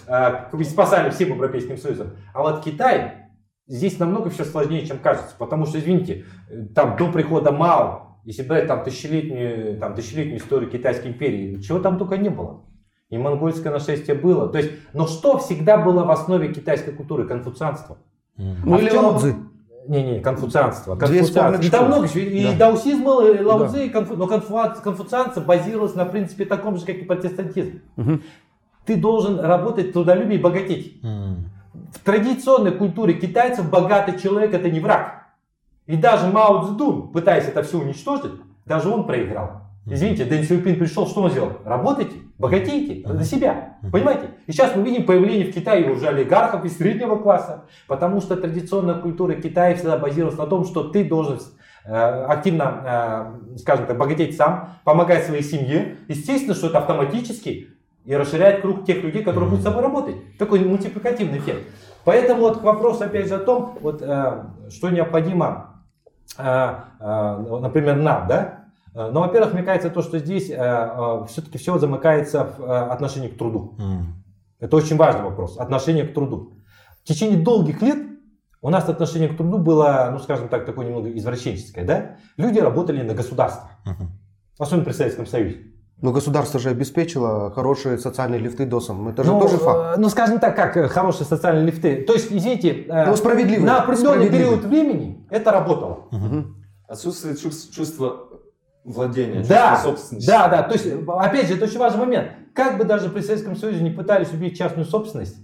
ведь 0.53 0.71
спасали 0.71 1.11
всем 1.11 1.31
Европейским 1.31 1.77
Союзом. 1.77 2.13
А 2.33 2.43
вот 2.43 2.63
Китай, 2.63 3.31
здесь 3.67 3.99
намного 3.99 4.31
все 4.31 4.45
сложнее, 4.45 4.87
чем 4.87 4.99
кажется. 4.99 5.35
Потому 5.39 5.67
что, 5.67 5.79
извините, 5.79 6.25
э, 6.49 6.67
там 6.75 6.97
до 6.97 7.11
прихода 7.11 7.51
Мао, 7.51 8.19
если 8.25 8.43
брать 8.43 8.69
там 8.69 8.85
тысячелетнюю, 8.85 9.79
там, 9.79 9.95
тысячелетнюю 9.95 10.39
историю 10.39 10.71
Китайской 10.71 11.09
империи, 11.09 11.61
чего 11.61 11.79
там 11.81 11.99
только 11.99 12.17
не 12.17 12.29
было. 12.29 12.63
И 13.09 13.19
монгольское 13.19 13.73
нашествие 13.73 14.17
было. 14.19 14.49
То 14.49 14.59
есть, 14.59 14.73
но 14.93 15.07
что 15.07 15.39
всегда 15.39 15.79
было 15.79 16.05
в 16.05 16.11
основе 16.11 16.53
китайской 16.53 16.93
культуры? 16.93 17.27
Конфуцианство. 17.27 17.99
Ну 18.37 18.75
А 18.75 18.79
или 18.79 18.89
в 18.89 18.93
чем- 18.93 19.05
Лао 19.05 19.19
Цзы. 19.19 19.35
Не-не, 19.89 20.19
конфуцианство. 20.21 20.97
Конфуцианство. 20.97 21.63
И 21.65 21.71
там 21.71 21.87
много. 21.87 22.07
И 22.19 22.45
Да. 22.45 22.71
даосизм 22.71 23.05
был, 23.05 23.21
и 23.33 23.41
Лао 23.41 23.69
Да. 23.69 23.81
И 23.81 23.89
конфу- 23.89 24.17
но 24.17 24.27
конфу- 24.27 24.83
конфуцианство 24.83 25.41
базировалось 25.41 25.95
на 25.95 26.05
принципе 26.05 26.45
таком 26.45 26.77
же, 26.77 26.85
как 26.85 26.97
и 26.97 27.05
протестантизм. 27.05 27.81
Мгм. 27.95 28.23
Ты 28.87 28.97
должен 28.97 29.41
работать, 29.41 29.93
трудолюбие 29.93 30.39
и 30.39 30.43
богатеть. 30.43 31.03
Мгм. 31.03 31.51
В 31.93 31.99
традиционной 32.01 32.73
культуре 32.73 33.15
китайцев 33.15 33.69
богатый 33.71 34.19
человек 34.19 34.55
это 34.55 34.71
не 34.71 34.81
враг. 34.81 35.27
И 35.87 35.97
даже 35.97 36.27
Мао 36.29 36.65
Цзэдун, 36.65 37.13
пытаясь 37.13 37.47
это 37.47 37.63
все 37.63 37.79
уничтожить, 37.79 38.33
даже 38.65 38.89
он 38.89 39.07
проиграл. 39.07 39.63
Извините, 39.89 40.25
Дэн 40.25 40.43
Сяопин 40.43 40.79
пришел, 40.79 41.07
что 41.07 41.23
он 41.23 41.31
сделал? 41.31 41.53
Работайте, 41.65 42.17
богатейте 42.39 43.07
за 43.09 43.25
себя. 43.25 43.77
Понимаете? 43.93 44.31
И 44.49 44.53
сейчас 44.53 44.75
мы 44.75 44.83
видим 44.83 45.07
появление 45.07 45.47
в 45.47 45.55
Китае 45.55 45.89
уже 45.93 46.09
олигархов 46.09 46.65
из 46.65 46.77
среднего 46.77 47.17
класса, 47.17 47.67
потому 47.87 48.21
что 48.21 48.37
традиционная 48.37 48.97
культура 48.97 49.35
Китая 49.35 49.77
всегда 49.77 49.97
базировалась 49.97 50.39
на 50.39 50.47
том, 50.47 50.65
что 50.65 50.89
ты 50.89 51.05
должен 51.05 51.39
э, 51.85 51.93
активно, 51.93 53.39
э, 53.55 53.59
скажем 53.59 53.87
так, 53.87 53.97
богатеть 53.97 54.37
сам, 54.37 54.71
помогать 54.83 55.25
своей 55.25 55.45
семье. 55.45 55.99
Естественно, 56.09 56.57
что 56.57 56.67
это 56.67 56.79
автоматически 56.79 57.69
и 58.07 58.15
расширяет 58.15 58.63
круг 58.63 58.85
тех 58.87 59.03
людей, 59.03 59.23
которые 59.23 59.51
будут 59.51 59.63
с 59.63 59.65
тобой 59.65 59.83
работать. 59.83 60.39
Такой 60.39 60.61
мультипликативный 60.65 61.39
эффект. 61.39 61.67
Поэтому 62.05 62.41
вот 62.43 62.59
к 62.61 62.63
вопросу 62.63 63.05
опять 63.05 63.29
же 63.29 63.35
о 63.35 63.39
том, 63.41 63.77
вот, 63.81 64.01
э, 64.01 64.45
что 64.71 64.91
необходимо, 64.91 65.83
э, 66.39 66.75
э, 67.01 67.59
например, 67.61 67.97
нам, 67.97 68.29
да? 68.29 68.65
Э, 68.95 69.11
Ну, 69.13 69.21
во-первых, 69.21 69.53
мне 69.55 69.63
кажется, 69.65 69.91
то, 69.91 70.03
что 70.03 70.19
здесь 70.19 70.47
все-таки 70.47 71.59
все 71.59 71.79
замыкается 71.79 72.45
в 72.57 72.63
э, 72.63 72.67
отношении 72.93 73.29
к 73.29 73.37
труду. 73.37 73.75
Мгм. 73.79 74.23
Это 74.61 74.77
очень 74.77 74.97
важный 74.97 75.23
вопрос. 75.25 75.59
Отношение 75.59 76.05
к 76.07 76.15
труду. 76.15 76.53
В 77.03 77.09
течение 77.09 77.39
долгих 77.39 77.83
лет 77.83 77.99
у 78.63 78.71
нас 78.71 78.89
отношение 78.89 79.29
к 79.29 79.37
труду 79.37 79.59
было, 79.59 80.09
ну, 80.13 80.19
скажем 80.21 80.49
так, 80.49 80.65
такое 80.65 80.87
немного 80.87 81.11
извращенческое, 81.13 81.85
да? 81.85 82.17
Люди 82.37 82.59
работали 82.61 83.03
на 83.03 83.15
государство, 83.15 83.69
Мгм. 83.85 84.11
особенно 84.59 84.85
при 84.85 84.93
Советском 84.93 85.27
Союзе. 85.27 85.59
Но 86.03 86.13
государство 86.13 86.61
же 86.61 86.69
обеспечило 86.69 87.51
хорошие 87.51 87.97
социальные 87.97 88.39
лифты 88.41 88.67
ДОСам. 88.67 89.09
Это 89.09 89.25
же 89.25 89.33
ну, 89.33 89.41
тоже 89.41 89.57
факт. 89.57 89.97
э, 89.97 90.01
ну, 90.01 90.11
скажем 90.11 90.39
так, 90.39 90.55
как 90.55 90.77
э, 90.77 90.89
хорошие 90.89 91.27
социальные 91.27 91.65
лифты. 91.65 92.03
То 92.03 92.13
есть, 92.13 92.31
извините, 92.31 92.85
э, 92.87 93.07
Ну, 93.07 93.17
справедливый. 93.17 93.65
на 93.65 93.83
определенный 93.83 94.29
период 94.29 94.63
времени 94.65 95.27
это 95.31 95.51
работало. 95.53 96.09
Мгм. 96.11 96.57
Отсутствует 96.87 97.39
чувс- 97.43 97.71
чувство 97.75 98.29
владения, 98.85 99.43
Да, 99.43 99.71
чувство 99.73 99.91
собственности. 99.91 100.27
да, 100.29 100.49
да. 100.49 100.63
То 100.65 100.75
есть, 100.75 100.87
опять 101.09 101.49
же, 101.49 101.55
это 101.55 101.65
очень 101.65 101.79
важный 101.79 102.01
момент. 102.01 102.29
Как 102.55 102.77
бы 102.77 102.85
даже 102.85 103.09
при 103.09 103.23
Советском 103.23 103.57
Союзе 103.57 103.83
не 103.83 103.91
пытались 103.91 104.31
убить 104.33 104.57
частную 104.59 104.85
собственность, 104.85 105.37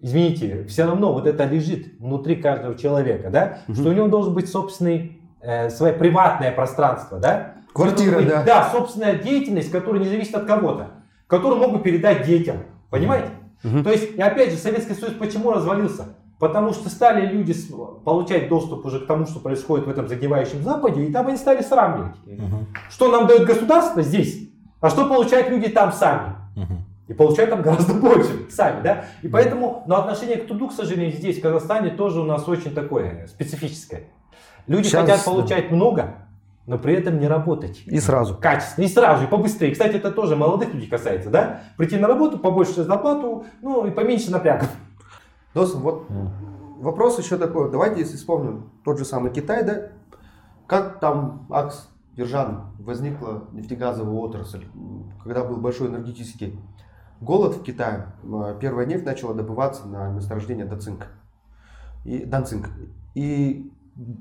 извините, 0.00 0.64
все 0.68 0.84
равно 0.84 1.12
вот 1.12 1.26
это 1.26 1.44
лежит 1.44 1.98
внутри 1.98 2.36
каждого 2.36 2.76
человека, 2.76 3.28
да, 3.30 3.58
что 3.74 3.88
у 3.88 3.92
него 3.92 4.06
должен 4.06 4.34
быть 4.34 4.48
собственный, 4.48 5.20
э, 5.42 5.68
свое 5.68 5.92
приватное 5.92 6.52
пространство, 6.52 7.18
да. 7.18 7.54
Квартира, 7.76 8.16
быть, 8.16 8.28
да. 8.28 8.42
Да, 8.42 8.70
собственная 8.70 9.18
деятельность, 9.18 9.70
которая 9.70 10.02
не 10.02 10.08
зависит 10.08 10.34
от 10.34 10.46
кого-то, 10.46 10.90
которую 11.26 11.60
могут 11.60 11.82
передать 11.82 12.26
детям, 12.26 12.58
понимаете? 12.90 13.28
Мгм. 13.62 13.84
То 13.84 13.90
есть, 13.90 14.18
опять 14.18 14.50
же, 14.50 14.56
Советский 14.56 14.94
Союз 14.94 15.14
почему 15.14 15.52
развалился? 15.52 16.04
Потому 16.38 16.72
что 16.72 16.90
стали 16.90 17.26
люди 17.26 17.54
получать 18.04 18.48
доступ 18.48 18.84
уже 18.84 19.00
к 19.00 19.06
тому, 19.06 19.26
что 19.26 19.40
происходит 19.40 19.86
в 19.86 19.90
этом 19.90 20.06
загнивающем 20.06 20.62
Западе, 20.62 21.04
и 21.04 21.12
там 21.12 21.26
они 21.28 21.38
стали 21.38 21.62
сравнивать. 21.62 22.16
Мгм. 22.26 22.66
Что 22.90 23.10
нам 23.10 23.26
дает 23.26 23.46
государство 23.46 24.02
здесь, 24.02 24.50
а 24.80 24.90
что 24.90 25.06
получают 25.06 25.48
люди 25.48 25.68
там 25.68 25.92
сами. 25.92 26.34
Мгм. 26.54 26.84
И 27.08 27.14
получают 27.14 27.50
там 27.50 27.62
гораздо 27.62 27.94
больше 28.00 28.50
сами, 28.50 28.82
да? 28.82 29.04
И 29.22 29.28
поэтому, 29.28 29.84
но 29.86 29.96
отношение 29.96 30.36
к 30.36 30.46
труду, 30.46 30.68
к 30.68 30.72
сожалению, 30.72 31.12
здесь, 31.12 31.38
в 31.38 31.42
Казахстане, 31.42 31.90
тоже 31.90 32.20
у 32.20 32.24
нас 32.24 32.46
очень 32.48 32.74
такое 32.74 33.26
специфическое. 33.28 34.04
Люди 34.66 34.88
Сейчас, 34.88 35.02
хотят 35.02 35.24
получать 35.24 35.70
много, 35.70 36.25
но 36.66 36.78
при 36.78 36.94
этом 36.94 37.18
не 37.18 37.28
работать. 37.28 37.82
И 37.86 38.00
сразу. 38.00 38.36
Качественно, 38.36 38.84
и 38.84 38.88
сразу, 38.88 39.24
и 39.24 39.26
побыстрее. 39.26 39.72
Кстати, 39.72 39.96
это 39.96 40.10
тоже 40.10 40.36
молодых 40.36 40.74
людей 40.74 40.88
касается, 40.88 41.30
да? 41.30 41.62
Прийти 41.76 41.96
на 41.96 42.08
работу, 42.08 42.38
побольше 42.38 42.82
зарплату, 42.82 43.44
ну 43.62 43.86
и 43.86 43.90
поменьше 43.90 44.30
напрягов. 44.30 44.68
Досам, 45.54 45.80
вот 45.80 46.06
вопрос 46.78 47.18
еще 47.18 47.36
такой. 47.38 47.70
Давайте, 47.70 48.00
если 48.00 48.16
вспомним 48.16 48.70
тот 48.84 48.98
же 48.98 49.04
самый 49.04 49.32
Китай, 49.32 49.64
да? 49.64 49.88
Как 50.66 50.98
там 50.98 51.46
АКС, 51.50 51.88
Ержан, 52.16 52.72
возникла 52.78 53.44
нефтегазовая 53.52 54.14
отрасль, 54.14 54.64
когда 55.22 55.44
был 55.44 55.56
большой 55.58 55.88
энергетический 55.88 56.58
голод 57.20 57.56
в 57.56 57.62
Китае, 57.62 58.06
м, 58.22 58.58
первая 58.58 58.86
нефть 58.86 59.04
начала 59.04 59.34
добываться 59.34 59.86
на 59.86 60.10
месторождение 60.10 60.66
Дацинк. 60.66 61.06
И, 62.04 62.24
Данцинк. 62.24 62.68
И 63.14 63.72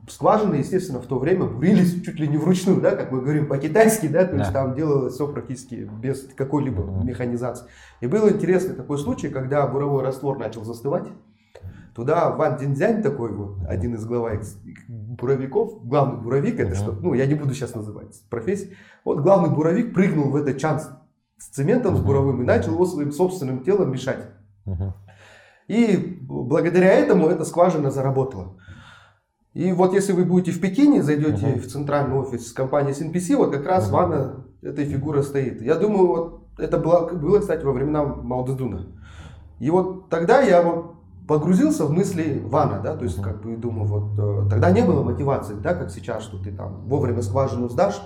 скважины, 0.09 0.55
естественно, 0.55 1.01
в 1.01 1.05
то 1.05 1.19
время 1.19 1.45
бурились 1.45 2.01
чуть 2.03 2.19
ли 2.19 2.27
не 2.27 2.37
вручную, 2.37 2.79
да, 2.81 2.91
как 2.95 3.11
мы 3.11 3.19
говорим 3.21 3.47
по-китайски, 3.47 4.07
да, 4.07 4.25
то 4.25 4.37
есть 4.37 4.51
Да. 4.53 4.63
там 4.63 4.75
делалось 4.75 5.15
все 5.15 5.27
практически 5.27 5.89
без 6.01 6.27
какой-либо 6.35 6.83
механизации. 7.03 7.67
И 8.01 8.07
был 8.07 8.29
интересный 8.29 8.75
такой 8.75 8.97
случай, 8.97 9.27
когда 9.29 9.67
буровой 9.67 10.03
раствор 10.03 10.37
начал 10.39 10.63
застывать. 10.63 11.07
Туда 11.93 12.29
Ван 12.31 12.57
Динзянь 12.57 13.01
такой 13.01 13.31
вот, 13.33 13.57
один 13.69 13.95
из 13.95 14.05
глава 14.05 14.31
буровиков, 14.87 15.85
главный 15.85 16.21
буровик, 16.21 16.59
это 16.59 16.75
что, 16.75 16.91
ну 16.91 17.13
я 17.13 17.25
не 17.25 17.35
буду 17.35 17.53
сейчас 17.53 17.73
называть 17.75 18.21
профессию, 18.29 18.71
вот 19.05 19.19
главный 19.21 19.49
буровик 19.53 19.93
прыгнул 19.93 20.29
в 20.29 20.35
этот 20.35 20.57
чан 20.57 20.79
с- 20.81 20.89
цементом, 21.37 21.95
с 21.95 22.01
буровым 22.01 22.41
и 22.41 22.45
начал 22.45 22.73
его 22.73 22.85
своим 22.85 23.11
собственным 23.13 23.63
телом 23.63 23.91
мешать. 23.91 24.19
И 25.67 26.19
благодаря 26.21 26.91
этому 26.93 27.27
эта 27.27 27.43
скважина 27.45 27.91
заработала. 27.91 28.57
И 29.55 29.71
вот 29.71 29.93
если 29.93 30.11
вы 30.11 30.25
будете 30.25 30.51
в 30.51 30.59
Пекине, 30.59 31.01
зайдете 31.01 31.47
Мгм. 31.47 31.59
в 31.61 31.67
центральный 31.67 32.17
офис 32.17 32.51
компании 32.51 32.91
SNPC, 32.91 33.37
вот 33.37 33.51
как 33.51 33.65
раз 33.65 33.85
Мгм. 33.85 33.93
ванна 33.93 34.35
этой 34.61 34.83
фигуры 34.83 35.23
стоит. 35.23 35.61
Я 35.61 35.75
думаю, 35.75 36.07
вот 36.07 36.41
это 36.57 36.77
было, 36.77 37.09
было, 37.09 37.39
кстати, 37.39 37.63
во 37.63 37.71
времена 37.71 38.03
Мао 38.03 38.45
Цзэдуна. 38.45 38.87
И 39.59 39.69
вот 39.69 40.09
тогда 40.09 40.41
я 40.41 40.61
вот 40.61 40.95
погрузился 41.25 41.85
в 41.85 41.91
мысли 41.91 42.43
Вана, 42.45 42.81
да, 42.83 42.97
то 42.97 43.05
есть 43.05 43.21
как 43.21 43.41
бы 43.41 43.55
думаю, 43.55 43.87
вот 43.87 44.19
э, 44.19 44.49
тогда 44.49 44.71
не 44.71 44.81
было 44.81 45.03
мотивации, 45.03 45.53
да, 45.55 45.73
как 45.73 45.89
сейчас, 45.89 46.23
что 46.23 46.37
ты 46.37 46.51
там 46.51 46.81
вовремя 46.87 47.21
скважину 47.21 47.69
сдашь, 47.69 48.01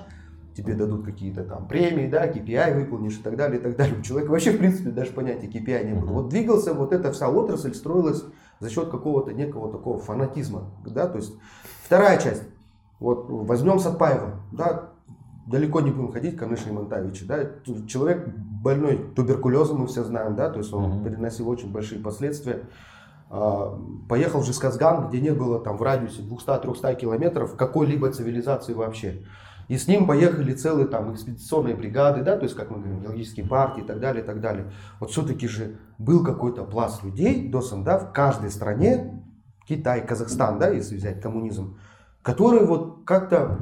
тебе 0.55 0.75
дадут 0.75 1.03
какие-то 1.03 1.43
там 1.43 1.67
премии, 1.67 2.07
да, 2.07 2.27
KPI 2.27 2.75
выполнишь 2.75 3.17
и 3.17 3.23
так 3.23 3.35
далее, 3.35 3.59
и 3.59 3.63
так 3.63 3.75
далее. 3.75 3.95
У 3.97 4.03
человека 4.03 4.29
вообще, 4.29 4.51
в 4.51 4.57
принципе, 4.59 4.91
даже 4.91 5.11
понятия 5.11 5.47
KPI 5.47 5.85
не 5.87 5.93
было. 5.99 6.11
Вот 6.11 6.29
двигался, 6.29 6.75
вот 6.75 6.93
эта 6.93 7.11
вся 7.11 7.27
отрасль 7.27 7.73
строилась 7.73 8.23
за 8.59 8.69
счет 8.69 8.89
какого-то 8.89 9.33
некого 9.33 9.71
такого 9.71 9.99
фанатизма, 9.99 10.63
да, 10.85 11.07
то 11.07 11.17
есть 11.17 11.33
вторая 11.83 12.19
часть, 12.19 12.43
вот 12.99 13.25
возьмем 13.29 13.79
Сатпаева, 13.79 14.31
да, 14.51 14.89
далеко 15.47 15.81
не 15.81 15.91
будем 15.91 16.11
ходить, 16.11 16.37
Каныша 16.37 16.69
Имантаевича, 16.69 17.25
да, 17.25 17.39
человек 17.87 18.27
больной 18.61 18.97
туберкулезом, 19.15 19.79
мы 19.81 19.87
все 19.87 20.03
знаем, 20.03 20.35
да, 20.35 20.49
то 20.49 20.59
есть 20.59 20.73
он 20.73 20.83
Мгм. 20.97 21.03
переносил 21.05 21.49
очень 21.49 21.71
большие 21.71 22.01
последствия. 22.01 22.63
А, 23.31 23.79
Поехал 24.09 24.41
в 24.41 24.45
Жесказган, 24.45 25.07
где 25.07 25.21
не 25.21 25.31
было 25.31 25.59
там 25.59 25.77
в 25.77 25.81
радиусе 25.83 26.21
200-300 26.23 26.95
километров 26.95 27.55
какой-либо 27.55 28.11
цивилизации 28.11 28.73
вообще. 28.73 29.23
И 29.69 29.77
с 29.77 29.87
ним 29.87 30.07
поехали 30.07 30.51
целые 30.53 30.87
там 30.87 31.13
экспедиционные 31.13 31.75
бригады, 31.75 32.23
да, 32.23 32.35
то 32.35 32.43
есть, 32.43 32.55
как 32.55 32.71
мы 32.71 32.79
говорим, 32.79 33.01
геологические 33.01 33.45
партии 33.45 33.81
и 33.83 33.85
так 33.85 33.99
далее, 33.99 34.23
и 34.23 34.25
так 34.25 34.41
далее. 34.41 34.71
Вот 34.99 35.11
все-таки 35.11 35.47
же 35.47 35.77
был 35.99 36.23
какой-то 36.25 36.63
пласт 36.63 37.03
людей, 37.03 37.47
Досан, 37.49 37.83
да, 37.83 37.99
в 37.99 38.11
каждой 38.11 38.49
стране, 38.49 39.23
Китай, 39.67 40.05
Казахстан, 40.05 40.57
да, 40.57 40.69
если 40.69 40.95
взять 40.97 41.21
коммунизм, 41.21 41.77
которые 42.23 42.65
вот 42.65 43.03
как-то 43.05 43.59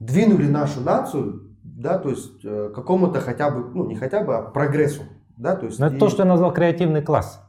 двинули 0.00 0.48
нашу 0.48 0.80
нацию, 0.80 1.42
да, 1.62 1.98
то 1.98 2.08
есть 2.10 2.44
э, 2.44 2.72
какому-то 2.74 3.20
хотя 3.20 3.50
бы, 3.50 3.70
ну 3.72 3.86
не 3.86 3.94
хотя 3.94 4.24
бы, 4.24 4.34
а 4.36 4.42
прогрессу, 4.42 5.02
да, 5.36 5.54
то 5.54 5.66
есть. 5.66 5.78
Но 5.78 5.86
это 5.86 5.94
и- 5.96 5.98
то, 6.00 6.08
что 6.08 6.22
я 6.24 6.28
назвал 6.28 6.52
креативный 6.52 7.02
класс. 7.02 7.40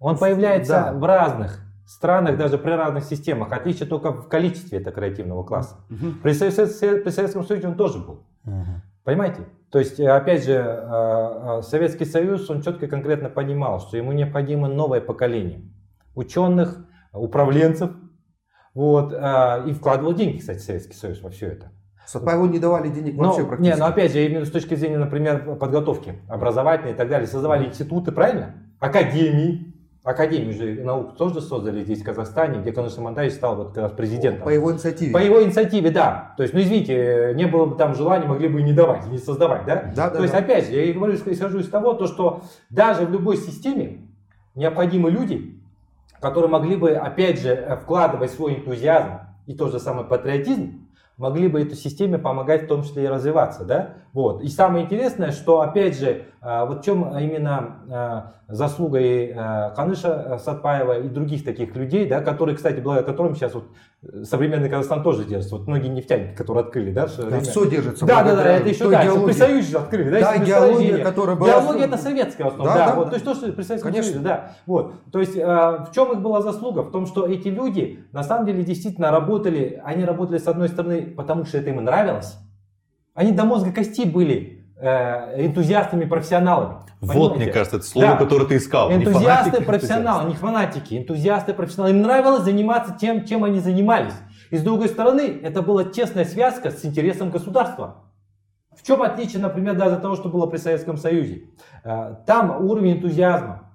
Он 0.00 0.18
появляется 0.18 0.72
Да. 0.72 0.92
в 0.92 1.04
разных 1.04 1.60
странах, 1.86 2.36
даже 2.38 2.58
при 2.58 2.70
разных 2.72 3.04
системах. 3.04 3.52
Отличие 3.52 3.88
только 3.88 4.12
в 4.12 4.28
количестве 4.28 4.78
этого 4.78 4.94
креативного 4.94 5.44
класса. 5.44 5.76
Мгм. 5.90 6.20
При, 6.22 6.32
Совет- 6.32 7.04
при 7.04 7.10
Советском 7.10 7.44
Союзе 7.44 7.68
он 7.68 7.76
тоже 7.76 7.98
был. 7.98 8.26
Понимаете? 9.04 9.42
То 9.70 9.78
есть, 9.80 10.00
э, 10.00 10.08
опять 10.08 10.44
же, 10.44 10.52
э, 10.52 10.58
э, 11.58 11.62
Советский 11.62 12.04
Союз, 12.06 12.48
он 12.48 12.62
четко 12.62 12.86
и 12.86 12.88
конкретно 12.88 13.28
понимал, 13.28 13.80
что 13.80 13.96
ему 13.96 14.12
необходимо 14.12 14.68
новое 14.68 15.00
поколение 15.00 15.62
ученых, 16.14 16.86
управленцев, 17.12 17.90
вот, 18.72 19.12
и 19.12 19.72
вкладывал 19.72 20.14
деньги, 20.14 20.38
кстати, 20.38 20.58
Советский 20.58 20.94
Союз 20.94 21.22
во 21.22 21.30
все 21.30 21.48
это. 21.48 21.72
Сатпаеву 22.06 22.46
не 22.46 22.58
давали 22.58 22.88
денег 22.88 23.14
Но, 23.16 23.24
вообще 23.24 23.42
не, 23.42 23.48
практически. 23.48 23.78
но 23.80 23.86
опять 23.86 24.12
же, 24.12 24.24
именно 24.24 24.44
с 24.44 24.50
точки 24.50 24.74
зрения, 24.74 24.98
например, 24.98 25.56
подготовки 25.56 26.20
образовательной 26.28 26.92
и 26.92 26.96
так 26.96 27.08
далее, 27.08 27.26
создавали 27.26 27.66
институты, 27.66 28.12
правильно? 28.12 28.54
Академии. 28.80 29.73
Академию 30.04 30.52
же 30.52 30.84
наук 30.84 31.16
тоже 31.16 31.40
создали 31.40 31.82
здесь, 31.82 32.02
в 32.02 32.04
Казахстане, 32.04 32.60
где 32.60 32.72
Каныш 32.72 32.98
Имантаевич 32.98 33.36
стал 33.36 33.56
вот 33.56 33.68
как 33.68 33.84
раз 33.84 33.92
президентом. 33.92 34.44
По 34.44 34.50
его 34.50 34.70
инициативе. 34.70 35.12
По 35.12 35.16
его 35.16 35.42
инициативе, 35.42 35.90
да. 35.90 36.34
То 36.36 36.42
есть, 36.42 36.52
ну 36.52 36.60
извините, 36.60 37.32
не 37.34 37.46
было 37.46 37.64
бы 37.64 37.76
там 37.76 37.94
желания, 37.94 38.26
могли 38.26 38.48
бы 38.48 38.60
и 38.60 38.62
не 38.64 38.74
давать, 38.74 39.06
не 39.06 39.16
создавать, 39.16 39.64
да? 39.64 39.92
Да, 39.96 40.10
да, 40.10 40.16
То 40.16 40.22
есть, 40.22 40.34
да. 40.34 40.40
опять 40.40 40.66
же, 40.66 40.72
я 40.72 40.84
и 40.84 40.92
говорю, 40.92 41.16
что 41.16 41.32
исхожу 41.32 41.58
из 41.58 41.70
того, 41.70 41.94
то, 41.94 42.06
что 42.06 42.42
даже 42.68 43.06
в 43.06 43.10
любой 43.12 43.38
системе 43.38 44.10
необходимы 44.54 45.10
люди, 45.10 45.58
которые 46.20 46.50
могли 46.50 46.76
бы, 46.76 46.90
опять 46.90 47.40
же, 47.40 47.48
э, 47.48 47.76
вкладывать 47.76 48.30
свой 48.30 48.56
энтузиазм 48.56 49.20
и 49.46 49.54
тот 49.54 49.72
же 49.72 49.78
самый 49.78 50.04
патриотизм, 50.04 50.86
могли 51.16 51.48
бы 51.48 51.62
этой 51.62 51.76
системе 51.76 52.18
помогать 52.18 52.64
в 52.64 52.66
том 52.66 52.82
числе 52.82 53.04
и 53.04 53.08
развиваться, 53.08 53.64
да? 53.64 53.94
Вот. 54.12 54.42
И 54.42 54.48
самое 54.48 54.84
интересное, 54.84 55.30
что, 55.30 55.62
опять 55.62 55.98
же, 55.98 56.26
э, 56.42 56.66
вот 56.66 56.80
в 56.80 56.84
чем 56.84 57.16
именно 57.16 58.34
э, 58.48 58.54
заслуга 58.54 58.98
и 58.98 59.32
э, 59.34 59.70
Каныша 59.74 60.38
Сатпаева 60.38 61.00
и 61.00 61.08
других 61.08 61.44
таких 61.44 61.74
людей, 61.76 62.08
да, 62.08 62.20
которые, 62.20 62.56
кстати, 62.56 62.80
благодаря 62.80 63.06
которым 63.06 63.34
сейчас 63.34 63.54
вот 63.54 63.64
э, 64.02 64.24
современный 64.24 64.68
Казахстан 64.68 65.02
тоже 65.02 65.24
держится. 65.24 65.56
Вот 65.56 65.66
многие 65.66 65.88
нефтяники, 65.88 66.34
которые 66.34 66.64
открыли, 66.64 66.92
да, 66.92 67.08
свое 67.08 67.30
Да, 67.30 67.40
все 67.40 67.68
держится. 67.68 68.06
Да, 68.06 68.22
да, 68.22 68.36
да, 68.36 68.52
это 68.52 68.68
еще 68.68 68.84
идеологии. 68.84 69.26
При 69.26 69.32
Союзе 69.32 69.78
открыли, 69.78 70.10
да? 70.10 70.20
Да, 70.20 70.44
идеология, 70.44 71.04
которая 71.04 71.36
была... 71.36 71.48
Идеология 71.48 71.86
это 71.86 71.96
советская 71.96 72.46
в 72.46 72.50
основном, 72.50 72.74
Да, 72.74 72.86
да, 72.86 72.90
да, 72.90 72.96
вот, 72.96 73.04
да. 73.04 73.10
то 73.10 73.14
есть 73.14 73.24
то, 73.24 73.34
что 73.34 73.52
при 73.52 73.62
Советском 73.62 73.92
Конечно. 73.92 74.12
Союзе, 74.12 74.24
да, 74.24 74.52
вот, 74.66 74.94
то 75.10 75.20
есть 75.20 75.36
э, 75.36 75.44
в 75.44 75.88
чем 75.94 76.12
их 76.12 76.20
была 76.20 76.42
заслуга? 76.42 76.80
В 76.80 76.90
том, 76.90 77.06
что 77.06 77.26
эти 77.26 77.48
люди 77.48 78.04
на 78.12 78.22
самом 78.22 78.46
деле 78.46 78.64
действительно 78.64 79.10
работали, 79.10 79.80
они 79.84 80.04
работали 80.04 80.38
с 80.38 80.46
одной 80.46 80.68
стороны, 80.68 81.02
потому 81.02 81.44
что 81.44 81.58
это 81.58 81.70
им 81.70 81.82
нравилось, 81.84 82.36
они 83.14 83.32
до 83.32 83.44
мозга 83.44 83.72
костей 83.72 84.06
были 84.06 84.34
э, 84.58 84.63
энтузиастами, 84.88 86.04
профессионалами. 86.04 86.76
Вот, 87.00 87.12
понимаете? 87.32 87.36
мне 87.36 87.52
кажется, 87.52 87.76
это 87.76 87.86
слово, 87.86 88.06
Да. 88.08 88.16
которое 88.16 88.44
ты 88.46 88.56
искал. 88.56 88.90
Энтузиасты, 88.92 89.62
профессионалы, 89.62 90.28
не 90.28 90.34
фанатики, 90.34 90.96
энтузиасты, 90.98 91.54
профессионалы. 91.54 91.94
Им 91.94 92.02
нравилось 92.02 92.42
заниматься 92.42 92.96
тем, 92.98 93.24
чем 93.24 93.44
они 93.44 93.60
занимались. 93.60 94.14
И 94.50 94.56
с 94.56 94.62
другой 94.62 94.88
стороны, 94.88 95.40
это 95.42 95.62
была 95.62 95.84
тесная 95.84 96.24
связка 96.24 96.70
с 96.70 96.84
интересом 96.84 97.30
государства. 97.30 98.04
В 98.76 98.82
чем 98.86 99.02
отличие, 99.02 99.40
например, 99.40 99.76
даже 99.76 99.96
от 99.96 100.02
того, 100.02 100.16
что 100.16 100.28
было 100.28 100.46
при 100.46 100.58
Советском 100.58 100.96
Союзе? 100.96 101.44
Э, 101.84 102.16
Там 102.26 102.64
уровень 102.64 102.94
энтузиазма 102.98 103.70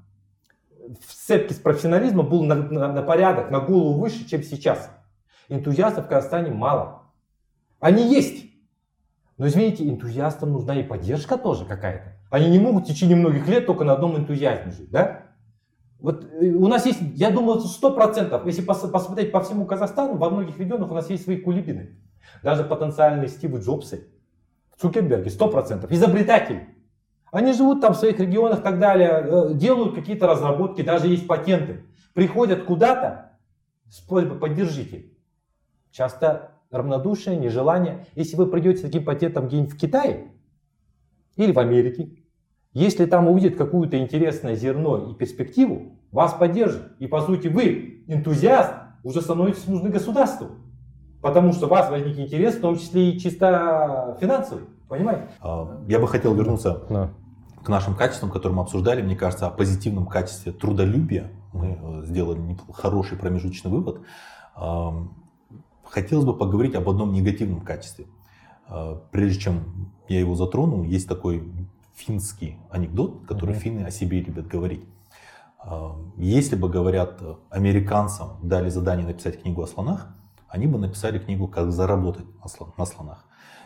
в 1.07 1.11
сцепке 1.11 1.53
с 1.53 1.57
профессионализмом 1.57 2.27
был 2.29 2.43
на, 2.43 2.55
на- 2.55 2.91
на 2.91 3.01
порядок, 3.01 3.51
на 3.51 3.59
голову 3.59 3.99
выше, 3.99 4.27
чем 4.27 4.43
сейчас. 4.43 4.89
Энтузиастов 5.47 6.05
в 6.05 6.09
Казахстане 6.09 6.51
мало. 6.51 7.03
Они 7.79 8.03
есть. 8.13 8.48
Но 9.39 9.47
извините, 9.47 9.87
энтузиастам 9.87 10.51
нужна 10.51 10.75
и 10.75 10.83
поддержка 10.83 11.37
тоже 11.37 11.63
какая-то. 11.63 12.17
Они 12.29 12.49
не 12.49 12.59
могут 12.59 12.83
в 12.83 12.87
течение 12.87 13.15
многих 13.15 13.47
лет 13.47 13.65
только 13.65 13.85
на 13.85 13.93
одном 13.93 14.17
энтузиазме 14.17 14.73
жить, 14.73 14.91
да? 14.91 15.27
Вот 15.99 16.25
э, 16.25 16.47
у 16.47 16.67
нас 16.67 16.85
есть, 16.85 16.99
я 17.15 17.31
думаю, 17.31 17.61
сто 17.61 17.95
процентов, 17.95 18.45
если 18.45 18.65
пос- 18.65 18.91
посмотреть 18.91 19.31
по 19.31 19.39
всему 19.39 19.65
Казахстану, 19.65 20.17
во 20.17 20.29
многих 20.29 20.59
регионах 20.59 20.91
у 20.91 20.93
нас 20.93 21.09
есть 21.09 21.23
свои 21.23 21.37
кулибины. 21.37 22.01
Даже 22.43 22.65
потенциальные 22.65 23.29
Стивы 23.29 23.59
Джобсы, 23.59 24.09
Цукерберги, 24.77 25.29
сто 25.29 25.49
процентов, 25.49 25.89
изобретатели. 25.89 26.75
Они 27.31 27.53
живут 27.53 27.79
там 27.79 27.93
в 27.93 27.97
своих 27.97 28.19
регионах 28.19 28.59
и 28.59 28.63
так 28.63 28.77
далее, 28.77 29.23
э, 29.23 29.53
делают 29.53 29.95
какие-то 29.95 30.27
разработки, 30.27 30.81
даже 30.81 31.07
есть 31.07 31.27
патенты. 31.27 31.85
Приходят 32.13 32.65
куда-то 32.65 33.39
с 33.89 34.01
просьбой 34.01 34.37
поддержите. 34.37 35.13
Часто 35.91 36.58
равнодушие, 36.71 37.37
нежелание. 37.37 38.05
Если 38.15 38.35
вы 38.35 38.47
придете 38.47 38.79
с 38.79 38.81
таким 38.81 39.03
патентом 39.03 39.47
где-нибудь 39.47 39.73
в 39.73 39.77
Китае 39.77 40.31
или 41.35 41.51
в 41.51 41.59
Америке, 41.59 42.11
если 42.73 43.05
там 43.05 43.27
увидят 43.27 43.55
какую-то 43.55 43.97
интересное 43.97 44.55
зерно 44.55 45.09
и 45.09 45.15
перспективу, 45.15 45.99
вас 46.11 46.33
поддержат. 46.33 46.93
И 46.99 47.07
по 47.07 47.21
сути 47.21 47.47
вы, 47.47 48.03
энтузиаст, 48.07 48.73
уже 49.03 49.21
становитесь 49.21 49.67
нужны 49.67 49.89
государству. 49.89 50.49
Потому 51.21 51.51
что 51.53 51.65
у 51.65 51.69
вас 51.69 51.89
возник 51.89 52.17
интерес, 52.17 52.55
в 52.55 52.61
том 52.61 52.77
числе 52.77 53.11
и 53.11 53.19
чисто 53.19 54.17
финансовый. 54.21 54.63
Понимаете? 54.87 55.29
А, 55.41 55.83
Я 55.87 55.99
бы 55.99 56.07
хотел 56.07 56.33
вернуться 56.33 56.73
к 57.63 57.67
нашим 57.67 57.95
качествам, 57.95 58.31
которые 58.31 58.55
мы 58.55 58.63
обсуждали. 58.63 59.01
Мне 59.01 59.15
кажется, 59.15 59.47
о 59.47 59.51
позитивном 59.51 60.07
качестве 60.07 60.51
трудолюбия 60.51 61.31
мы 61.53 61.77
э, 61.81 62.05
сделали 62.05 62.57
хороший 62.73 63.17
промежуточный 63.17 63.71
вывод. 63.71 64.01
Хотелось 65.89 66.25
бы 66.25 66.35
поговорить 66.37 66.75
об 66.75 66.87
одном 66.89 67.13
негативном 67.13 67.61
качестве. 67.61 68.05
А, 68.67 69.01
Прежде 69.11 69.39
чем 69.39 69.91
я 70.07 70.19
его 70.19 70.35
затрону, 70.35 70.83
есть 70.83 71.07
такой 71.07 71.43
финский 71.95 72.57
анекдот, 72.69 73.25
который 73.27 73.51
Мгм. 73.51 73.59
финны 73.59 73.81
о 73.85 73.91
себе 73.91 74.21
любят 74.21 74.47
говорить. 74.47 74.83
А, 75.59 75.95
Если 76.17 76.55
бы, 76.55 76.69
говорят, 76.69 77.21
американцам 77.49 78.37
дали 78.43 78.69
задание 78.69 79.05
написать 79.07 79.41
книгу 79.41 79.61
о 79.61 79.67
слонах, 79.67 80.07
они 80.47 80.67
бы 80.67 80.79
написали 80.79 81.19
книгу 81.19 81.47
«Как 81.47 81.71
заработать 81.71 82.25
на 82.77 82.85
слонах». 82.85 83.25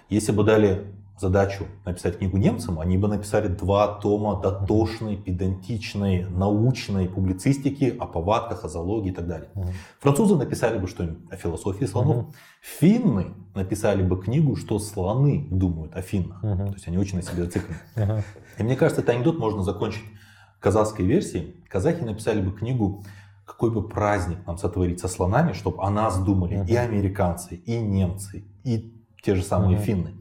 Если 0.09 0.32
бы 0.32 0.43
дали 0.43 0.93
задачу 1.20 1.66
написать 1.86 2.18
книгу 2.18 2.38
немцам, 2.38 2.80
они 2.80 2.97
бы 2.97 3.07
написали 3.07 3.47
два 3.47 3.88
тома 3.99 4.41
дотошной, 4.41 5.16
педантичной, 5.16 6.26
научной 6.26 7.07
публицистики 7.07 7.95
о 7.99 8.07
повадках, 8.07 8.66
о 8.66 8.70
зоологии 8.70 9.11
и 9.11 9.14
так 9.14 9.28
далее. 9.28 9.49
Французы 9.99 10.36
написали 10.36 10.78
бы 10.80 10.88
что-нибудь 10.88 11.32
о 11.32 11.36
философии 11.36 11.86
слонов. 11.86 12.26
Финны 12.61 13.34
написали 13.53 14.01
бы 14.03 14.22
книгу, 14.22 14.55
что 14.55 14.80
слоны 14.80 15.47
думают 15.51 15.95
о 15.95 16.01
финнах. 16.01 16.41
То 16.41 16.74
есть 16.74 16.88
они 16.88 16.97
очень 16.97 17.18
на 17.18 17.22
себе 17.22 17.43
зациклены. 17.43 17.78
И 18.57 18.64
мне 18.64 18.76
кажется, 18.76 19.01
этот 19.01 19.16
анекдот 19.16 19.39
можно 19.39 19.64
закончить 19.64 20.03
казахской 20.59 21.05
версией. 21.05 21.64
Казахи 21.70 22.03
написали 22.03 22.41
бы 22.41 22.51
книгу, 22.51 23.03
какой 23.45 23.72
бы 23.72 23.88
праздник 23.88 24.45
нам 24.47 24.57
сотворить 24.57 24.99
со 24.99 25.07
слонами, 25.07 25.53
чтобы 25.53 25.84
о 25.84 25.89
нас 25.89 26.18
думали 26.24 26.66
и 26.68 26.76
американцы, 26.76 27.55
и 27.55 27.78
немцы, 27.78 28.45
и 28.64 28.93
те 29.22 29.36
же 29.36 29.43
самые 29.43 29.78
финны. 29.78 30.14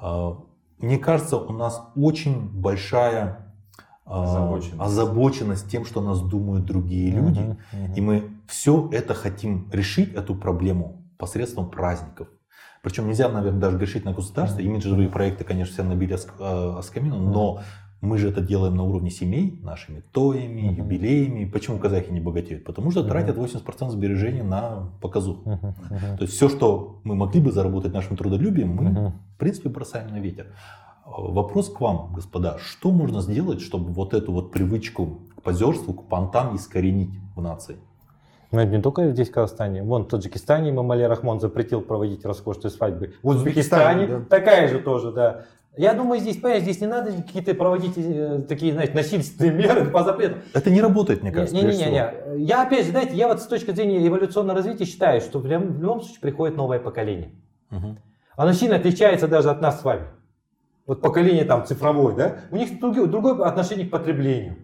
А, 0.00 0.36
Мне 0.78 0.98
кажется, 0.98 1.36
у 1.36 1.52
нас 1.52 1.80
очень 1.94 2.48
большая, 2.48 3.52
а, 4.04 4.24
Озабоченность. 4.24 4.80
озабоченность 4.80 5.70
тем, 5.70 5.84
что 5.84 6.00
нас 6.00 6.20
думают 6.20 6.64
другие 6.64 7.10
люди. 7.12 7.56
И 7.96 8.00
мы 8.00 8.30
все 8.48 8.88
это 8.92 9.14
хотим 9.14 9.70
решить, 9.72 10.12
эту 10.14 10.34
проблему, 10.34 11.02
посредством 11.18 11.70
праздников. 11.70 12.28
Причем 12.82 13.06
нельзя, 13.06 13.28
наверное, 13.28 13.60
даже 13.60 13.78
грешить 13.78 14.04
на 14.04 14.12
государство. 14.12 14.60
Имиджевые 14.60 15.08
проекты, 15.08 15.44
конечно, 15.44 15.72
все 15.72 15.82
набили 15.84 16.14
оск- 16.16 16.78
оскомину, 16.78 17.18
но 17.20 17.60
мы 18.02 18.18
же 18.18 18.28
это 18.28 18.40
делаем 18.40 18.74
на 18.74 18.82
уровне 18.82 19.10
семей, 19.10 19.58
нашими 19.62 20.00
тоями, 20.12 20.62
Мгм. 20.62 20.74
юбилеями. 20.74 21.44
Почему 21.48 21.78
казахи 21.78 22.10
не 22.10 22.20
богатеют? 22.20 22.64
Потому 22.64 22.90
что 22.90 23.04
тратят 23.04 23.36
80% 23.36 23.92
сбережений 23.92 24.42
на 24.42 24.90
показуху. 25.00 25.42
То 25.44 26.22
есть 26.22 26.34
все, 26.34 26.48
что 26.48 27.00
мы 27.04 27.14
могли 27.14 27.40
бы 27.40 27.52
заработать 27.52 27.94
нашим 27.94 28.16
трудолюбием, 28.16 28.70
мы, 28.70 29.12
в 29.36 29.38
принципе, 29.38 29.68
бросаем 29.68 30.10
на 30.10 30.18
ветер. 30.18 30.48
Вопрос 31.06 31.68
к 31.68 31.80
вам, 31.80 32.12
господа. 32.12 32.58
Что 32.58 32.90
можно 32.90 33.20
сделать, 33.20 33.60
чтобы 33.60 33.92
вот 33.92 34.14
эту 34.14 34.32
вот 34.32 34.50
привычку 34.50 35.20
к 35.36 35.42
позерству, 35.42 35.94
к 35.94 36.08
понтам 36.08 36.56
искоренить 36.56 37.10
в 37.36 37.40
нации? 37.40 37.76
Но 38.50 38.60
это 38.60 38.70
не 38.76 38.82
только 38.82 39.10
здесь, 39.12 39.30
в 39.30 39.32
Казахстане. 39.32 39.82
Вон 39.82 40.04
в 40.04 40.08
Таджикистане 40.08 40.72
Мамали 40.72 41.04
Рахмон 41.04 41.40
запретил 41.40 41.80
проводить 41.80 42.24
роскошные 42.24 42.70
свадьбы. 42.70 43.14
В 43.22 43.28
Узбекистане 43.28 44.02
Узбекистане, 44.02 44.06
да. 44.06 44.24
такая 44.28 44.68
же 44.68 44.78
тоже, 44.80 45.10
да. 45.12 45.46
Я 45.76 45.94
думаю, 45.94 46.20
здесь, 46.20 46.36
понимаешь, 46.36 46.64
здесь 46.64 46.80
не 46.82 46.86
надо 46.86 47.12
какие-то 47.12 47.54
проводить 47.54 47.94
э, 47.96 48.42
такие, 48.46 48.74
знаете, 48.74 48.92
насильственные 48.92 49.52
меры 49.56 49.90
по 49.90 50.04
запрету. 50.04 50.36
Это 50.52 50.70
не 50.70 50.82
работает, 50.82 51.22
мне 51.22 51.32
кажется. 51.32 51.58
прежде 51.58 51.84
всего. 51.84 51.90
Не-не-не. 51.90 52.44
Я 52.44 52.62
опять 52.62 52.84
же, 52.84 52.90
знаете, 52.90 53.14
я 53.14 53.26
вот 53.26 53.40
с 53.40 53.46
точки 53.46 53.70
зрения 53.70 54.06
эволюционного 54.06 54.58
развития 54.58 54.84
считаю, 54.84 55.22
что 55.22 55.38
в 55.38 55.46
любом, 55.46 55.72
в 55.72 55.80
любом 55.80 56.02
случае 56.02 56.20
приходит 56.20 56.56
новое 56.56 56.78
поколение. 56.78 57.30
Мгм. 57.70 57.98
Оно 58.36 58.52
сильно 58.52 58.76
отличается 58.76 59.28
даже 59.28 59.50
от 59.50 59.62
нас 59.62 59.80
с 59.80 59.84
вами. 59.84 60.08
Вот 60.86 61.00
поколение 61.00 61.44
там 61.44 61.64
цифровое, 61.64 62.14
да? 62.14 62.36
У 62.50 62.56
них 62.56 62.78
другое, 62.78 63.06
другое 63.06 63.46
отношение 63.46 63.86
к 63.86 63.90
потреблению. 63.90 64.56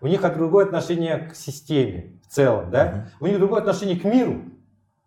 У 0.00 0.06
них 0.06 0.20
другое 0.20 0.64
отношение 0.64 1.18
к 1.18 1.34
системе 1.36 2.18
в 2.26 2.32
целом, 2.32 2.70
да? 2.70 3.10
У 3.20 3.26
них 3.26 3.38
другое 3.38 3.60
отношение 3.60 3.98
к 3.98 4.04
миру. 4.04 4.42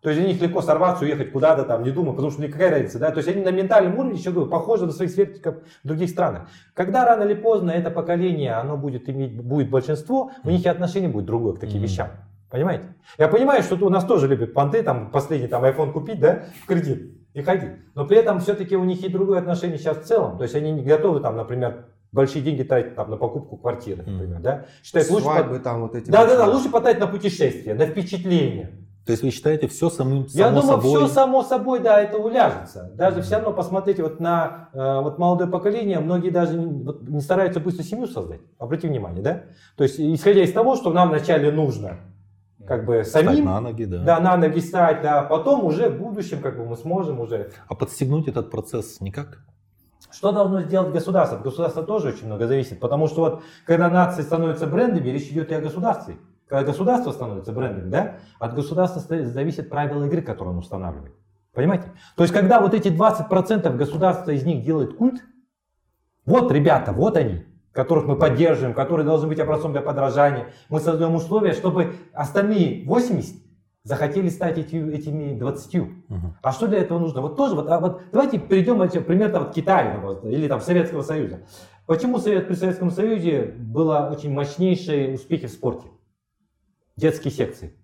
То 0.02 0.10
есть 0.10 0.20
у 0.20 0.26
них 0.26 0.42
легко 0.42 0.60
сорваться, 0.62 1.04
уехать 1.04 1.30
куда-то 1.30 1.62
там, 1.62 1.84
не 1.84 1.92
думая, 1.92 2.12
потому 2.12 2.32
что 2.32 2.42
никакая 2.42 2.70
разница, 2.70 2.98
да? 2.98 3.12
То 3.12 3.18
есть 3.18 3.28
они 3.28 3.40
на 3.40 3.50
ментальном 3.52 3.96
уровне 3.96 4.18
еще 4.18 4.32
говорю, 4.32 4.50
похожи 4.50 4.84
на 4.84 4.90
своих 4.90 5.12
сверстников 5.12 5.54
в 5.84 5.86
других 5.86 6.10
странах. 6.10 6.48
Когда 6.74 7.04
рано 7.04 7.22
или 7.22 7.34
поздно 7.34 7.70
это 7.70 7.88
поколение, 7.90 8.54
оно 8.54 8.76
будет 8.76 9.08
иметь, 9.08 9.40
будет 9.40 9.70
большинство, 9.70 10.32
у 10.42 10.50
них 10.50 10.64
и 10.64 10.68
отношение 10.68 11.08
будет 11.08 11.26
другое 11.26 11.52
к 11.54 11.60
таким 11.60 11.76
Мгм. 11.78 11.86
вещам. 11.86 12.08
Понимаете? 12.50 12.84
Я 13.16 13.28
понимаю, 13.28 13.62
что 13.62 13.76
у 13.76 13.88
нас 13.90 14.04
тоже 14.04 14.26
любят 14.26 14.52
понты, 14.54 14.82
там 14.82 15.10
последний 15.12 15.46
там 15.46 15.64
iPhone 15.64 15.92
купить, 15.92 16.18
да, 16.18 16.42
в 16.64 16.66
кредит 16.66 17.12
и 17.32 17.40
ходить. 17.42 17.70
Но 17.94 18.04
при 18.04 18.16
этом 18.18 18.40
все-таки 18.40 18.76
у 18.76 18.82
них 18.84 19.04
и 19.04 19.08
другое 19.08 19.38
отношение 19.38 19.78
сейчас 19.78 19.98
в 19.98 20.02
целом. 20.02 20.36
То 20.36 20.42
есть 20.42 20.54
они 20.56 20.72
не 20.72 20.82
готовы 20.82 21.20
там, 21.20 21.36
например, 21.36 21.86
большие 22.10 22.42
деньги 22.42 22.64
тратить 22.64 22.96
там 22.96 23.08
на 23.08 23.16
покупку 23.16 23.56
квартиры, 23.56 24.02
например, 24.04 24.40
да. 24.40 24.64
Считают 24.82 25.08
лучше... 25.10 25.24
Свадьбы 25.26 25.54
пот- 25.54 25.62
там 25.62 25.80
вот 25.82 25.94
эти. 25.94 26.10
Да, 26.10 26.26
да, 26.26 26.36
да, 26.36 26.46
лучше 26.46 26.70
потратить 26.70 27.00
на 27.00 27.06
путешествие, 27.06 27.74
на 27.76 27.86
впечатление. 27.86 28.72
То 29.04 29.10
есть 29.10 29.24
вы 29.24 29.30
считаете 29.30 29.66
все 29.66 29.90
самым 29.90 30.26
Я 30.28 30.46
само 30.46 30.60
думаю, 30.60 30.80
собой? 30.80 31.00
все 31.00 31.08
само 31.08 31.42
собой, 31.42 31.80
да, 31.80 32.00
это 32.00 32.18
уляжется. 32.18 32.92
Даже 32.94 33.22
все 33.22 33.36
равно 33.36 33.52
посмотрите 33.52 34.02
вот 34.02 34.20
на 34.20 34.68
э, 34.72 35.00
вот 35.00 35.18
молодое 35.18 35.50
поколение, 35.50 35.98
многие 35.98 36.30
даже 36.30 36.60
вот 36.60 37.02
не 37.08 37.20
стараются 37.20 37.58
быстро 37.58 37.82
семью 37.82 38.06
создать. 38.06 38.40
Обрати 38.58 38.86
внимание, 38.86 39.22
да? 39.22 39.42
То 39.76 39.82
есть 39.82 39.98
исходя 39.98 40.44
из 40.44 40.52
того, 40.52 40.76
что 40.76 40.92
нам 40.92 41.08
вначале 41.08 41.50
нужно, 41.50 41.96
как 42.64 42.86
бы 42.86 43.02
самим, 43.02 43.44
на 43.46 43.60
ноги, 43.60 43.86
да. 43.86 44.04
да, 44.04 44.20
на 44.20 44.36
ноги 44.36 44.60
стать, 44.60 45.02
да, 45.02 45.22
потом 45.22 45.64
уже 45.64 45.88
в 45.88 45.98
будущем 45.98 46.40
как 46.40 46.56
бы 46.56 46.64
мы 46.64 46.76
сможем 46.76 47.18
уже. 47.18 47.50
А 47.66 47.74
подстегнуть 47.74 48.28
этот 48.28 48.52
процесс 48.52 49.00
никак? 49.00 49.40
Что 50.12 50.30
должно 50.30 50.62
сделать 50.62 50.92
государство? 50.92 51.38
От 51.38 51.44
государства 51.44 51.82
тоже 51.82 52.08
очень 52.08 52.26
много 52.26 52.46
зависит, 52.46 52.78
потому 52.78 53.08
что 53.08 53.20
вот 53.20 53.42
когда 53.66 53.88
нации 53.88 54.22
становятся 54.22 54.68
брендами, 54.68 55.08
речь 55.08 55.28
идет 55.28 55.50
и 55.50 55.54
о 55.54 55.60
государстве. 55.60 56.18
Когда 56.48 56.64
государство 56.64 57.12
становится 57.12 57.52
брендами, 57.52 57.90
да, 57.90 58.16
от 58.38 58.54
государства 58.54 59.00
зависят 59.00 59.68
правила 59.70 60.04
игры, 60.04 60.22
которые 60.22 60.52
он 60.52 60.58
устанавливает. 60.58 61.14
Понимаете? 61.54 61.92
То 62.16 62.22
есть, 62.24 62.34
когда 62.34 62.60
вот 62.60 62.74
эти 62.74 62.88
20% 62.88 63.76
государства 63.76 64.30
из 64.30 64.44
них 64.44 64.64
делает 64.64 64.96
культ, 64.96 65.22
вот 66.24 66.50
ребята, 66.52 66.92
вот 66.92 67.16
они, 67.16 67.44
которых 67.72 68.06
мы 68.06 68.16
поддерживаем, 68.16 68.74
которые 68.74 69.04
должны 69.04 69.28
быть 69.28 69.40
образцом 69.40 69.72
для 69.72 69.80
подражания. 69.80 70.48
Мы 70.68 70.80
создаем 70.80 71.14
условия, 71.14 71.52
чтобы 71.52 71.94
остальные 72.12 72.86
80 72.86 73.42
захотели 73.84 74.28
стать 74.28 74.58
эти- 74.58 74.76
этими 74.76 75.36
20. 75.38 76.04
Мгм. 76.08 76.36
А 76.42 76.52
что 76.52 76.68
для 76.68 76.78
этого 76.78 76.98
нужно? 76.98 77.20
Вот 77.20 77.36
тоже, 77.36 77.54
вот, 77.56 77.68
а 77.68 77.80
вот 77.80 78.02
давайте 78.12 78.38
перейдем 78.38 78.78
вообще, 78.78 79.00
примерно 79.00 79.40
вот 79.40 79.54
Китая 79.54 80.00
или 80.24 80.46
там 80.48 80.60
Советского 80.60 81.02
Союза. 81.02 81.40
Почему 81.86 82.18
Совет, 82.18 82.46
при 82.46 82.54
Советском 82.54 82.90
Союзе 82.90 83.42
было 83.58 84.08
очень 84.12 84.32
мощнейшие 84.32 85.14
успехи 85.14 85.48
в 85.48 85.50
спорте? 85.50 85.88
Детские 86.96 87.32
секции. 87.32 87.74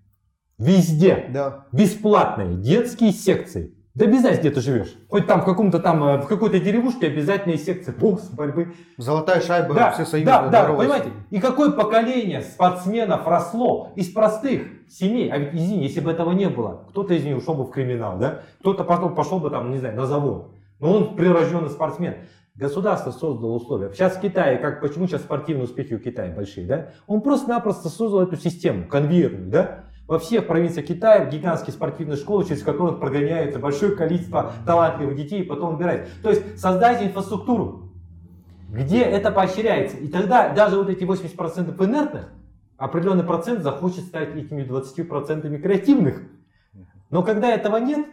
Везде. 0.59 1.27
Да. 1.33 1.67
Бесплатные 1.73 2.57
детские 2.57 3.13
секции. 3.13 3.75
Да 3.95 4.07
без 4.07 4.23
разницы, 4.23 4.41
где 4.41 4.51
ты 4.51 4.61
живешь. 4.61 4.95
Хоть 5.09 5.27
там 5.27 5.41
в 5.41 5.45
каком-то 5.45 5.81
там, 5.81 6.05
э, 6.05 6.17
в 6.19 6.27
какой-то 6.29 6.61
деревушке 6.61 7.09
обязательные 7.09 7.59
секции 7.59 7.91
бокс, 7.91 8.29
борьбы. 8.29 8.75
Золотая 8.97 9.41
шайба, 9.41 9.75
Да, 9.75 9.91
все 9.91 10.05
союзы. 10.05 10.27
да, 10.27 10.49
да, 10.49 10.73
понимаете? 10.73 11.11
И 11.31 11.41
какое 11.41 11.73
поколение 11.73 12.43
спортсменов 12.43 13.27
росло 13.27 13.93
из 13.97 14.09
простых 14.13 14.69
семей. 14.89 15.31
А 15.33 15.39
ведь, 15.39 15.53
извини, 15.55 15.83
если 15.83 15.99
бы 16.01 16.13
этого 16.13 16.31
не 16.31 16.49
было, 16.49 16.87
кто-то 16.91 17.13
из 17.15 17.25
них 17.25 17.39
ушел 17.39 17.55
бы 17.55 17.65
в 17.65 17.71
криминал, 17.71 18.19
да? 18.19 18.43
Кто-то 18.61 18.85
пошел, 18.85 19.11
пошел 19.11 19.41
бы 19.41 19.51
там, 19.51 19.73
не 19.73 19.79
знаю, 19.79 19.97
на 19.97 20.07
завод. 20.07 20.55
Но 20.79 20.93
он 20.93 21.17
прирожденный 21.17 21.71
спортсмен. 21.71 22.15
Государство 22.59 23.13
создало 23.13 23.53
условия. 23.53 23.93
Сейчас 23.93 24.17
в 24.17 24.21
Китае, 24.21 24.59
как, 24.59 24.81
почему 24.81 25.07
сейчас 25.07 25.23
спортивные 25.23 25.65
успехи 25.65 25.95
у 25.95 26.01
Китая 26.01 26.35
большие, 26.35 26.67
да? 26.67 26.89
Он 27.07 27.21
просто-напросто 27.21 27.89
создал 27.89 28.23
эту 28.23 28.37
систему, 28.37 28.85
конвейерную, 28.89 29.49
да? 29.49 29.85
Во 30.09 30.19
всех 30.19 30.49
провинциях 30.49 30.87
Китая 30.87 31.27
гигантские 31.27 31.73
спортивные 31.73 32.17
школы, 32.17 32.45
через 32.45 32.63
которых 32.65 32.99
прогоняется 32.99 33.61
большое 33.61 33.95
количество 33.95 34.53
талантливых 34.67 35.15
детей 35.15 35.43
и 35.43 35.45
потом 35.45 35.77
убирать. 35.77 36.09
То 36.21 36.31
есть 36.31 36.59
создайте 36.59 37.07
инфраструктуру, 37.07 37.93
где 38.71 39.03
это 39.03 39.31
поощряется. 39.31 39.97
И 39.97 40.09
тогда 40.09 40.53
даже 40.53 40.79
вот 40.79 40.89
эти 40.89 41.05
80% 41.05 41.85
инертных, 41.85 42.29
определенный 42.77 43.25
процент 43.25 43.63
захочет 43.63 44.05
стать 44.05 44.35
этими 44.35 44.63
20% 44.63 45.59
креативных. 45.59 46.23
Но 47.11 47.23
когда 47.23 47.55
этого 47.55 47.77
нет, 47.77 48.05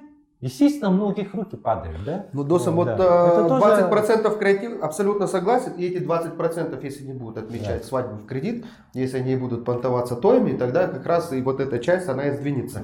естественно, 0.45 0.89
у 0.89 0.93
многих 0.93 1.33
руки 1.33 1.55
падают, 1.57 2.03
да? 2.05 2.25
Ну, 2.33 2.43
Досом, 2.43 2.75
Ну, 2.75 2.83
вот 2.83 2.97
да. 2.97 2.97
э, 2.97 3.27
Это 3.39 3.47
тоже- 3.49 3.61
20% 3.61 4.37
креатив, 4.37 4.83
абсолютно 4.83 5.27
согласен. 5.27 5.71
И 5.73 5.85
эти 5.85 6.03
20%, 6.03 6.83
если 6.83 7.03
не 7.05 7.13
будут 7.13 7.37
отмечать 7.37 7.81
Да. 7.81 7.87
свадьбу 7.87 8.15
в 8.17 8.25
кредит, 8.25 8.65
если 8.93 9.17
они 9.17 9.35
будут 9.35 9.65
понтоваться 9.65 10.15
тоями, 10.15 10.55
тогда 10.57 10.87
как 10.87 11.05
раз 11.05 11.33
и 11.33 11.41
вот 11.41 11.59
эта 11.59 11.79
часть, 11.79 12.07
она 12.09 12.27
и 12.27 12.31
сдвинется. 12.31 12.83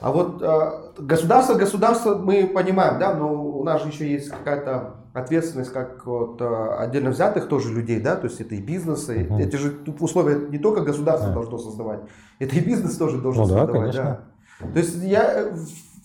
А 0.00 0.12
вот 0.12 0.40
э, 0.40 0.70
государство, 0.98 1.54
государство 1.54 2.14
мы 2.16 2.46
понимаем, 2.46 2.98
да, 2.98 3.12
но 3.14 3.34
у 3.34 3.64
нас 3.64 3.82
же 3.82 3.88
еще 3.88 4.10
есть 4.10 4.30
какая-то 4.30 4.94
ответственность 5.12 5.72
как 5.72 6.06
вот, 6.06 6.40
э, 6.40 6.74
отдельно 6.78 7.10
взятых 7.10 7.48
тоже 7.48 7.70
людей, 7.74 8.00
да, 8.00 8.14
то 8.16 8.26
есть 8.28 8.40
это 8.40 8.54
и 8.54 8.60
бизнесы, 8.62 9.26
Мгм. 9.28 9.38
эти 9.40 9.56
же 9.56 9.74
условия 9.98 10.36
не 10.48 10.58
только 10.58 10.80
государство 10.82 11.28
Да. 11.28 11.34
должно 11.34 11.58
создавать, 11.58 12.00
это 12.38 12.56
и 12.56 12.60
бизнес 12.60 12.96
тоже 12.96 13.18
должен 13.20 13.42
Ну 13.42 13.48
да, 13.48 13.56
создавать, 13.58 13.80
конечно. 13.92 14.20
да. 14.60 14.66
То 14.72 14.78
есть 14.78 14.96
я 15.02 15.48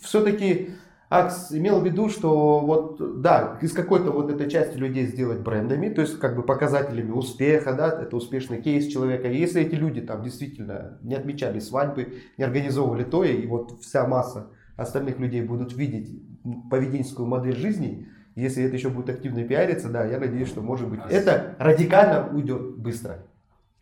все-таки 0.02 0.72
Акс 1.10 1.52
имел 1.52 1.80
в 1.80 1.86
виду, 1.86 2.10
что 2.10 2.60
вот, 2.60 3.22
да, 3.22 3.60
из 3.62 3.74
какой-то 3.74 4.12
вот 4.12 4.32
этой 4.32 4.50
части 4.50 4.76
людей 4.78 5.06
сделать 5.06 5.40
брендами, 5.40 5.90
то 5.90 6.02
есть 6.02 6.20
как 6.20 6.36
бы 6.36 6.42
показателями 6.42 7.12
успеха, 7.12 7.74
да, 7.74 7.90
это 7.90 8.16
успешный 8.16 8.62
кейс 8.62 8.88
человека. 8.88 9.28
И 9.30 9.38
если 9.38 9.62
эти 9.62 9.76
люди 9.76 10.02
там 10.02 10.24
действительно 10.24 10.98
не 11.04 11.14
отмечали 11.14 11.60
свадьбы, 11.60 12.16
не 12.38 12.44
организовывали 12.44 13.04
то, 13.04 13.24
и 13.24 13.46
вот 13.46 13.80
вся 13.82 14.08
масса 14.08 14.48
остальных 14.78 15.20
людей 15.20 15.42
будут 15.44 15.74
видеть 15.74 16.22
поведенческую 16.70 17.28
модель 17.28 17.56
жизни, 17.56 18.08
если 18.36 18.64
это 18.64 18.76
еще 18.76 18.90
будет 18.90 19.10
активно 19.10 19.44
пиариться, 19.44 19.90
да, 19.90 20.06
я 20.06 20.20
надеюсь, 20.20 20.50
что 20.50 20.62
может 20.62 20.90
быть 20.90 21.00
это 21.10 21.56
радикально 21.60 22.30
уйдет 22.36 22.78
быстро. 22.78 23.26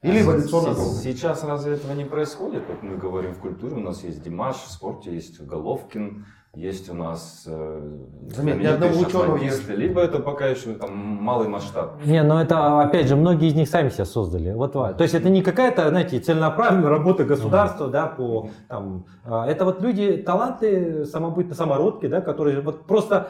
Или 0.03 0.21
эволюционно 0.21 0.73
Се- 0.73 0.81
долго. 0.81 0.95
Сейчас 0.95 1.43
разве 1.45 1.73
этого 1.75 1.93
не 1.93 2.03
происходит? 2.03 2.63
Вот 2.67 2.83
мы 2.83 2.97
говорим 2.97 3.33
в 3.33 3.39
культуре, 3.39 3.75
у 3.75 3.79
нас 3.79 4.03
есть 4.03 4.21
Димаш, 4.21 4.57
в 4.57 4.69
спорте 4.69 5.13
есть 5.13 5.41
Головкин, 5.41 6.25
есть 6.55 6.87
у 6.87 6.93
нас 6.93 7.45
э, 7.47 7.97
Заметь, 8.29 8.57
ни 8.57 8.63
знаменитые 8.63 8.73
одного 8.73 8.99
ученого 8.99 9.39
шахматисты. 9.39 9.73
Либо 9.73 10.01
это 10.01 10.19
пока 10.19 10.45
еще 10.45 10.75
там 10.75 10.95
малый 10.95 11.47
масштаб. 11.47 11.95
Не, 12.05 12.21
но 12.21 12.41
это, 12.41 12.81
опять 12.81 13.07
же, 13.07 13.15
многие 13.15 13.47
из 13.47 13.55
них 13.55 13.67
сами 13.67 13.89
себя 13.89 14.05
создали. 14.05 14.53
Вот, 14.53 14.73
то 14.73 14.95
есть 14.99 15.15
это 15.15 15.29
не 15.29 15.41
какая-то, 15.41 15.89
знаете, 15.89 16.19
целенаправленная 16.19 16.89
работа 16.89 17.23
государства, 17.23 17.87
да, 17.87 18.05
по, 18.05 18.51
там, 18.67 19.05
а, 19.25 19.47
это 19.47 19.65
вот 19.65 19.81
люди, 19.81 20.17
таланты, 20.17 21.05
самобытные, 21.05 21.55
самородки, 21.55 22.05
да, 22.05 22.21
которые 22.21 22.61
вот 22.61 22.85
просто 22.85 23.29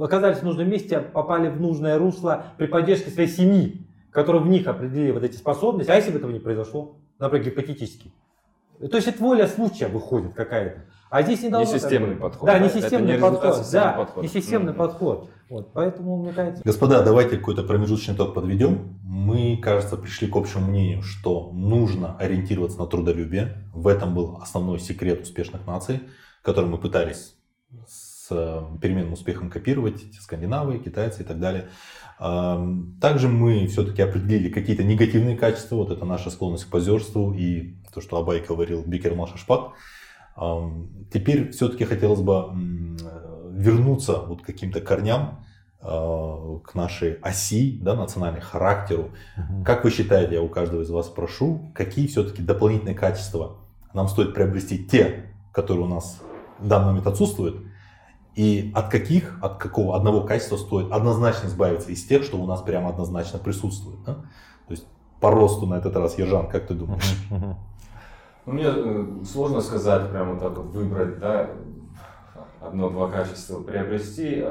оказались 0.00 0.38
в 0.38 0.42
нужном 0.42 0.70
месте, 0.70 0.98
попали 1.00 1.50
в 1.50 1.60
нужное 1.60 1.98
русло 1.98 2.44
при 2.56 2.66
поддержке 2.66 3.10
своей 3.10 3.28
семьи, 3.28 3.86
которая 4.10 4.40
в 4.40 4.48
них 4.48 4.66
определили 4.66 5.10
вот 5.10 5.24
эти 5.24 5.36
способности. 5.36 5.90
А 5.90 5.96
если 5.96 6.10
бы 6.10 6.16
этого 6.16 6.30
не 6.30 6.40
произошло, 6.40 6.96
например, 7.18 7.46
гипотетически? 7.46 8.12
То 8.90 8.96
есть 8.96 9.08
это 9.08 9.22
воля 9.22 9.46
случая 9.46 9.88
выходит 9.88 10.34
какая-то. 10.34 10.82
А 11.10 11.22
здесь 11.22 11.42
не 11.42 11.50
должно... 11.50 11.72
Не 11.74 11.78
системный 11.78 12.08
так 12.10 12.14
быть. 12.14 12.22
подход, 12.22 12.46
Да, 12.46 12.52
да? 12.54 12.58
не 12.58 12.66
Это 12.68 12.80
системный 12.80 13.12
не 13.14 13.18
подход. 13.20 13.56
системного 13.56 13.92
Да, 13.92 13.92
подхода. 13.98 14.26
не 14.26 14.32
системный 14.32 14.72
Мгм. 14.72 14.78
подход. 14.78 15.30
Вот, 15.50 15.72
поэтому, 15.74 16.16
мне 16.22 16.32
кажется... 16.32 16.62
Господа, 16.64 17.02
давайте 17.04 17.36
какой-то 17.36 17.62
промежуточный 17.64 18.14
итог 18.14 18.32
подведем. 18.34 18.98
Мы, 19.04 19.58
кажется, 19.62 19.96
пришли 19.98 20.26
к 20.26 20.34
общему 20.36 20.66
мнению, 20.68 21.02
что 21.02 21.50
нужно 21.52 22.16
ориентироваться 22.16 22.78
на 22.78 22.86
трудолюбие. 22.86 23.58
В 23.74 23.88
этом 23.88 24.14
был 24.14 24.38
основной 24.40 24.78
секрет 24.80 25.20
успешных 25.22 25.66
наций, 25.66 26.00
который 26.40 26.70
мы 26.70 26.78
пытались 26.78 27.34
с 27.86 28.28
э, 28.30 28.62
переменным 28.80 29.12
успехом 29.12 29.50
копировать, 29.50 29.96
эти 30.02 30.18
скандинавы, 30.18 30.78
китайцы 30.78 31.22
и 31.22 31.24
так 31.26 31.38
далее. 31.38 31.68
Также 33.00 33.28
мы 33.28 33.66
все-таки 33.66 34.00
определили 34.00 34.48
какие-то 34.48 34.84
негативные 34.84 35.36
качества. 35.36 35.76
Вот 35.76 35.90
это 35.90 36.04
наша 36.04 36.30
склонность 36.30 36.66
к 36.66 36.70
позерству 36.70 37.32
и 37.32 37.74
то, 37.92 38.00
что 38.00 38.16
Абай 38.16 38.40
говорил, 38.40 38.84
бикер 38.86 39.14
маша 39.16 39.36
шпак. 39.38 39.72
Теперь 41.12 41.50
все-таки 41.50 41.84
хотелось 41.84 42.20
бы 42.20 42.52
вернуться 43.50 44.18
вот 44.20 44.42
к 44.42 44.46
каким-то 44.46 44.80
корням, 44.80 45.44
э, 45.82 46.58
к 46.64 46.74
нашей 46.74 47.14
оси, 47.14 47.78
да, 47.82 47.94
национальной 47.94 48.40
характеру. 48.40 49.10
Как 49.64 49.84
вы 49.84 49.90
считаете, 49.90 50.34
я 50.34 50.42
у 50.42 50.48
каждого 50.48 50.82
из 50.82 50.90
вас 50.90 51.08
прошу, 51.08 51.72
какие 51.74 52.06
все-таки 52.06 52.40
дополнительные 52.40 52.94
качества 52.94 53.58
нам 53.92 54.08
стоит 54.08 54.32
приобрести 54.32 54.84
те, 54.84 55.26
которые 55.52 55.84
у 55.84 55.88
нас 55.88 56.20
в 56.58 56.66
данный 56.66 56.86
момент 56.86 57.06
отсутствуют, 57.06 57.62
и 58.34 58.72
от 58.74 58.88
каких, 58.88 59.38
от 59.42 59.58
какого 59.58 59.96
одного 59.96 60.22
качества 60.22 60.56
стоит 60.56 60.90
однозначно 60.90 61.48
избавиться 61.48 61.90
из 61.90 62.04
тех, 62.04 62.22
что 62.22 62.38
у 62.38 62.46
нас 62.46 62.62
прямо 62.62 62.90
однозначно 62.90 63.38
присутствует. 63.38 64.02
да? 64.04 64.14
То 64.14 64.70
есть 64.70 64.86
по 65.20 65.30
росту 65.30 65.66
на 65.66 65.74
этот 65.74 65.96
раз, 65.96 66.18
Ержан, 66.18 66.48
как 66.48 66.66
ты 66.66 66.74
думаешь? 66.74 67.16
Ну, 68.44 68.54
мне 68.54 68.64
э, 68.66 69.06
сложно 69.24 69.60
сказать, 69.60 70.10
прямо 70.10 70.36
так 70.40 70.56
вот 70.56 70.74
выбрать, 70.74 71.20
да, 71.20 71.48
одно-два 72.60 73.08
качества 73.08 73.62
приобрести, 73.62 74.44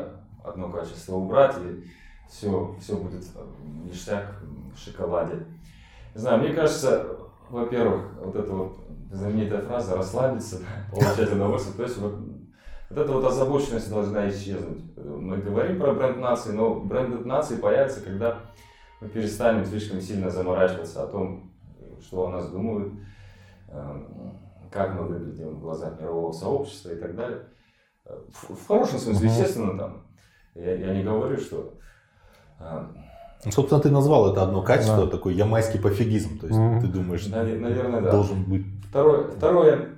одно 0.44 0.70
качество 0.70 1.16
убрать, 1.16 1.56
и 1.58 1.84
все, 2.30 2.74
все 2.80 2.96
будет 2.96 3.26
ништяк 3.84 4.42
в 4.74 4.80
шоколаде. 4.80 5.46
Не 6.16 6.22
знаю, 6.22 6.40
мне 6.40 6.54
кажется, 6.54 7.06
во-первых, 7.50 8.04
вот 8.24 8.36
эта 8.36 8.54
вот 8.54 8.78
знаменитая 9.12 9.62
фраза 9.62 9.96
«расслабиться», 9.96 10.60
получать 10.92 11.34
удовольствие, 11.34 11.76
то 11.76 11.84
есть 11.84 11.98
вот, 11.98 12.16
вот 12.94 12.98
эта 13.04 13.12
вот 13.14 13.24
озабоченность 13.26 13.90
должна 13.90 14.30
исчезнуть. 14.30 14.82
Мы 14.98 15.38
говорим 15.38 15.80
про 15.80 15.94
бренд 15.94 16.18
нации, 16.18 16.52
но 16.52 16.76
бренд 16.76 17.26
нации 17.26 17.56
появится, 17.56 18.02
когда 18.02 18.38
мы 19.00 19.08
перестанем 19.08 19.66
слишком 19.66 20.02
сильно 20.02 20.30
заморачиваться 20.30 21.04
о 21.04 21.08
том, 21.08 21.52
что 22.02 22.28
о 22.28 22.30
нас 22.32 22.50
думают, 22.50 22.94
эм, 23.70 24.34
как 24.72 24.94
мы 24.96 25.08
выглядим 25.08 25.56
в 25.56 25.62
глазах 25.62 26.00
мирового 26.00 26.32
сообщества 26.32 26.90
и 26.90 26.96
так 26.96 27.16
далее. 27.16 27.40
В, 28.06 28.56
в 28.56 28.68
хорошем 28.68 29.00
смысле, 29.00 29.28
естественно, 29.30 29.78
там, 29.78 30.06
я, 30.56 30.76
я 30.76 30.94
не 30.94 31.04
говорю, 31.04 31.38
что 31.38 31.74
эм, 32.60 32.98
Ну, 33.46 33.52
собственно, 33.52 33.82
ты 33.82 33.90
назвал 33.90 34.32
это 34.34 34.44
одно 34.44 34.62
качество, 34.64 35.06
Да. 35.06 35.12
такой 35.12 35.34
ямайский 35.36 35.80
пофигизм. 35.80 36.40
То 36.40 36.48
есть 36.48 36.60
Мгм. 36.60 36.82
ты 36.82 36.88
думаешь, 36.88 37.26
Наве- 37.28 37.58
наверное, 37.58 38.02
да. 38.02 38.12
должен 38.12 38.44
быть 38.44 38.66
Второе, 38.90 39.30
второе 39.30 39.90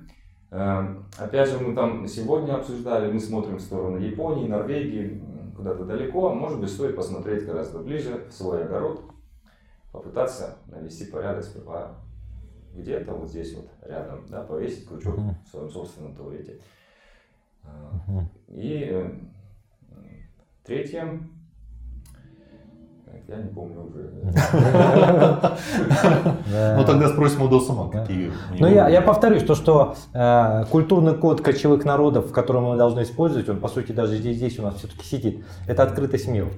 опять 0.54 1.49
же, 1.49 1.60
мы 1.60 1.74
там 1.74 2.08
сегодня 2.08 2.56
обсуждали, 2.56 3.12
мы 3.12 3.20
смотрим 3.20 3.58
в 3.58 3.62
сторону 3.62 3.97
Японии, 3.97 4.47
Норвегии, 4.47 5.22
куда-то 5.56 5.86
далеко. 5.86 6.34
Может 6.34 6.60
быть, 6.60 6.70
стоит 6.70 6.95
посмотреть 6.95 7.45
гораздо 7.45 7.80
ближе, 7.80 8.26
в 8.30 8.34
свой 8.34 8.64
огород, 8.64 9.01
попытаться 9.91 10.58
навести 10.68 11.06
порядок 11.06 11.43
сперва 11.43 11.95
где-то 12.76 13.14
вот 13.14 13.30
здесь 13.30 13.56
вот 13.56 13.70
рядом, 13.82 14.26
да, 14.30 14.43
повесить 14.43 14.88
крючок 14.88 15.18
в 15.18 15.49
своем 15.49 15.70
собственном 15.70 16.16
туалете. 16.16 16.60
Э. 17.64 17.68
И 18.47 18.89
э, 18.91 19.12
третье, 20.64 21.20
я 23.28 23.38
не 23.38 23.49
помню 23.49 23.84
уже. 23.86 24.11
Ну 26.78 26.84
тогда 26.86 27.07
спросим 27.07 27.43
у 27.43 27.47
Досума, 27.47 27.89
какие 27.89 28.32
Ну, 28.59 28.68
я, 28.68 28.89
я 28.89 29.01
повторюсь, 29.01 29.43
то, 29.43 29.55
что 29.55 29.95
э, 30.14 30.66
культурный 30.70 31.16
код 31.16 31.41
кочевых 31.41 31.86
народов, 31.86 32.32
который 32.32 32.61
мы 32.61 32.78
должны 32.78 33.03
использовать, 33.03 33.49
он, 33.49 33.59
по 33.59 33.68
сути, 33.68 33.91
даже 33.91 34.18
здесь, 34.18 34.59
у 34.59 34.64
нас 34.64 34.76
все-таки 34.76 35.05
сидит, 35.05 35.45
это 35.68 35.84
открытость 35.84 36.28
миру. 36.28 36.49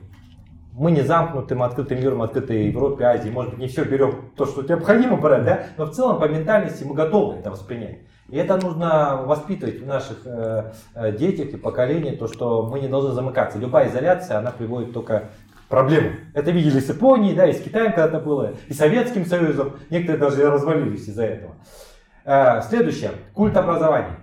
Мы 0.74 0.91
не 0.91 1.01
замкнуты, 1.01 1.56
мы 1.56 1.66
открытым 1.66 1.99
миром, 1.99 2.22
открыты 2.22 2.53
Европе, 2.53 3.06
Азии. 3.06 3.30
Может 3.30 3.51
быть, 3.51 3.60
не 3.62 3.68
все 3.68 3.86
берем 3.86 4.32
то, 4.36 4.45
что 4.45 4.62
необходимо 4.62 5.16
брать, 5.16 5.45
да? 5.45 5.64
но 5.78 5.86
в 5.86 5.91
целом 5.91 6.20
по 6.20 6.26
ментальности 6.26 6.84
мы 6.84 6.95
готовы 6.95 7.39
это 7.39 7.51
воспринять. 7.51 7.99
И 8.30 8.38
это 8.38 8.58
нужно 8.58 9.22
воспитывать 9.24 9.82
в 9.82 9.86
наших 9.86 10.26
э, 10.26 10.72
э, 10.95 11.12
детях 11.12 11.49
и 11.53 11.58
поколениях, 11.58 12.18
то, 12.18 12.28
что 12.28 12.64
мы 12.64 12.80
не 12.80 12.88
должны 12.88 13.12
замыкаться. 13.12 13.60
Любая 13.60 13.88
изоляция, 13.88 14.39
она 14.39 14.49
приводит 14.49 14.93
только 14.93 15.30
к 15.66 15.70
проблемам. 15.70 16.13
Это 16.34 16.51
видели 16.51 16.80
с 16.80 16.89
Японией, 16.89 17.36
да, 17.36 17.47
и 17.47 17.53
с 17.53 17.61
Китаем 17.61 17.91
когда-то 17.93 18.20
было, 18.20 18.53
и 18.68 18.74
Советским 18.74 19.26
Союзом. 19.26 19.74
Некоторые 19.89 20.20
даже 20.22 20.49
развалились 20.49 21.07
из-за 21.07 21.24
этого. 21.26 21.55
Э, 22.24 22.61
Следующее. 22.61 23.11
Культ 23.34 23.55
образования. 23.57 24.18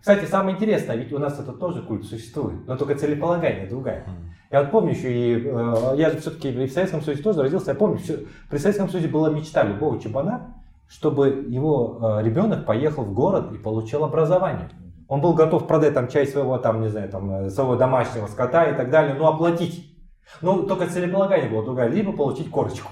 Кстати, 0.00 0.24
самое 0.26 0.54
интересное, 0.56 0.96
ведь 0.96 1.12
у 1.12 1.18
нас 1.18 1.38
это 1.40 1.52
тоже 1.52 1.82
культ 1.82 2.04
существует, 2.04 2.66
но 2.68 2.76
только 2.76 2.94
целеполагание 2.94 3.66
другая. 3.66 4.04
Я 4.52 4.60
вот 4.62 4.70
помню 4.70 4.92
еще, 4.92 5.12
и, 5.12 5.42
э, 5.44 5.94
я 5.96 6.10
же 6.10 6.18
все-таки 6.18 6.52
в 6.52 6.70
Советском 6.70 7.02
Союзе 7.02 7.22
тоже 7.24 7.42
родился, 7.42 7.72
я 7.72 7.74
помню, 7.74 7.98
всё- 7.98 8.18
при 8.48 8.58
Советском 8.58 8.88
Союзе 8.88 9.08
была 9.08 9.30
мечта 9.30 9.64
любого 9.64 10.00
чебана, 10.00 10.54
чтобы 10.86 11.46
его 11.48 11.98
э, 12.20 12.22
ребенок 12.22 12.64
поехал 12.66 13.02
в 13.02 13.12
город 13.12 13.50
и 13.52 13.58
получил 13.58 14.04
образование. 14.04 14.68
Он 15.08 15.20
был 15.20 15.34
готов 15.34 15.66
продать 15.66 15.94
там 15.94 16.06
часть 16.06 16.32
своего, 16.32 16.56
там, 16.58 16.80
не 16.80 16.88
знаю, 16.88 17.08
там, 17.08 17.50
своего 17.50 17.74
домашнего 17.74 18.26
скота 18.28 18.66
и 18.70 18.76
так 18.76 18.90
далее, 18.90 19.14
но 19.14 19.26
оплатить. 19.26 19.95
Ну, 20.42 20.64
только 20.64 20.86
целеполагание 20.86 21.48
было 21.48 21.64
другое, 21.64 21.88
либо 21.88 22.12
получить 22.12 22.50
корочку, 22.50 22.90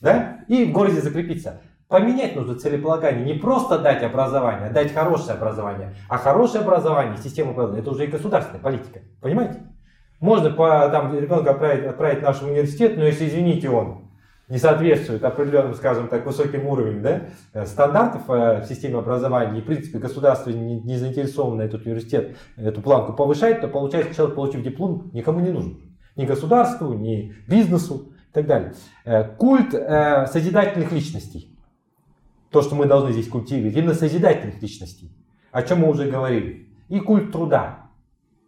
да, 0.00 0.38
и 0.48 0.64
в 0.64 0.72
городе 0.72 1.00
закрепиться. 1.00 1.60
Поменять 1.88 2.36
нужно 2.36 2.54
целеполагание, 2.54 3.24
не 3.24 3.34
просто 3.34 3.78
дать 3.78 4.02
образование, 4.04 4.68
а 4.68 4.72
дать 4.72 4.94
хорошее 4.94 5.32
образование. 5.32 5.94
А 6.08 6.18
хорошее 6.18 6.62
образование, 6.62 7.16
система 7.18 7.50
образования, 7.50 7.82
это 7.82 7.90
уже 7.90 8.04
и 8.04 8.08
государственная 8.08 8.62
политика, 8.62 9.00
понимаете? 9.20 9.60
Можно 10.20 10.50
по, 10.50 10.88
там, 10.90 11.12
ребенка 11.18 11.50
отправить, 11.50 11.86
отправить 11.86 12.20
в 12.20 12.22
наш 12.22 12.42
университет, 12.42 12.96
но 12.96 13.04
если, 13.04 13.26
извините, 13.26 13.70
он 13.70 14.10
не 14.48 14.58
соответствует 14.58 15.24
определенным, 15.24 15.74
скажем 15.74 16.08
так, 16.08 16.26
высоким 16.26 16.66
уровням 16.66 17.02
да, 17.02 17.22
э, 17.54 17.66
стандартов 17.66 18.22
э, 18.28 18.60
в 18.60 18.66
системе 18.66 18.98
образования, 18.98 19.58
и, 19.58 19.62
в 19.62 19.64
принципе, 19.64 19.98
государство 19.98 20.50
не, 20.50 20.80
не 20.80 20.96
заинтересовано 20.96 21.62
этот 21.62 21.86
университет, 21.86 22.36
эту 22.56 22.82
планку 22.82 23.14
повышать, 23.14 23.60
то 23.60 23.68
получается, 23.68 24.14
человек, 24.14 24.36
получив 24.36 24.62
диплом, 24.62 25.10
никому 25.12 25.40
не 25.40 25.50
нужен. 25.50 25.89
Ни 26.20 26.26
государству, 26.26 26.92
ни 26.92 27.34
бизнесу 27.48 28.12
и 28.30 28.34
так 28.34 28.46
далее. 28.46 28.74
Э, 29.06 29.24
Культ 29.24 29.72
э, 29.72 30.26
созидательных 30.26 30.92
личностей. 30.92 31.48
То, 32.50 32.60
что 32.60 32.74
мы 32.74 32.84
должны 32.84 33.12
здесь 33.12 33.28
культивировать, 33.28 33.74
именно 33.74 33.94
созидательных 33.94 34.60
личностей. 34.60 35.10
О 35.50 35.62
чем 35.62 35.80
мы 35.80 35.88
уже 35.88 36.10
говорили. 36.10 36.68
И 36.90 37.00
культ 37.00 37.32
труда. 37.32 37.79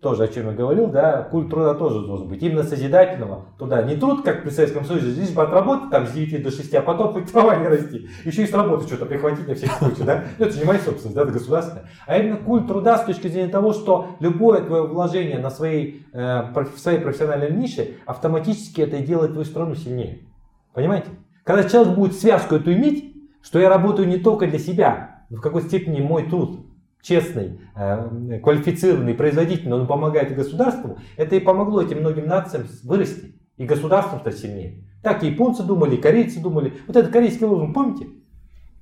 Тоже 0.02 0.24
о 0.24 0.28
чем 0.28 0.48
я 0.48 0.52
говорил, 0.52 0.88
да, 0.88 1.22
культ 1.22 1.48
труда 1.48 1.74
тоже 1.74 2.04
должен 2.04 2.26
быть. 2.26 2.42
Именно 2.42 2.64
созидательного 2.64 3.46
труда. 3.56 3.82
Не 3.82 3.94
труд, 3.94 4.24
как 4.24 4.42
при 4.42 4.50
Советском 4.50 4.84
Союзе, 4.84 5.12
здесь 5.12 5.30
бы 5.30 5.44
отработать 5.44 5.90
там 5.90 6.08
с 6.08 6.10
9 6.10 6.42
до 6.42 6.50
6, 6.50 6.74
а 6.74 6.82
потом 6.82 7.12
хоть 7.12 7.30
трава 7.30 7.54
не 7.54 7.68
расти. 7.68 8.08
Еще 8.24 8.42
и 8.42 8.46
с 8.48 8.52
работы 8.52 8.88
что-то 8.88 9.06
прихватить 9.06 9.46
на 9.46 9.54
всякий 9.54 9.72
случай, 9.74 10.02
да. 10.02 10.24
Ну, 10.38 10.46
это 10.46 10.54
же 10.54 10.60
не 10.60 10.66
моя 10.66 10.80
собственность, 10.80 11.14
да, 11.14 11.22
это 11.22 11.30
государственная. 11.30 11.84
А 12.04 12.18
именно 12.18 12.36
культ 12.36 12.66
труда 12.66 12.98
с 12.98 13.04
точки 13.04 13.28
зрения 13.28 13.48
того, 13.48 13.72
что 13.72 14.16
любое 14.18 14.62
твое 14.62 14.88
вложение 14.88 15.38
на 15.38 15.50
своей, 15.50 16.04
э, 16.12 16.52
в 16.52 16.78
своей 16.78 16.98
профессиональной 16.98 17.52
нише 17.52 17.94
автоматически 18.04 18.80
это 18.80 18.98
делает 18.98 19.30
твою 19.30 19.44
страну 19.44 19.76
сильнее. 19.76 20.26
Понимаете? 20.74 21.10
Когда 21.44 21.62
человек 21.62 21.94
будет 21.94 22.14
связку 22.14 22.56
эту 22.56 22.72
иметь, 22.72 23.14
что 23.40 23.60
я 23.60 23.68
работаю 23.68 24.08
не 24.08 24.16
только 24.16 24.48
для 24.48 24.58
себя, 24.58 25.24
но 25.30 25.36
в 25.36 25.40
какой 25.40 25.62
степени 25.62 26.00
мой 26.00 26.24
труд 26.28 26.66
честный, 27.02 27.60
э, 27.74 28.38
квалифицированный, 28.42 29.14
производительный, 29.14 29.76
он 29.76 29.86
помогает 29.86 30.34
государству, 30.34 30.96
это 31.16 31.36
и 31.36 31.40
помогло 31.40 31.82
этим 31.82 31.98
многим 31.98 32.26
нациям 32.26 32.66
вырасти, 32.84 33.34
и 33.56 33.64
государством 33.64 34.20
стать 34.20 34.38
сильнее. 34.38 34.84
Так 35.02 35.22
и 35.24 35.26
японцы 35.26 35.64
думали, 35.64 35.96
и 35.96 36.00
корейцы 36.00 36.40
думали. 36.40 36.74
Вот 36.86 36.96
этот 36.96 37.12
корейский 37.12 37.44
лозунг, 37.44 37.74
помните? 37.74 38.06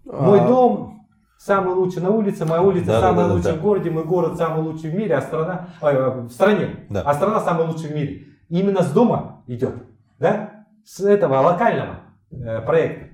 Мой 0.04 0.40
А, 0.40 0.46
дом 0.46 1.06
самый 1.38 1.74
лучший 1.74 2.02
на 2.02 2.10
улице, 2.10 2.44
моя 2.44 2.62
улица 2.62 2.86
Да, 2.86 3.00
самая 3.00 3.24
да, 3.24 3.28
да, 3.28 3.34
лучшая 3.34 3.52
да. 3.54 3.58
в 3.58 3.62
городе, 3.62 3.90
мой 3.90 4.04
город 4.04 4.36
самый 4.36 4.62
лучший 4.62 4.90
в 4.90 4.94
мире, 4.94 5.14
а 5.14 5.22
страна 5.22 5.68
э, 5.80 6.20
в 6.20 6.30
стране, 6.30 6.86
Да. 6.90 7.02
а 7.02 7.14
страна 7.14 7.40
самая 7.40 7.66
лучшая 7.66 7.90
в 7.90 7.94
мире. 7.94 8.26
И 8.50 8.60
именно 8.60 8.82
с 8.82 8.92
дома 8.92 9.42
идет, 9.46 9.74
да? 10.18 10.66
С 10.84 11.00
этого 11.00 11.40
локального 11.40 12.00
э, 12.30 12.60
проекта. 12.60 13.06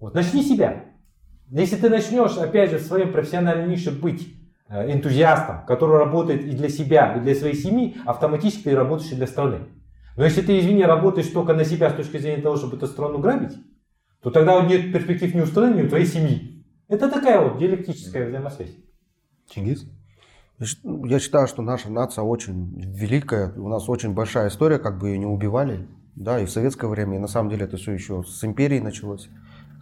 Вот 0.00 0.14
начни 0.14 0.42
себя. 0.42 0.84
Если 1.50 1.76
ты 1.76 1.90
начнешь, 1.90 2.36
опять 2.38 2.70
же, 2.70 2.78
в 2.78 2.82
своей 2.82 3.06
профессиональной 3.06 3.68
нише 3.68 3.90
быть 3.90 4.26
энтузиастом, 4.70 5.64
который 5.66 5.98
работает 5.98 6.42
и 6.42 6.50
для 6.50 6.68
себя, 6.68 7.14
и 7.16 7.20
для 7.20 7.34
своей 7.34 7.54
семьи, 7.54 7.96
автоматически 8.06 8.64
ты 8.64 8.76
работаешь 8.76 9.12
и 9.12 9.16
для 9.16 9.26
страны. 9.26 9.60
Но 10.16 10.24
если 10.24 10.42
ты, 10.42 10.58
извини, 10.58 10.84
работаешь 10.84 11.28
только 11.28 11.54
на 11.54 11.64
себя 11.64 11.90
с 11.90 11.94
точки 11.94 12.18
зрения 12.18 12.42
того, 12.42 12.56
чтобы 12.56 12.76
эту 12.76 12.86
страну 12.86 13.18
грабить, 13.18 13.56
то 14.22 14.30
тогда 14.30 14.60
нет 14.64 14.92
перспектив 14.92 15.34
ни 15.34 15.40
у 15.40 15.46
страны, 15.46 15.76
ни 15.76 15.82
у 15.82 15.88
твоей 15.88 16.06
семьи. 16.06 16.64
Это 16.88 17.10
такая 17.10 17.40
вот 17.40 17.58
диалектическая 17.58 18.28
взаимосвязь. 18.28 18.76
Чингис? 19.48 19.86
Я 20.58 20.66
ну, 20.84 21.04
Я 21.04 21.18
считаю, 21.18 21.48
что 21.48 21.62
наша 21.62 21.90
нация 21.90 22.22
очень 22.22 22.74
великая, 22.78 23.52
у 23.56 23.68
нас 23.68 23.88
очень 23.88 24.14
большая 24.14 24.48
история, 24.48 24.78
как 24.78 24.98
бы 24.98 25.08
ее 25.08 25.18
не 25.18 25.26
убивали, 25.26 25.88
да, 26.14 26.40
и 26.40 26.46
в 26.46 26.50
советское 26.50 26.86
время, 26.86 27.16
и 27.16 27.20
на 27.20 27.26
самом 27.26 27.50
деле 27.50 27.64
это 27.64 27.76
все 27.76 27.92
еще 27.92 28.22
с 28.22 28.44
империи 28.44 28.78
началось, 28.78 29.28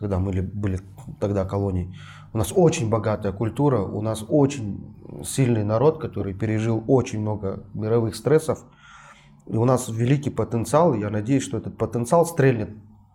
когда 0.02 0.18
мы 0.18 0.32
ли- 0.32 0.40
были 0.40 0.80
тогда 1.20 1.44
колонией. 1.44 1.96
У 2.32 2.38
нас 2.38 2.52
очень 2.52 2.90
богатая 2.90 3.32
культура, 3.32 3.82
у 3.82 4.02
нас 4.02 4.24
очень 4.28 4.84
сильный 5.24 5.62
народ, 5.62 6.00
который 6.00 6.34
пережил 6.34 6.82
очень 6.88 7.20
много 7.20 7.62
мировых 7.72 8.16
стрессов, 8.16 8.64
и 9.46 9.56
у 9.56 9.64
нас 9.64 9.88
великий 9.88 10.30
потенциал, 10.30 10.94
и 10.94 11.00
я 11.00 11.08
надеюсь, 11.08 11.44
что 11.44 11.56
этот 11.56 11.78
потенциал 11.78 12.26
стрельнет, 12.26 12.70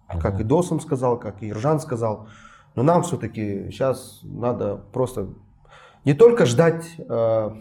как 0.07 0.39
и 0.39 0.45
Досом 0.45 0.79
сказал, 0.79 1.19
как 1.19 1.43
и 1.43 1.49
Иржан 1.49 1.81
сказал, 1.81 2.27
но 2.75 2.83
нам 2.83 3.03
все-таки 3.03 3.69
сейчас 3.69 4.21
надо 4.23 4.77
просто 4.93 5.27
не 6.05 6.13
только 6.13 6.45
ждать, 6.45 6.85
э, 6.97 7.51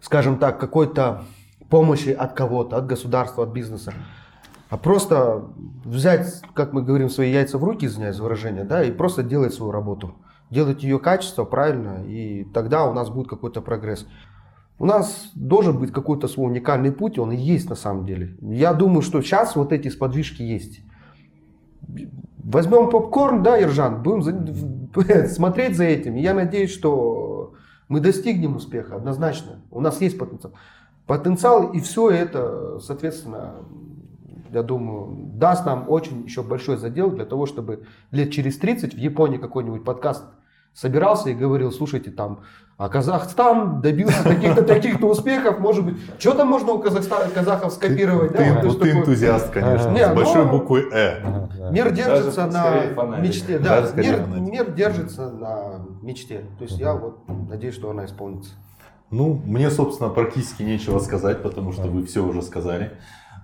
скажем 0.00 0.38
так, 0.38 0.60
какой-то 0.60 1.24
помощи 1.68 2.10
от 2.10 2.34
кого-то, 2.34 2.76
от 2.76 2.86
государства, 2.86 3.42
от 3.42 3.50
бизнеса, 3.50 3.92
а 4.72 4.78
просто 4.78 5.50
взять, 5.84 6.40
как 6.54 6.72
мы 6.72 6.82
говорим, 6.82 7.10
свои 7.10 7.30
яйца 7.30 7.58
в 7.58 7.64
руки, 7.64 7.84
извиняюсь 7.84 8.16
за 8.16 8.22
выражение, 8.22 8.64
да, 8.64 8.82
и 8.82 8.90
просто 8.90 9.22
делать 9.22 9.52
свою 9.52 9.70
работу. 9.70 10.14
Делать 10.48 10.82
ее 10.82 10.98
качество 10.98 11.44
правильно, 11.44 12.02
и 12.06 12.44
тогда 12.54 12.86
у 12.86 12.94
нас 12.94 13.10
будет 13.10 13.28
какой-то 13.28 13.60
прогресс. 13.60 14.06
У 14.78 14.86
нас 14.86 15.30
должен 15.34 15.78
быть 15.78 15.92
какой-то 15.92 16.26
свой 16.26 16.46
уникальный 16.46 16.90
путь, 16.90 17.18
он 17.18 17.32
и 17.32 17.36
есть 17.36 17.68
на 17.68 17.74
самом 17.74 18.06
деле. 18.06 18.34
Я 18.40 18.72
думаю, 18.72 19.02
что 19.02 19.20
сейчас 19.20 19.56
вот 19.56 19.74
эти 19.74 19.88
сподвижки 19.88 20.40
есть. 20.40 20.80
Возьмем 22.42 22.88
попкорн, 22.88 23.42
да, 23.42 23.58
Ержан, 23.58 24.02
будем 24.02 24.22
за- 24.22 25.28
смотреть 25.28 25.76
за 25.76 25.84
этим. 25.84 26.14
Я 26.14 26.32
надеюсь, 26.32 26.72
что 26.72 27.52
мы 27.88 28.00
достигнем 28.00 28.56
успеха 28.56 28.96
однозначно. 28.96 29.60
У 29.70 29.82
нас 29.82 30.00
есть 30.00 30.16
потенциал. 30.16 30.54
Потенциал 31.06 31.72
и 31.72 31.80
все 31.80 32.08
это, 32.08 32.78
соответственно, 32.78 33.56
я 34.52 34.62
думаю, 34.62 35.16
даст 35.34 35.64
нам 35.64 35.86
очень 35.88 36.24
еще 36.24 36.42
большой 36.42 36.76
задел 36.76 37.10
для 37.10 37.24
того, 37.24 37.46
чтобы 37.46 37.84
лет 38.10 38.30
через 38.30 38.58
30 38.58 38.94
в 38.94 38.98
Японии 38.98 39.38
какой-нибудь 39.38 39.84
подкаст 39.84 40.24
собирался 40.74 41.30
и 41.30 41.34
говорил, 41.34 41.72
слушайте, 41.72 42.10
там, 42.10 42.40
а 42.78 42.88
Казахстан 42.88 43.80
добился 43.80 44.22
таких-то 44.24 44.62
таких-то 44.62 45.06
успехов, 45.06 45.58
может 45.58 45.84
быть, 45.84 45.96
что 46.18 46.34
там 46.34 46.48
можно 46.48 46.72
у 46.72 46.78
Казахстана, 46.78 47.30
казахов 47.30 47.72
скопировать? 47.72 48.32
Ты, 48.32 48.38
да, 48.38 48.60
ты- 48.60 48.68
вот 48.68 48.80
ты 48.80 48.90
энтузиаст, 48.90 49.50
конечно, 49.50 49.90
Не, 49.90 50.06
с 50.06 50.14
большой 50.14 50.44
ну- 50.46 50.50
буквой 50.50 50.88
«Э». 50.92 51.48
Мир 51.70 51.92
держится 51.92 52.46
Даже 52.46 52.94
на 52.96 53.18
мечте. 53.18 53.58
Да, 53.58 53.86
мир, 53.94 54.26
мир 54.26 54.70
держится 54.72 55.30
на 55.30 55.86
мечте. 56.02 56.46
То 56.58 56.64
есть 56.64 56.78
я 56.78 56.94
вот 56.94 57.20
надеюсь, 57.28 57.74
что 57.74 57.90
она 57.90 58.04
исполнится. 58.06 58.50
Ну, 59.10 59.40
мне, 59.44 59.70
собственно, 59.70 60.08
практически 60.08 60.62
нечего 60.62 60.98
сказать, 60.98 61.42
потому 61.42 61.72
что 61.72 61.82
вы 61.82 62.04
все 62.06 62.24
уже 62.24 62.40
сказали. 62.40 62.92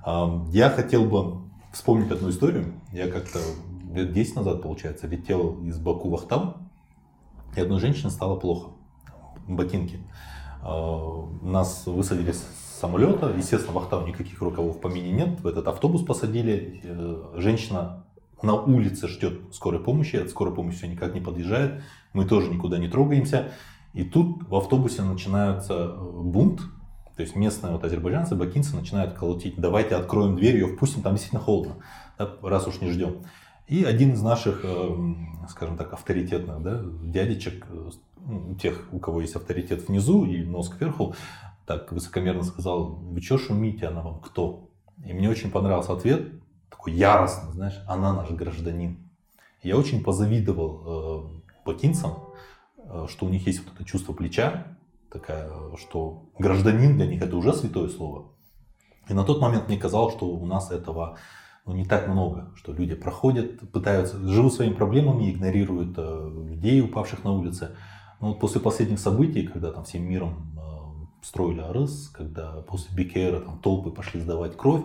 Я 0.05 0.71
хотел 0.71 1.05
бы 1.05 1.43
вспомнить 1.73 2.11
одну 2.11 2.31
историю. 2.31 2.75
Я 2.93 3.09
как-то 3.09 3.39
лет 3.93 4.13
10 4.13 4.37
назад, 4.37 4.63
получается, 4.63 5.07
летел 5.07 5.61
из 5.63 5.79
Баку 5.79 6.11
в 6.11 6.15
Ахтау, 6.15 6.57
и 7.57 7.61
одной 7.61 7.81
женщине 7.81 8.11
стало 8.11 8.37
плохо. 8.37 8.71
Ботинки. 9.47 9.99
А, 10.63 11.27
Нас 11.43 11.87
высадили 11.87 12.33
с 12.33 12.45
самолета. 12.81 13.33
Естественно, 13.37 13.73
в 13.73 13.79
Ахтау 13.79 14.07
никаких 14.07 14.41
рукавов 14.41 14.77
в 14.77 14.81
помине 14.81 15.11
нет. 15.11 15.41
В 15.41 15.47
этот 15.47 15.69
автобус 15.69 16.03
посадили. 16.05 16.81
Э, 16.85 17.33
Женщина 17.37 18.05
на 18.43 18.55
улице 18.55 19.09
ждет 19.09 19.55
скорой 19.55 19.81
помощи. 19.81 20.17
От 20.17 20.31
скорой 20.31 20.55
помощи 20.55 20.79
все 20.79 20.89
никак 20.89 21.15
не 21.15 21.21
подъезжает. 21.21 21.83
Мы 22.13 22.25
тоже 22.25 22.51
никуда 22.51 22.79
не 22.79 22.89
трогаемся. 22.89 23.53
И 23.95 24.05
тут 24.05 24.49
в 24.49 24.55
автобусе 24.55 25.03
начинается 25.03 25.75
э, 25.75 25.97
бунт. 25.99 26.61
То 27.19 27.23
есть 27.23 27.35
местные 27.35 27.73
вот 27.73 27.83
азербайджанцы, 27.83 28.37
бакинцы 28.37 28.77
начинают 28.77 29.13
колотить. 29.13 29.57
Давайте 29.57 29.97
откроем 29.97 30.37
дверь, 30.37 30.55
ее 30.55 30.69
впустим, 30.69 31.03
там 31.03 31.15
действительно 31.15 31.43
холодно, 31.43 31.75
да, 32.17 32.37
раз 32.43 32.69
уж 32.69 32.81
не 32.81 32.93
ждем. 32.93 33.25
И 33.67 33.83
один 33.83 34.13
из 34.13 34.23
наших, 34.23 34.65
эм, 34.65 35.45
скажем 35.49 35.77
так, 35.77 35.93
авторитетных 35.93 36.63
да, 36.63 36.81
дядечек, 37.03 37.67
э, 37.71 37.91
ну, 38.25 38.55
тех, 38.55 38.87
у 38.93 39.01
кого 39.01 39.21
есть 39.21 39.35
авторитет 39.35 39.89
внизу 39.89 40.27
и 40.27 40.45
нос 40.45 40.69
кверху, 40.69 41.17
так 41.67 41.91
высокомерно 41.91 42.45
сказал, 42.45 42.87
вы 42.87 43.21
что 43.21 43.37
шумите, 43.37 43.89
она 43.89 44.01
вам 44.01 44.21
кто? 44.21 44.71
И 45.05 45.13
мне 45.13 45.29
очень 45.29 45.51
понравился 45.51 45.95
ответ, 45.95 46.41
такой 46.71 46.93
яростный, 46.93 47.53
знаешь, 47.53 47.83
она 47.89 48.13
наш 48.13 48.31
гражданин. 48.31 48.97
Я 49.65 49.77
очень 49.77 50.05
позавидовал 50.05 50.83
э, 50.87 51.67
бакинцам, 51.67 52.13
э, 52.77 53.07
что 53.09 53.27
у 53.27 53.29
них 53.29 53.45
есть 53.49 53.65
вот 53.65 53.75
это 53.75 53.85
чувство 53.85 54.13
плеча, 54.13 54.78
такая, 55.11 55.51
что 55.77 56.31
гражданин 56.39 56.97
для 56.97 57.07
них 57.07 57.23
это 57.23 57.37
уже 57.37 57.53
святое 57.53 57.89
слово. 57.89 58.33
И 59.09 59.15
на 59.15 59.25
тот 59.25 59.41
момент 59.41 59.69
мне 59.69 59.79
казалось, 59.79 60.15
что 60.15 60.27
у 60.27 60.47
нас 60.47 60.71
этого 60.71 61.19
ну, 61.69 61.75
не 61.75 61.85
так 61.85 62.09
много, 62.09 62.51
что 62.55 62.73
люди 62.73 62.95
проходят, 62.95 63.71
пытаются, 63.71 64.19
живут 64.27 64.55
своими 64.55 64.73
проблемами, 64.73 65.31
игнорируют 65.31 65.95
э, 65.99 66.31
людей, 66.49 66.81
упавших 66.81 67.25
на 67.25 67.33
улице. 67.33 67.77
Но 68.21 68.29
вот 68.29 68.41
после 68.41 68.61
последних 68.61 68.99
событий, 68.99 69.47
когда 69.47 69.71
там 69.71 69.85
всем 69.85 70.05
миром 70.05 70.57
э, 70.57 71.25
строили 71.25 71.61
АРС, 71.61 72.09
когда 72.09 72.63
после 72.63 72.97
Бикера 72.97 73.41
там 73.41 73.59
толпы 73.59 73.91
пошли 73.91 74.21
сдавать 74.21 74.57
кровь, 74.57 74.83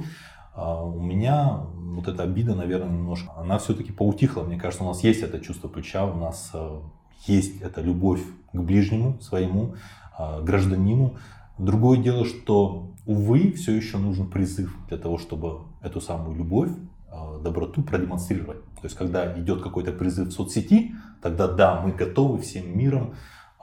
а 0.56 0.84
у 0.84 1.02
меня 1.02 1.62
вот 1.74 2.08
эта 2.08 2.24
обида, 2.24 2.54
наверное, 2.54 2.92
немножко, 2.92 3.32
она 3.38 3.58
все-таки 3.58 3.92
поутихла. 3.92 4.44
Мне 4.44 4.60
кажется, 4.60 4.84
у 4.84 4.88
нас 4.88 5.04
есть 5.04 5.22
это 5.22 5.40
чувство 5.40 5.68
плеча, 5.68 6.06
у 6.06 6.16
нас 6.16 6.52
э, 6.54 6.80
есть 7.28 7.62
эта 7.62 7.82
любовь 7.82 8.22
к 8.52 8.60
ближнему 8.60 9.20
своему, 9.22 9.76
э, 9.76 9.78
гражданину. 10.18 11.16
Другое 11.58 12.00
дело, 12.00 12.26
что, 12.26 12.94
увы, 13.06 13.52
все 13.52 13.76
еще 13.76 13.98
нужен 13.98 14.30
призыв 14.30 14.76
для 14.88 14.98
того, 14.98 15.18
чтобы 15.18 15.62
эту 15.82 16.02
самую 16.02 16.36
любовь, 16.36 16.72
э, 16.72 17.40
доброту 17.44 17.84
продемонстрировать. 17.84 18.64
То 18.76 18.84
есть, 18.84 18.96
когда 18.96 19.38
идет 19.40 19.62
какой-то 19.62 19.92
призыв 19.92 20.30
в 20.30 20.32
соцсети, 20.32 20.96
тогда 21.22 21.48
да, 21.48 21.82
мы 21.82 21.92
готовы 21.92 22.40
всем 22.40 22.78
миром 22.78 23.14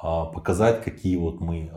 э, 0.03 0.25
показать, 0.33 0.85
какие 0.85 1.17
вот 1.17 1.41
мы 1.41 1.71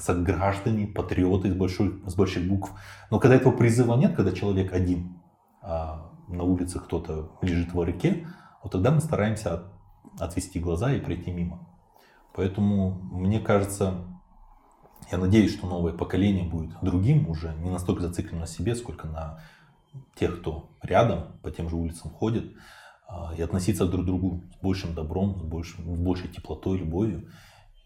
сограждане, 0.00 0.86
патриоты 0.86 1.50
с, 1.50 1.54
большой, 1.54 2.02
с 2.06 2.14
больших 2.14 2.48
букв. 2.48 2.72
Но 3.10 3.18
когда 3.18 3.36
этого 3.36 3.52
призыва 3.52 3.96
нет, 3.96 4.14
когда 4.14 4.32
человек 4.32 4.72
один, 4.72 5.18
а 5.62 6.10
на 6.28 6.44
улице 6.44 6.78
кто-то 6.78 7.30
лежит 7.42 7.72
в 7.72 7.82
реке, 7.84 8.26
вот 8.62 8.72
тогда 8.72 8.90
мы 8.90 9.00
стараемся 9.00 9.54
от- 9.54 9.72
отвести 10.20 10.60
глаза 10.60 10.92
и 10.92 11.00
пройти 11.00 11.30
мимо. 11.30 11.67
Поэтому, 12.34 12.90
мне 13.10 13.40
кажется, 13.40 14.04
я 15.10 15.18
надеюсь, 15.18 15.54
что 15.54 15.66
новое 15.66 15.92
поколение 15.92 16.48
будет 16.48 16.70
другим 16.82 17.28
уже, 17.28 17.54
не 17.54 17.70
настолько 17.70 18.02
зациклено 18.02 18.40
на 18.40 18.46
себе, 18.46 18.74
сколько 18.74 19.06
на 19.06 19.40
тех, 20.16 20.40
кто 20.40 20.70
рядом, 20.82 21.38
по 21.42 21.50
тем 21.50 21.68
же 21.68 21.76
улицам 21.76 22.10
ходит, 22.10 22.52
а, 23.08 23.34
и 23.36 23.42
относиться 23.42 23.86
друг 23.86 24.02
к 24.02 24.06
другу 24.06 24.44
с 24.54 24.62
большим 24.62 24.94
добром, 24.94 25.38
с 25.38 25.42
большим, 25.42 25.96
с 25.96 25.98
большей 25.98 26.28
теплотой, 26.28 26.78
любовью. 26.78 27.30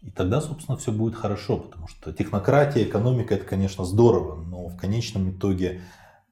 И 0.01 0.11
тогда, 0.11 0.41
собственно, 0.41 0.77
все 0.77 0.91
будет 0.91 1.15
хорошо, 1.15 1.57
потому 1.57 1.87
что 1.87 2.11
технократия, 2.11 2.83
экономика, 2.83 3.35
это, 3.35 3.45
конечно, 3.45 3.85
здорово, 3.85 4.35
но 4.43 4.67
в 4.67 4.75
конечном 4.75 5.31
итоге 5.31 5.81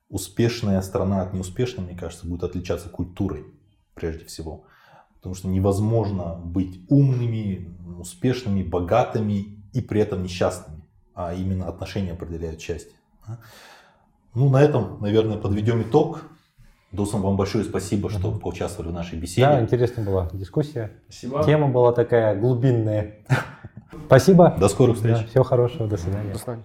успешная 0.09 0.82
страна 0.82 1.22
от 1.22 1.34
неуспешной, 1.34 1.86
мне 1.86 1.97
кажется, 1.97 2.28
будет 2.28 2.43
отличаться 2.43 2.89
культурой, 2.89 3.45
прежде 3.93 4.26
всего. 4.26 4.66
Потому 5.22 5.36
что 5.36 5.47
невозможно 5.47 6.36
быть 6.43 6.82
умными, 6.89 7.69
успешными, 7.99 8.63
богатыми 8.63 9.59
и 9.72 9.80
при 9.82 10.01
этом 10.01 10.24
несчастными. 10.24 10.82
А 11.13 11.34
именно 11.34 11.67
отношения 11.67 12.13
определяют 12.13 12.59
счастье. 12.59 12.93
да. 13.28 13.38
Ну, 14.34 14.49
на 14.49 14.61
этом, 14.61 14.97
наверное, 15.01 15.38
подведем 15.38 15.82
итог. 15.84 16.24
Досам, 16.91 17.22
вам 17.22 17.38
большое 17.38 17.63
спасибо, 17.63 18.09
что 18.09 18.32
поучаствовали 18.32 18.91
в 18.91 18.93
нашей 18.93 19.19
беседе. 19.19 19.45
Да, 19.45 19.61
интересная 19.61 20.05
была 20.05 20.30
дискуссия. 20.34 20.91
Спасибо. 21.07 21.43
Тема 21.43 21.67
была 21.67 21.93
такая 21.93 22.36
глубинная. 22.39 23.17
Спасибо. 24.07 24.55
До 24.59 24.67
скорых 24.67 24.95
встреч. 24.95 25.19
Да, 25.19 25.26
всего 25.26 25.43
хорошего, 25.43 25.88
до 25.88 25.97
свидания. 25.97 26.34
До 26.34 26.39
свидания. 26.39 26.63